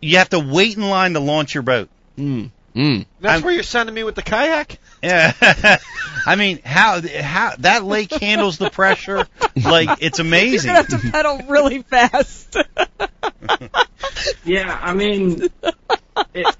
[0.00, 1.88] You have to wait in line to launch your boat.
[2.16, 2.50] Mm.
[2.74, 3.06] Mm.
[3.20, 4.78] That's I'm- where you're sending me with the kayak.
[5.02, 5.32] Yeah,
[6.26, 9.26] I mean, how how that lake handles the pressure
[9.64, 10.68] like it's You're amazing.
[10.74, 12.56] gonna have to pedal really fast.
[14.44, 15.48] Yeah, I mean,
[16.34, 16.56] it,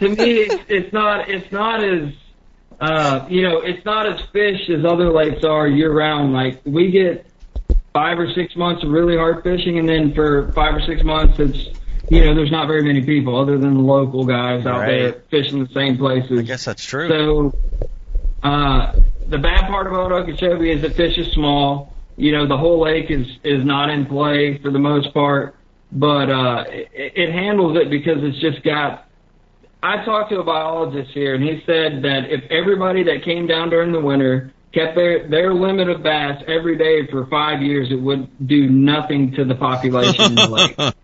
[0.00, 2.12] to me, it's, it's not it's not as
[2.80, 6.32] uh, you know it's not as fish as other lakes are year round.
[6.32, 7.26] Like we get
[7.92, 11.38] five or six months of really hard fishing, and then for five or six months,
[11.38, 11.68] it's
[12.10, 15.64] you know there's not very many people other than the local guys out there fishing
[15.64, 16.38] the same places.
[16.38, 17.08] I guess that's true.
[17.08, 17.58] So,
[18.42, 21.94] uh, the bad part about Okeechobee is that fish is small.
[22.16, 25.56] You know, the whole lake is is not in play for the most part,
[25.92, 29.08] but uh, it, it handles it because it's just got.
[29.82, 33.68] I talked to a biologist here, and he said that if everybody that came down
[33.68, 37.96] during the winter kept their their limit of bass every day for five years, it
[38.00, 40.76] would do nothing to the population in the lake.
[40.76, 40.94] That's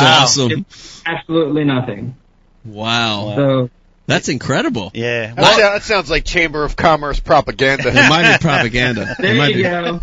[0.00, 0.18] Wow.
[0.22, 0.64] awesome.
[1.04, 2.16] Absolutely nothing.
[2.64, 3.34] Wow.
[3.36, 3.70] So
[4.06, 4.90] That's incredible.
[4.94, 5.34] Yeah.
[5.34, 7.88] That, that sounds like Chamber of Commerce propaganda.
[7.88, 9.14] It might be propaganda.
[9.18, 9.62] there you be.
[9.62, 10.00] go.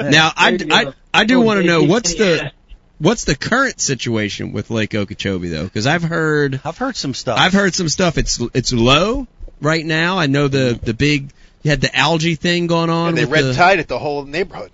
[0.00, 0.94] Now, I, There you I, go.
[1.14, 2.50] I do want to know what's the yeah.
[2.98, 5.64] what's the current situation with Lake Okeechobee though?
[5.64, 7.38] Because I've heard I've heard some stuff.
[7.38, 8.18] I've heard some stuff.
[8.18, 9.26] It's it's low
[9.60, 10.18] right now.
[10.18, 11.30] I know the the big
[11.62, 13.10] you had the algae thing going on.
[13.10, 14.70] and they red the, tide at the whole neighborhood.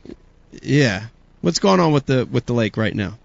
[0.63, 1.07] Yeah.
[1.41, 3.19] What's going on with the with the lake right now?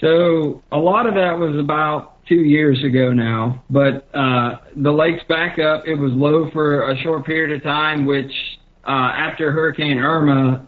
[0.00, 5.22] So a lot of that was about two years ago now, but uh, the lake's
[5.28, 5.86] back up.
[5.86, 8.32] It was low for a short period of time, which
[8.84, 10.66] uh, after Hurricane Irma,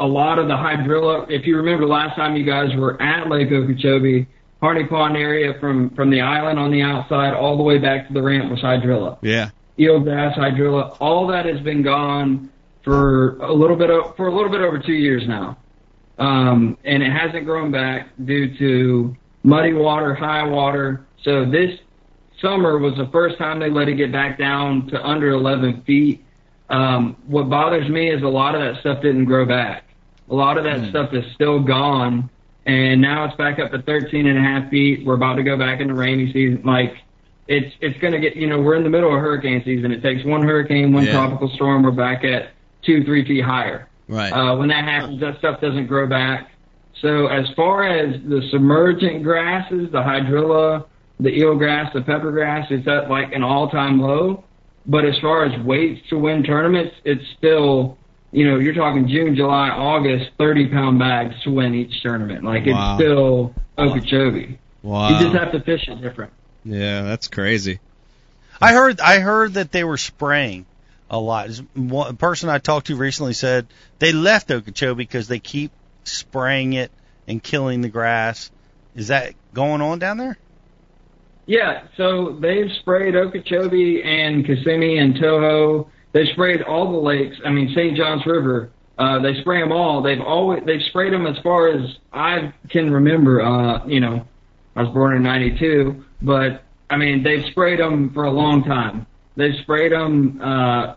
[0.00, 1.30] a lot of the hydrilla.
[1.30, 4.26] If you remember last time you guys were at Lake Okeechobee,
[4.60, 8.14] Harney Pond area from from the island on the outside all the way back to
[8.14, 9.50] the ramp was hydrilla Yeah.
[9.78, 12.50] Eelgrass, hydrilla, all that has been gone
[12.82, 15.56] for a little bit o- for a little bit over two years now,
[16.18, 21.06] um, and it hasn't grown back due to muddy water, high water.
[21.22, 21.78] So this
[22.40, 26.24] summer was the first time they let it get back down to under 11 feet.
[26.68, 29.84] Um, what bothers me is a lot of that stuff didn't grow back.
[30.30, 32.30] A lot of that stuff is still gone,
[32.66, 35.04] and now it's back up to 13 and a half feet.
[35.04, 36.62] We're about to go back into rainy season.
[36.64, 36.94] Like
[37.48, 39.92] it's it's going to get you know we're in the middle of hurricane season.
[39.92, 41.12] It takes one hurricane, one Yeah.
[41.12, 42.50] tropical storm, we're back at
[42.82, 43.88] two three feet higher.
[44.08, 44.30] Right.
[44.32, 46.50] Uh, when that happens, that stuff doesn't grow back.
[47.00, 50.84] So as far as the submergent grasses, the hydrilla,
[51.20, 54.44] the eelgrass, the peppergrass, it's at like an all-time low.
[54.86, 57.96] But as far as weights to win tournaments, it's still,
[58.32, 62.44] you know, you're talking June, July, August, 30-pound bags to win each tournament.
[62.44, 62.94] Like Wow.
[62.96, 64.58] it's still Okeechobee.
[64.82, 65.08] wow.
[65.08, 66.32] You just have to fish it different.
[66.64, 67.80] Yeah, that's crazy.
[68.60, 70.66] I heard I heard that they were spraying
[71.10, 71.50] a lot.
[71.74, 73.66] One person I talked to recently said
[73.98, 75.72] they left Okeechobee because they keep
[76.04, 76.90] spraying it
[77.26, 78.50] and killing the grass.
[78.94, 80.38] Is that going on down there?
[81.46, 85.88] Yeah, so they've sprayed Okeechobee and Kissimmee and Toho.
[86.12, 87.36] They've sprayed all the lakes.
[87.44, 87.96] I mean, St.
[87.96, 88.70] John's River.
[88.96, 90.02] Uh, they spray them all.
[90.02, 93.42] They've always they've sprayed them as far as I can remember.
[93.42, 94.24] Uh, you know,
[94.76, 99.06] I was born in '92, but I mean they've sprayed them for a long time.
[99.36, 100.94] They've sprayed them uh,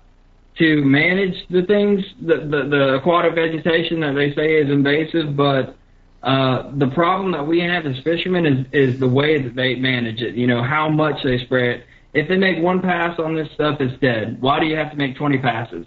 [0.59, 5.75] to manage the things, the, the the aquatic vegetation that they say is invasive, but
[6.23, 10.21] uh, the problem that we have as fishermen is, is the way that they manage
[10.21, 10.35] it.
[10.35, 11.85] You know, how much they spray it.
[12.13, 14.41] If they make one pass on this stuff, it's dead.
[14.41, 15.85] Why do you have to make 20 passes?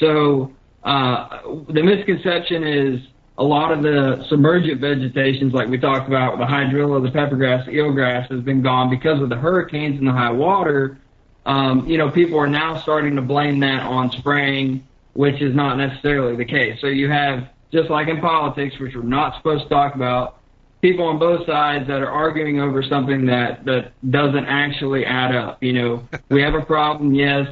[0.00, 0.52] So,
[0.82, 3.00] uh, the misconception is
[3.38, 7.72] a lot of the submergent vegetations, like we talked about, the hydrilla, the peppergrass, the
[7.72, 10.98] eelgrass, has been gone because of the hurricanes and the high water.
[11.46, 15.76] Um, you know, people are now starting to blame that on spraying, which is not
[15.76, 16.80] necessarily the case.
[16.80, 20.40] So you have, just like in politics, which we're not supposed to talk about,
[20.82, 25.62] people on both sides that are arguing over something that, that doesn't actually add up.
[25.62, 27.46] You know, we have a problem, yes.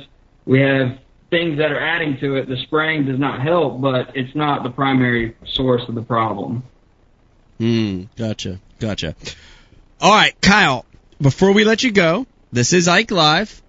[0.46, 0.98] We have
[1.36, 2.48] things that are adding to it.
[2.48, 6.62] The spraying does not help, but it's not the primary source of the problem.
[7.58, 8.04] Hmm.
[8.16, 8.58] Gotcha.
[8.78, 9.14] Gotcha.
[10.00, 10.86] All right, Kyle.
[11.20, 13.62] Before we let you go, this is Ike Live,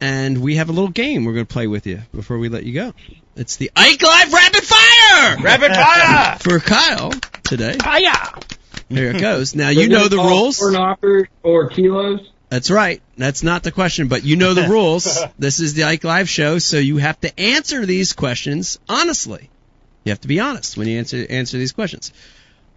[0.00, 2.64] and we have a little game we're going to play with you before we let
[2.64, 2.92] you go.
[3.36, 5.36] It's the Ike Live Rapid Fire.
[5.42, 6.38] Rapid fire!
[6.38, 7.10] for Kyle
[7.42, 7.74] today.
[7.74, 8.32] Fire!
[8.88, 9.54] Here it goes.
[9.54, 10.60] Now you know the rules.
[10.60, 12.31] Or or kilos.
[12.52, 13.00] That's right.
[13.16, 15.18] That's not the question, but you know the rules.
[15.38, 19.48] this is the Ike Live show, so you have to answer these questions honestly.
[20.04, 22.12] You have to be honest when you answer answer these questions.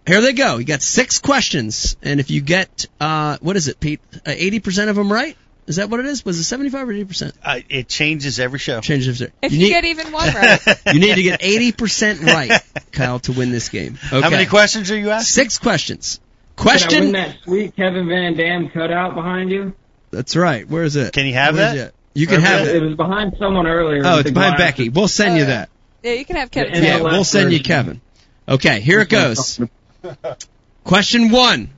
[0.06, 0.56] Here they go.
[0.56, 4.00] You got six questions, and if you get uh, what is it, Pete?
[4.24, 5.36] Eighty percent of them right.
[5.66, 6.24] Is that what it is?
[6.24, 7.34] Was it seventy-five or eighty percent?
[7.44, 8.80] Uh, it changes every show.
[8.80, 9.34] Changes it.
[9.42, 10.58] If you you, need get even one right,
[10.94, 12.62] you need to get eighty percent right,
[12.92, 13.98] Kyle, to win this game.
[14.06, 14.20] Okay.
[14.22, 15.42] How many questions are you asking?
[15.44, 16.18] Six questions.
[16.56, 17.12] Can I win Question.
[17.12, 19.74] that sweet Kevin Van Dam cutout behind you?
[20.10, 20.66] That's right.
[20.68, 21.12] Where is it?
[21.12, 21.88] Can you have Where's that?
[21.88, 21.94] it?
[22.14, 22.82] You can have It it.
[22.82, 24.02] was behind someone earlier.
[24.04, 24.76] Oh, it's behind glasses.
[24.78, 24.88] Becky.
[24.88, 25.68] We'll send you that.
[26.02, 26.74] yeah, you can have Kevin.
[26.74, 27.60] And Yeah, we'll last send you.
[27.62, 28.00] Kevin.
[28.48, 29.60] Okay, here it goes.
[30.84, 31.70] Question one: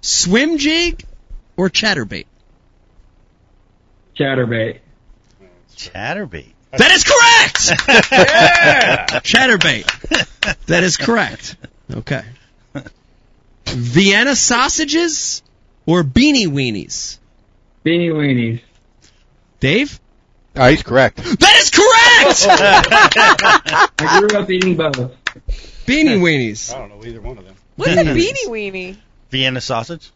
[0.00, 1.04] Swim jig
[1.56, 2.26] or chatterbait?
[4.18, 4.80] Chatterbait.
[5.76, 6.52] Chatterbait.
[6.72, 7.86] That is correct.
[8.12, 9.06] yeah!
[9.20, 9.86] Chatterbait.
[10.66, 11.56] That is correct.
[11.92, 12.24] Okay.
[13.72, 15.42] Vienna sausages
[15.86, 17.18] or beanie weenies?
[17.84, 18.60] Beanie weenies.
[19.60, 19.98] Dave?
[20.56, 21.16] Ah, he's correct.
[21.18, 22.46] That is correct.
[24.00, 24.96] I grew up eating both.
[25.86, 26.74] beanie weenies.
[26.74, 27.54] I don't know either one of them.
[27.76, 28.96] What's a beanie weenie?
[29.30, 30.10] Vienna sausage.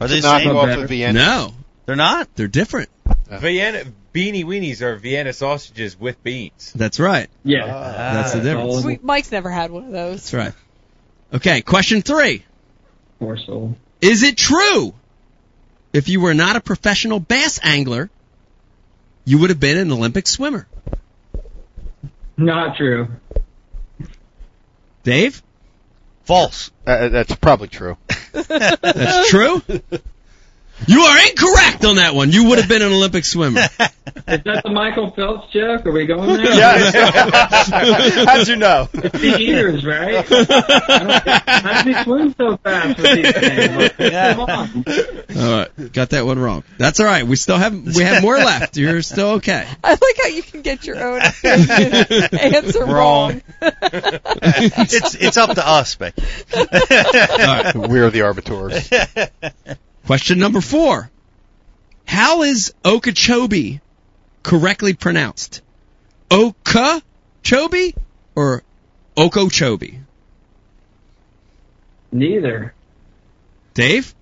[0.00, 0.48] Are they It's the same?
[0.48, 0.82] knockoff better.
[0.82, 1.12] of Vienna.
[1.18, 1.54] No,
[1.86, 2.34] They're not.
[2.34, 2.88] they're different.
[3.28, 6.72] Vienna beanie weenies are Vienna sausages with beans.
[6.74, 7.28] That's right.
[7.44, 7.66] Yeah.
[7.66, 8.84] That's the difference.
[8.84, 10.30] We, Mike's never had one of those.
[10.30, 10.52] That's right.
[11.32, 12.44] Okay, question three.
[13.18, 13.76] Poor soul.
[14.00, 14.94] Is it true
[15.92, 18.10] if you were not a professional bass angler,
[19.24, 20.66] you would have been an Olympic swimmer?
[22.36, 23.08] Not true.
[25.04, 25.42] Dave?
[26.24, 26.70] False.
[26.86, 27.96] Uh, that's probably true.
[28.32, 29.62] That's true?
[30.86, 32.32] You are incorrect on that one.
[32.32, 33.60] You would have been an Olympic swimmer.
[34.28, 35.86] Is that the Michael Phelps joke?
[35.86, 36.52] Are we going there?
[38.26, 38.88] How'd you know?
[38.92, 40.26] It's the eaters, right?
[40.26, 43.92] How does he swim so fast with these things?
[44.34, 44.84] Come on.
[45.36, 46.64] All right, got that one wrong.
[46.78, 47.26] That's all right.
[47.26, 48.76] We still have we have more left.
[48.76, 49.66] You're still okay.
[49.82, 53.42] I like how you can get your own answer wrong.
[53.60, 56.22] it's it's up to us, Becky.
[56.54, 57.76] All right.
[57.88, 58.90] We're the arbiters.
[60.06, 61.10] Question number four.
[62.04, 63.80] How is Okeechobee
[64.42, 65.62] correctly pronounced?
[66.30, 67.94] Okeechobee
[68.34, 68.62] or
[69.16, 70.00] Okeechobee?
[72.10, 72.74] Neither.
[73.74, 74.14] Dave?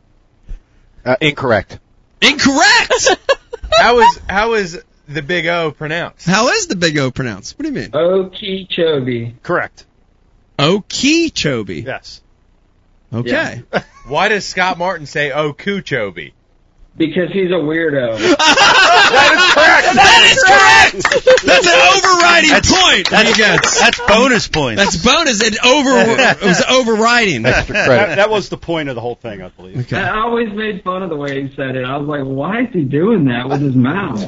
[1.04, 1.78] Uh, incorrect.
[2.20, 3.16] Incorrect!
[3.72, 6.26] How is how is the big O pronounced?
[6.26, 7.58] How is the big O pronounced?
[7.58, 7.94] What do you mean?
[7.94, 9.36] Okeechobee.
[9.42, 9.86] Correct.
[10.58, 11.82] Okeechobee.
[11.82, 12.20] Yes.
[13.12, 13.62] Okay.
[14.06, 16.32] Why does Scott Martin say "Oh, Kuchobi"?
[16.96, 18.18] Because he's a weirdo.
[19.10, 21.02] That is correct!
[21.02, 21.44] That's correct.
[21.44, 23.80] That's an overriding point that he gets.
[23.80, 24.80] That's bonus points.
[24.82, 25.42] That's bonus.
[25.42, 27.44] It over it was overriding.
[27.44, 28.16] Extra That, credit.
[28.16, 29.78] that was the point of the whole thing, I believe.
[29.80, 29.96] Okay.
[30.00, 31.84] I always made fun of the way he said it.
[31.84, 34.20] I was like, why is he doing that with his mouth?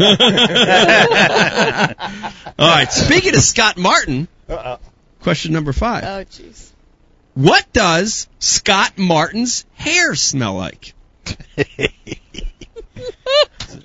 [2.58, 2.90] All right.
[2.92, 4.78] Speaking of Scott Martin, Uh-uh.
[5.20, 6.02] question number five.
[6.04, 6.71] Oh, jeez.
[7.34, 10.94] What does Scott Martin's hair smell like?
[11.56, 11.78] Is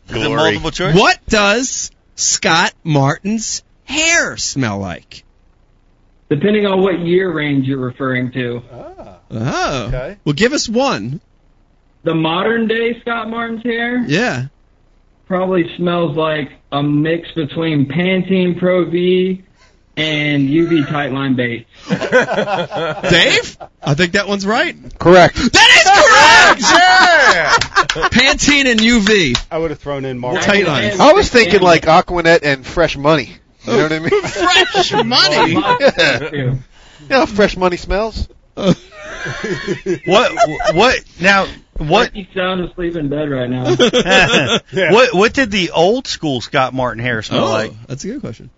[0.10, 0.96] it multiple choice?
[0.96, 5.24] What does Scott Martin's hair smell like?
[6.30, 8.62] Depending on what year range you're referring to.
[8.72, 9.86] Ah, Oh.
[9.88, 10.18] Okay.
[10.26, 11.20] Well, give us one.
[12.04, 14.46] The modern day Scott Martin's hair Yeah.
[15.26, 19.44] probably smells like a mix between Pantene Pro V
[19.98, 21.66] and UV Tightline bait.
[21.90, 23.58] Dave?
[23.82, 24.76] I think that one's right.
[25.00, 25.36] Correct.
[25.36, 26.62] That is correct!
[27.98, 28.10] yeah.
[28.10, 29.38] Pantene and UV.
[29.52, 30.42] I would have thrown in Mark.
[30.42, 31.00] Tight lines.
[31.00, 33.32] I was thinking like Aquanet and Fresh Money.
[33.66, 34.22] You know what I mean?
[34.22, 35.52] Fresh money.
[35.54, 36.30] yeah.
[36.32, 36.60] You
[37.10, 38.30] know how Fresh Money smells?
[38.56, 40.32] What
[40.76, 41.48] what now?
[41.78, 43.70] What He's sound asleep in bed right now.
[44.72, 44.92] yeah.
[44.94, 47.74] what what did the old school Scott Martin hair smell Oh, like?
[47.88, 48.50] that's a good question.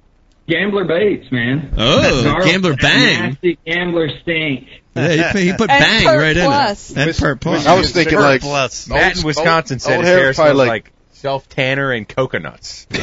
[0.50, 1.74] Gambler Baits, man.
[1.78, 3.24] Oh, Gambler that Bang.
[3.30, 4.68] Nasty gambler stink.
[4.96, 6.92] Yeah, he put, he put And bang Pert right Plus.
[6.92, 7.08] in it.
[7.08, 7.66] And Pert Plus.
[7.66, 8.88] I was thinking like Plus.
[8.90, 12.88] Matt in Wisconsin said old his hair hair smells like- like, self tanner and coconuts.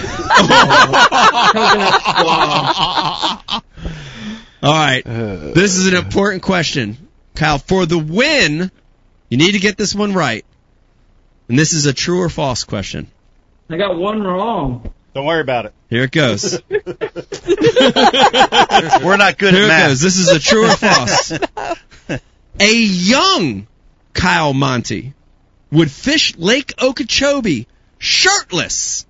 [4.63, 5.03] All right.
[5.05, 6.97] This is an important question.
[7.35, 8.71] Kyle, for the win,
[9.29, 10.45] you need to get this one right.
[11.49, 13.07] And this is a true or false question.
[13.69, 14.93] I got one wrong.
[15.17, 15.73] Don't worry about it.
[15.89, 16.61] Here it goes.
[19.03, 20.03] We're not good Here at it goes.
[20.03, 21.33] This is a true or false.
[22.61, 23.67] A young
[24.13, 25.15] Kyle Monti
[25.73, 27.67] would fish Lake Okeechobee
[27.97, 29.07] shirtless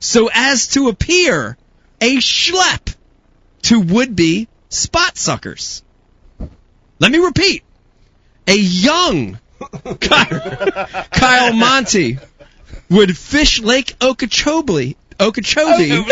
[0.00, 1.56] so as to appear
[2.00, 2.92] a schlep
[3.62, 5.84] to would-be spot suckers.
[6.98, 7.62] Let me repeat.
[8.48, 9.38] A young
[10.00, 12.18] Kyle, Kyle Monti
[12.90, 16.02] would fish Lake Okeechobee, Okeechobee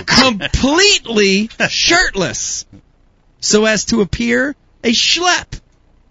[0.06, 2.66] completely shirtless
[3.40, 5.60] so as to appear a schlep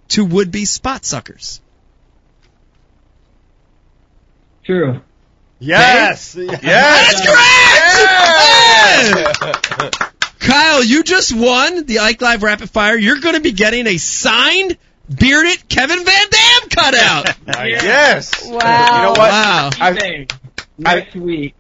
[0.10, 1.62] to would-be spot suckers.
[4.64, 5.02] True.
[5.60, 6.34] Yes.
[6.34, 6.62] That's
[9.82, 10.10] correct!
[10.40, 12.98] Kyle, you just won the Ike Live Rapid Fire.
[12.98, 14.78] You're going to be getting a signed,
[15.14, 17.36] bearded Kevin Van Dam cutout.
[17.68, 18.46] yes.
[18.46, 18.52] Wow.
[18.52, 19.32] You know what?
[19.32, 19.70] Wow.
[19.74, 20.32] eBay
[20.80, 21.56] next week.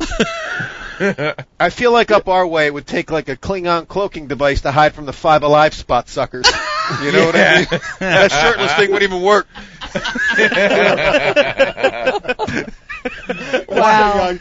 [1.58, 4.70] I feel like up our way it would take like a Klingon cloaking device to
[4.70, 6.46] hide from the Five Alive spot suckers.
[7.02, 7.66] You know what I mean?
[8.00, 9.48] that shirtless thing wouldn't even work.
[13.68, 14.28] Wow.
[14.28, 14.38] I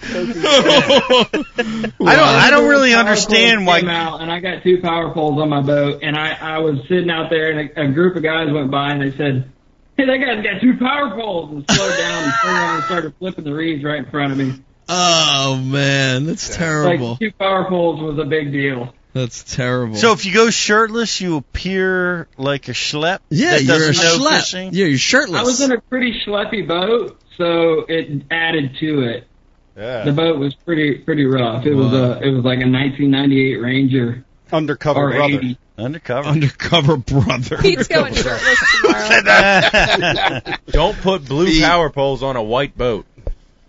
[1.98, 5.49] don't I don't really understand why Came out and I got two power poles on
[5.49, 8.52] my boat, and I I was sitting out there, and a, a group of guys
[8.52, 9.52] went by, and they said,
[9.97, 13.13] "Hey, that guy's got two power poles," and slowed down and turned around and started
[13.19, 14.53] flipping the reeds right in front of me.
[14.89, 17.11] Oh man, that's terrible.
[17.11, 18.93] Like two power poles was a big deal.
[19.13, 19.95] That's terrible.
[19.95, 23.19] So if you go shirtless, you appear like a schlep.
[23.30, 24.39] yeah, that you're a doesn't schlep.
[24.39, 24.69] fishing.
[24.73, 25.39] Yeah, you're shirtless.
[25.39, 29.27] I was in a pretty schleppy boat, so it added to it.
[29.76, 30.03] Yeah.
[30.03, 31.65] The boat was pretty pretty rough.
[31.65, 35.38] It was a it was like a 1998 Ranger Undercover or brother.
[35.38, 35.57] 80.
[35.78, 36.28] Undercover.
[36.28, 37.57] undercover brother.
[37.57, 40.41] Pete's going shirtless tomorrow.
[40.68, 43.06] Don't put blue power poles on a white boat.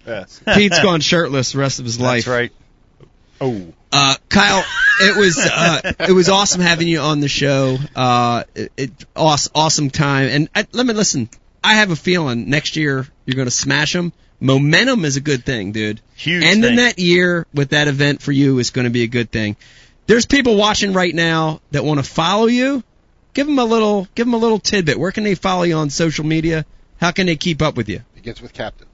[0.07, 0.43] Yes.
[0.55, 2.25] Pete's gone shirtless the rest of his life.
[2.25, 2.53] That's right.
[3.41, 3.73] Oh.
[3.91, 4.65] Uh, Kyle,
[5.01, 7.77] it was uh, it was awesome having you on the show.
[7.95, 10.29] Uh, it, it awesome, awesome time.
[10.29, 11.29] And I, let me listen.
[11.63, 14.13] I have a feeling next year you're going to smash them.
[14.41, 16.01] Momentum is a good thing, dude.
[16.17, 16.77] Huge Ending thing.
[16.77, 19.57] that year with that event for you is going to be a good thing.
[20.07, 22.83] There's people watching right now that want to follow you.
[23.35, 24.99] Give them a little, give them a little tidbit.
[24.99, 26.67] Where can they follow you on social media?
[27.01, 28.03] How can they keep up with you?
[28.15, 28.87] Begins with Captain.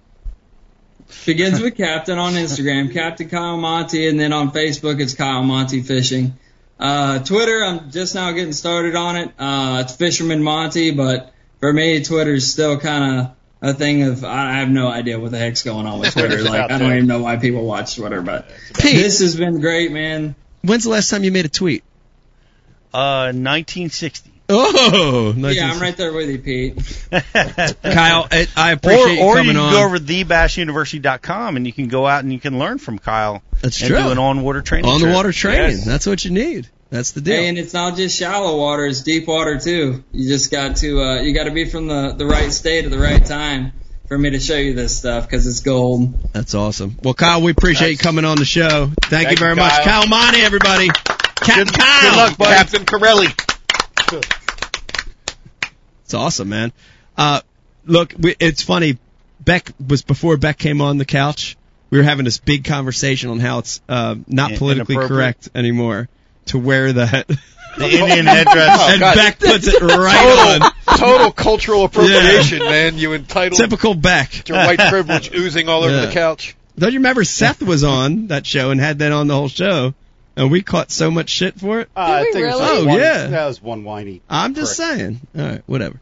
[1.27, 5.83] Begins with Captain on Instagram, Captain Kyle Monti, and then on Facebook it's Kyle Monti
[5.83, 6.35] Fishing.
[6.79, 9.33] Uh, Twitter, I'm just now getting started on it.
[9.39, 13.31] Uh, it's Fisherman Monti, but for me, Twitter's still kind of
[13.61, 16.43] a thing of I have no idea what the heck's going on with Twitter.
[16.43, 18.49] Like I don't even know why people watch Twitter, but
[18.79, 20.37] Pete, this has been great, man.
[20.63, 21.83] When's the last time you made a tweet?
[22.93, 24.33] Uh, 1960.
[24.51, 26.75] Oh, Yeah, I'm right there with you, Pete.
[27.83, 29.73] Kyle, I, I Or, appreciate or you you coming can on.
[29.73, 33.43] go over to thebassuniversity.com and you can go out and you can learn from Kyle
[33.61, 33.99] That's and true.
[33.99, 34.91] do an on-water training.
[34.91, 35.77] on the water training.
[35.79, 35.85] Yes.
[35.85, 36.69] That's what you need.
[36.91, 37.35] That's the deal.
[37.37, 40.03] Hey, and it's not just shallow water; it's deep water too.
[40.11, 42.91] You just got to uh, you got to be from the the right state at
[42.91, 43.75] the right time
[44.09, 46.15] for me to show you this stuff because it's gold.
[46.33, 46.97] That's awesome.
[47.03, 48.91] Well, Kyle, we appreciate you coming on the show.
[49.03, 50.03] Thank, you very you, much, Kyle.
[50.03, 50.89] Kyle Monti, everybody.
[50.89, 52.11] Captain Good, Kyle.
[52.11, 52.57] good luck, buddy.
[52.57, 53.27] Captain Corelli.
[56.05, 56.73] It's awesome, man.
[57.19, 57.43] Uh,
[57.85, 58.97] look, we, it's funny.
[59.41, 61.57] Beck was before Beck came on the couch.
[61.91, 66.09] We were having this big conversation on how it's uh, not politically correct anymore
[66.47, 67.31] to wear that.
[67.77, 68.81] The Indian headdress.
[68.91, 69.15] and God.
[69.15, 70.73] Beck puts it right on.
[70.87, 72.99] Total, total cultural appropriation, man.
[72.99, 74.49] You entitled Typical Beck.
[74.49, 76.07] your white privilege oozing all over Yeah.
[76.07, 76.57] the couch.
[76.79, 79.95] Don't you remember Seth was on that show and had that on the whole show,
[80.37, 81.89] and we caught so much shit for it.
[81.97, 82.49] Did we it was really?
[82.51, 83.27] just Oh, one, yeah.
[83.29, 84.23] That was one whiny.
[84.31, 85.21] I'm just saying.
[85.37, 86.01] All right, whatever.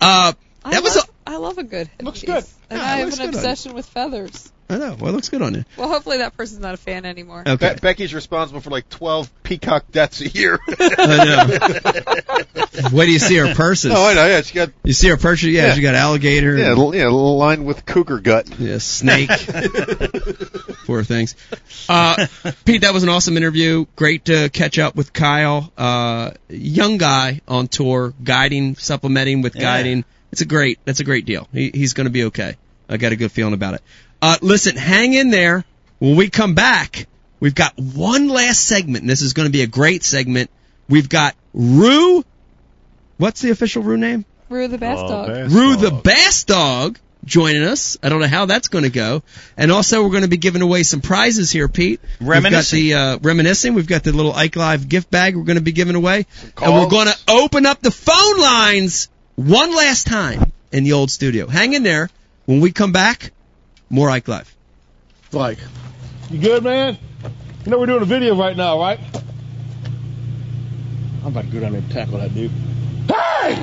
[0.00, 0.32] Uh,
[0.64, 2.44] I that was love, I love a good Looks headpiece.
[2.46, 2.54] good.
[2.70, 4.52] And Yeah, I have an obsession with feathers.
[4.72, 4.96] I know.
[4.98, 5.64] Well, it looks good on you.
[5.76, 7.44] Well, hopefully that person's not a fan anymore.
[7.46, 7.74] Okay.
[7.74, 10.58] Be- Becky's responsible for like 12 peacock deaths a year.
[10.68, 12.88] I know.
[12.92, 13.92] Wait do you see her purses?
[13.94, 14.26] Oh, I know.
[14.26, 15.50] Yeah, she got You see her purses?
[15.50, 15.74] Yeah, Yeah.
[15.74, 16.56] she got alligator.
[16.56, 18.48] yeah, and- l- yeah, lined with cougar gut.
[18.58, 19.28] yeah, snake.
[20.86, 21.34] Poor things.
[21.88, 22.26] Uh,
[22.64, 23.86] Pete, that was an awesome interview.
[23.96, 25.72] Great to catch up with Kyle.
[25.76, 29.62] Uh, young guy on tour, guiding, supplementing with Yeah.
[29.62, 30.04] guiding.
[30.32, 30.78] It's a great.
[30.84, 31.46] That's a great deal.
[31.52, 32.56] He, he's going to be okay.
[32.88, 33.82] I got a good feeling about it.
[34.22, 35.64] Uh, listen, hang in there.
[35.98, 37.06] When we come back,
[37.40, 40.48] we've got one last segment, and this is going to be a great segment.
[40.88, 42.24] We've got Rue.
[43.18, 44.24] What's the official Rue name?
[44.48, 45.26] Rue the best Oh, dog.
[45.28, 45.90] best Rue the.
[45.90, 47.98] Bass Dog joining us.
[48.02, 49.22] I don't know how that's going to go.
[49.56, 52.00] And also, we're going to be giving away some prizes here, Pete.
[52.20, 52.78] Reminiscing.
[52.78, 53.74] We've got the uh, reminiscing.
[53.74, 56.26] We've got the little Ike Live gift bag we're going to be giving away,
[56.60, 61.10] and we're going to open up the phone lines one last time in the old
[61.10, 61.46] studio.
[61.46, 62.10] Hang in there.
[62.44, 63.32] When we come back,
[63.92, 64.52] more Ike Live.
[65.32, 65.58] Like,
[66.30, 66.98] you good, man?
[67.64, 68.98] You know we're doing a video right now, right?
[71.20, 72.50] I'm about to go down there and tackle that dude.
[73.06, 73.54] Hey!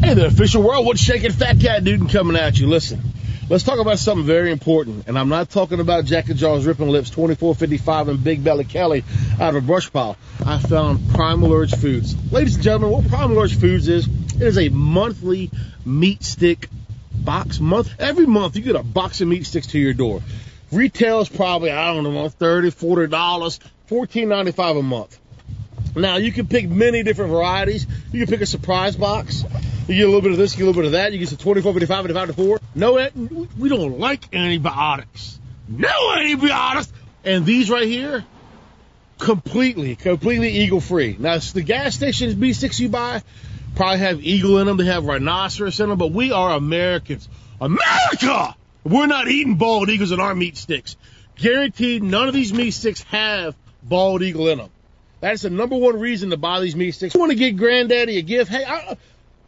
[0.00, 0.86] Hey there, official world.
[0.86, 2.68] What's shaking, fat cat dude, and coming at you?
[2.68, 3.00] Listen,
[3.48, 6.88] let's talk about something very important, and I'm not talking about Jack and Jaws ripping
[6.88, 9.04] lips, 2455 and Big Belly Kelly
[9.40, 10.16] out of a brush pile.
[10.46, 12.14] I found Primal Urge Foods.
[12.32, 15.50] Ladies and gentlemen, what Primal Urge Foods is, it is a monthly
[15.84, 16.68] meat stick
[17.24, 17.94] box month.
[17.98, 20.22] Every month you get a box of meat sticks to your door.
[20.72, 23.08] Retail is probably, I don't know, 30 $40,
[23.88, 25.18] $14.95 a month.
[25.96, 27.86] Now you can pick many different varieties.
[28.12, 29.44] You can pick a surprise box.
[29.88, 31.12] You get a little bit of this, you get a little bit of that.
[31.12, 32.60] You get some 24, 55, 55 to 4.
[32.76, 33.10] No, eh,
[33.58, 35.38] we don't like antibiotics.
[35.68, 36.92] No antibiotics.
[37.24, 38.24] And these right here,
[39.18, 41.16] completely, completely eagle free.
[41.18, 43.22] Now, the gas stations B6 you buy
[43.74, 44.76] probably have eagle in them.
[44.76, 47.28] They have rhinoceros in them, but we are Americans.
[47.60, 48.54] America!
[48.84, 50.96] We're not eating bald eagles in our meat sticks.
[51.36, 54.70] Guaranteed, none of these meat sticks have bald eagle in them.
[55.20, 57.14] That's the number one reason to buy these meat sticks.
[57.14, 58.50] You want to get granddaddy a gift?
[58.50, 58.94] Hey, I, uh,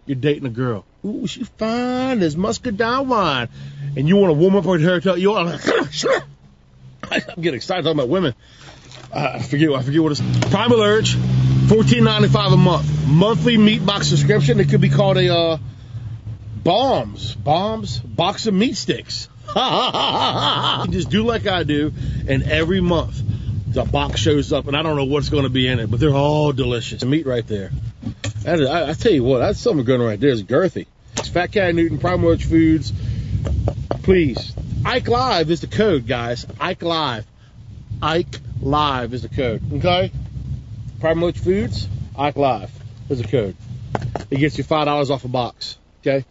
[0.04, 0.84] you're dating a girl.
[1.04, 3.48] Ooh, she's fine as muscadine wine.
[3.96, 5.16] And you want to warm up her hair?
[5.16, 6.24] You want to,
[7.10, 8.34] I'm getting excited talking about women.
[9.12, 9.70] Uh, I forget.
[9.70, 10.48] I forget what it's.
[10.50, 11.16] Primal Urge,
[11.68, 13.06] fourteen ninety five a month.
[13.06, 14.58] Monthly meat box subscription.
[14.60, 15.58] It could be called a uh,
[16.62, 19.28] bombs, bombs box of meat sticks.
[19.54, 21.92] You just do like I do,
[22.26, 23.20] and every month
[23.68, 26.00] the box shows up, and I don't know what's going to be in it, but
[26.00, 27.00] they're all delicious.
[27.00, 27.70] The meat right there.
[28.42, 30.30] That is, I, I tell you what, that's something good right there.
[30.30, 30.86] It's girthy.
[31.16, 32.92] It's Fat Cat Newton, Prime Roach Foods.
[34.02, 36.46] Please, Ike Live is the code, guys.
[36.58, 37.26] Ike Live.
[38.00, 39.60] Ike Live is the code.
[39.72, 40.12] Okay?
[41.00, 42.70] Prime Roach Foods, Ike Live
[43.10, 43.56] is the code.
[44.30, 45.76] It gets you five dollars off a box.
[46.00, 46.24] Okay?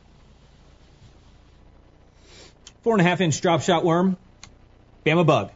[2.83, 4.15] Four and a half inch drop shot worm.
[5.05, 5.51] Bama bug.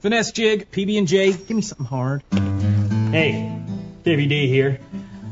[0.00, 1.32] Finesse jig, PB and J.
[1.32, 2.22] Give me something hard.
[2.32, 3.52] Hey,
[4.04, 4.80] KVD here.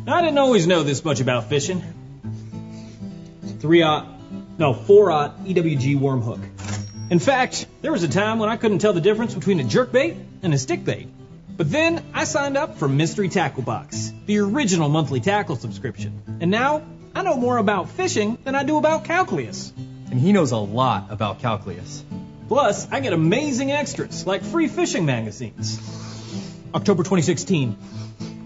[0.06, 1.82] I didn't always know this much about fishing.
[3.60, 4.06] Three aught,
[4.58, 6.40] no four aught EWG worm hook.
[7.08, 10.20] In fact, there was a time when I couldn't tell the difference between a jerkbait
[10.42, 11.08] and a stickbait.
[11.56, 16.38] But then I signed up for Mystery Tackle Box, the original monthly tackle subscription.
[16.40, 16.82] And now
[17.14, 19.72] I know more about fishing than I do about calculus.
[20.10, 22.04] And he knows a lot about calculus.
[22.48, 25.80] Plus, I get amazing extras like free fishing magazines.
[26.74, 27.76] October 2016.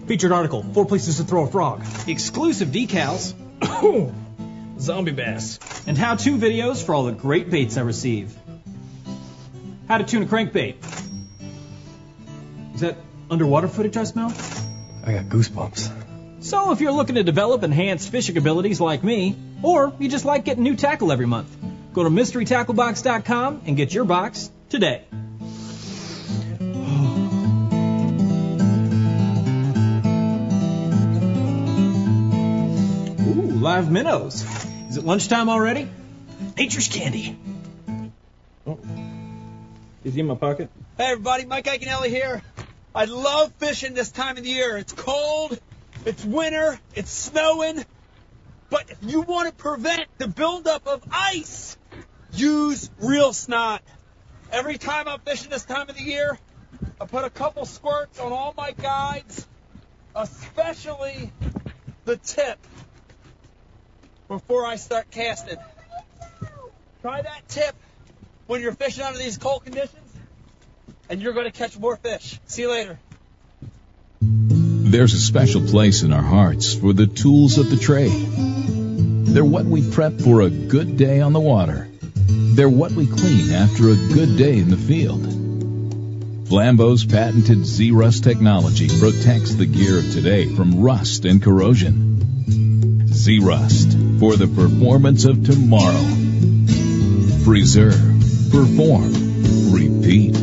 [0.05, 1.83] Featured article, Four Places to Throw a Frog.
[2.07, 3.33] Exclusive decals.
[4.79, 5.59] Zombie bass.
[5.87, 8.35] And how-to videos for all the great baits I receive.
[9.91, 10.75] How to tune a crankbait.
[12.75, 12.95] Is that
[13.29, 14.33] underwater footage I smell?
[15.05, 16.45] I got goosebumps.
[16.45, 20.45] So if you're looking to develop enhanced fishing abilities like me, or you just like
[20.45, 21.53] getting new tackle every month,
[21.91, 25.03] go to mysterytacklebox.com and get your box today.
[33.27, 34.45] Ooh, live minnows.
[34.87, 35.89] Is it lunchtime already?
[36.55, 37.37] Nature's candy.
[38.65, 38.79] Oh.
[40.03, 40.71] Is he in my pocket?
[40.97, 42.41] Hey everybody, Mike Iaconelli here.
[42.95, 44.75] I love fishing this time of the year.
[44.77, 45.59] It's cold,
[46.05, 47.85] it's winter, it's snowing.
[48.71, 51.77] But if you want to prevent the buildup of ice,
[52.33, 53.83] use real snot.
[54.51, 56.39] Every time I'm fishing this time of the year,
[56.99, 59.45] I put a couple squirts on all my guides,
[60.15, 61.31] especially
[62.05, 62.57] the tip,
[64.27, 65.57] before I start casting.
[67.03, 67.75] Try that tip
[68.51, 69.95] when you're fishing under these cold conditions,
[71.09, 72.37] and you're going to catch more fish.
[72.47, 72.99] See you later.
[74.19, 78.11] There's a special place in our hearts for the tools of the trade.
[78.11, 81.87] They're what we prep for a good day on the water.
[82.27, 85.23] They're what we clean after a good day in the field.
[86.49, 93.05] Flambeau's patented Zerust technology protects the gear of today from rust and corrosion.
[93.07, 96.03] Zerust for the performance of tomorrow.
[97.45, 98.10] Preserve,
[98.51, 99.13] perform,
[99.71, 100.35] repeat.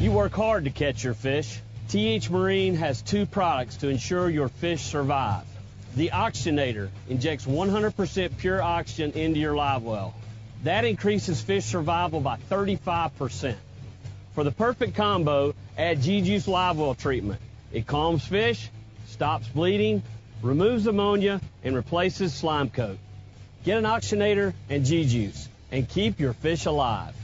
[0.00, 1.60] You work hard to catch your fish.
[1.90, 5.44] TH Marine has two products to ensure your fish survive.
[5.94, 10.14] The Oxygenator injects 100% pure oxygen into your live well.
[10.64, 13.56] That increases fish survival by 35%.
[14.34, 17.42] For the perfect combo, add G-Juice Live Well treatment.
[17.72, 18.70] It calms fish,
[19.08, 20.02] stops bleeding,
[20.42, 22.98] removes ammonia, and replaces slime coat.
[23.64, 27.14] Get an Oxygenator and G-Juice and keep your fish alive.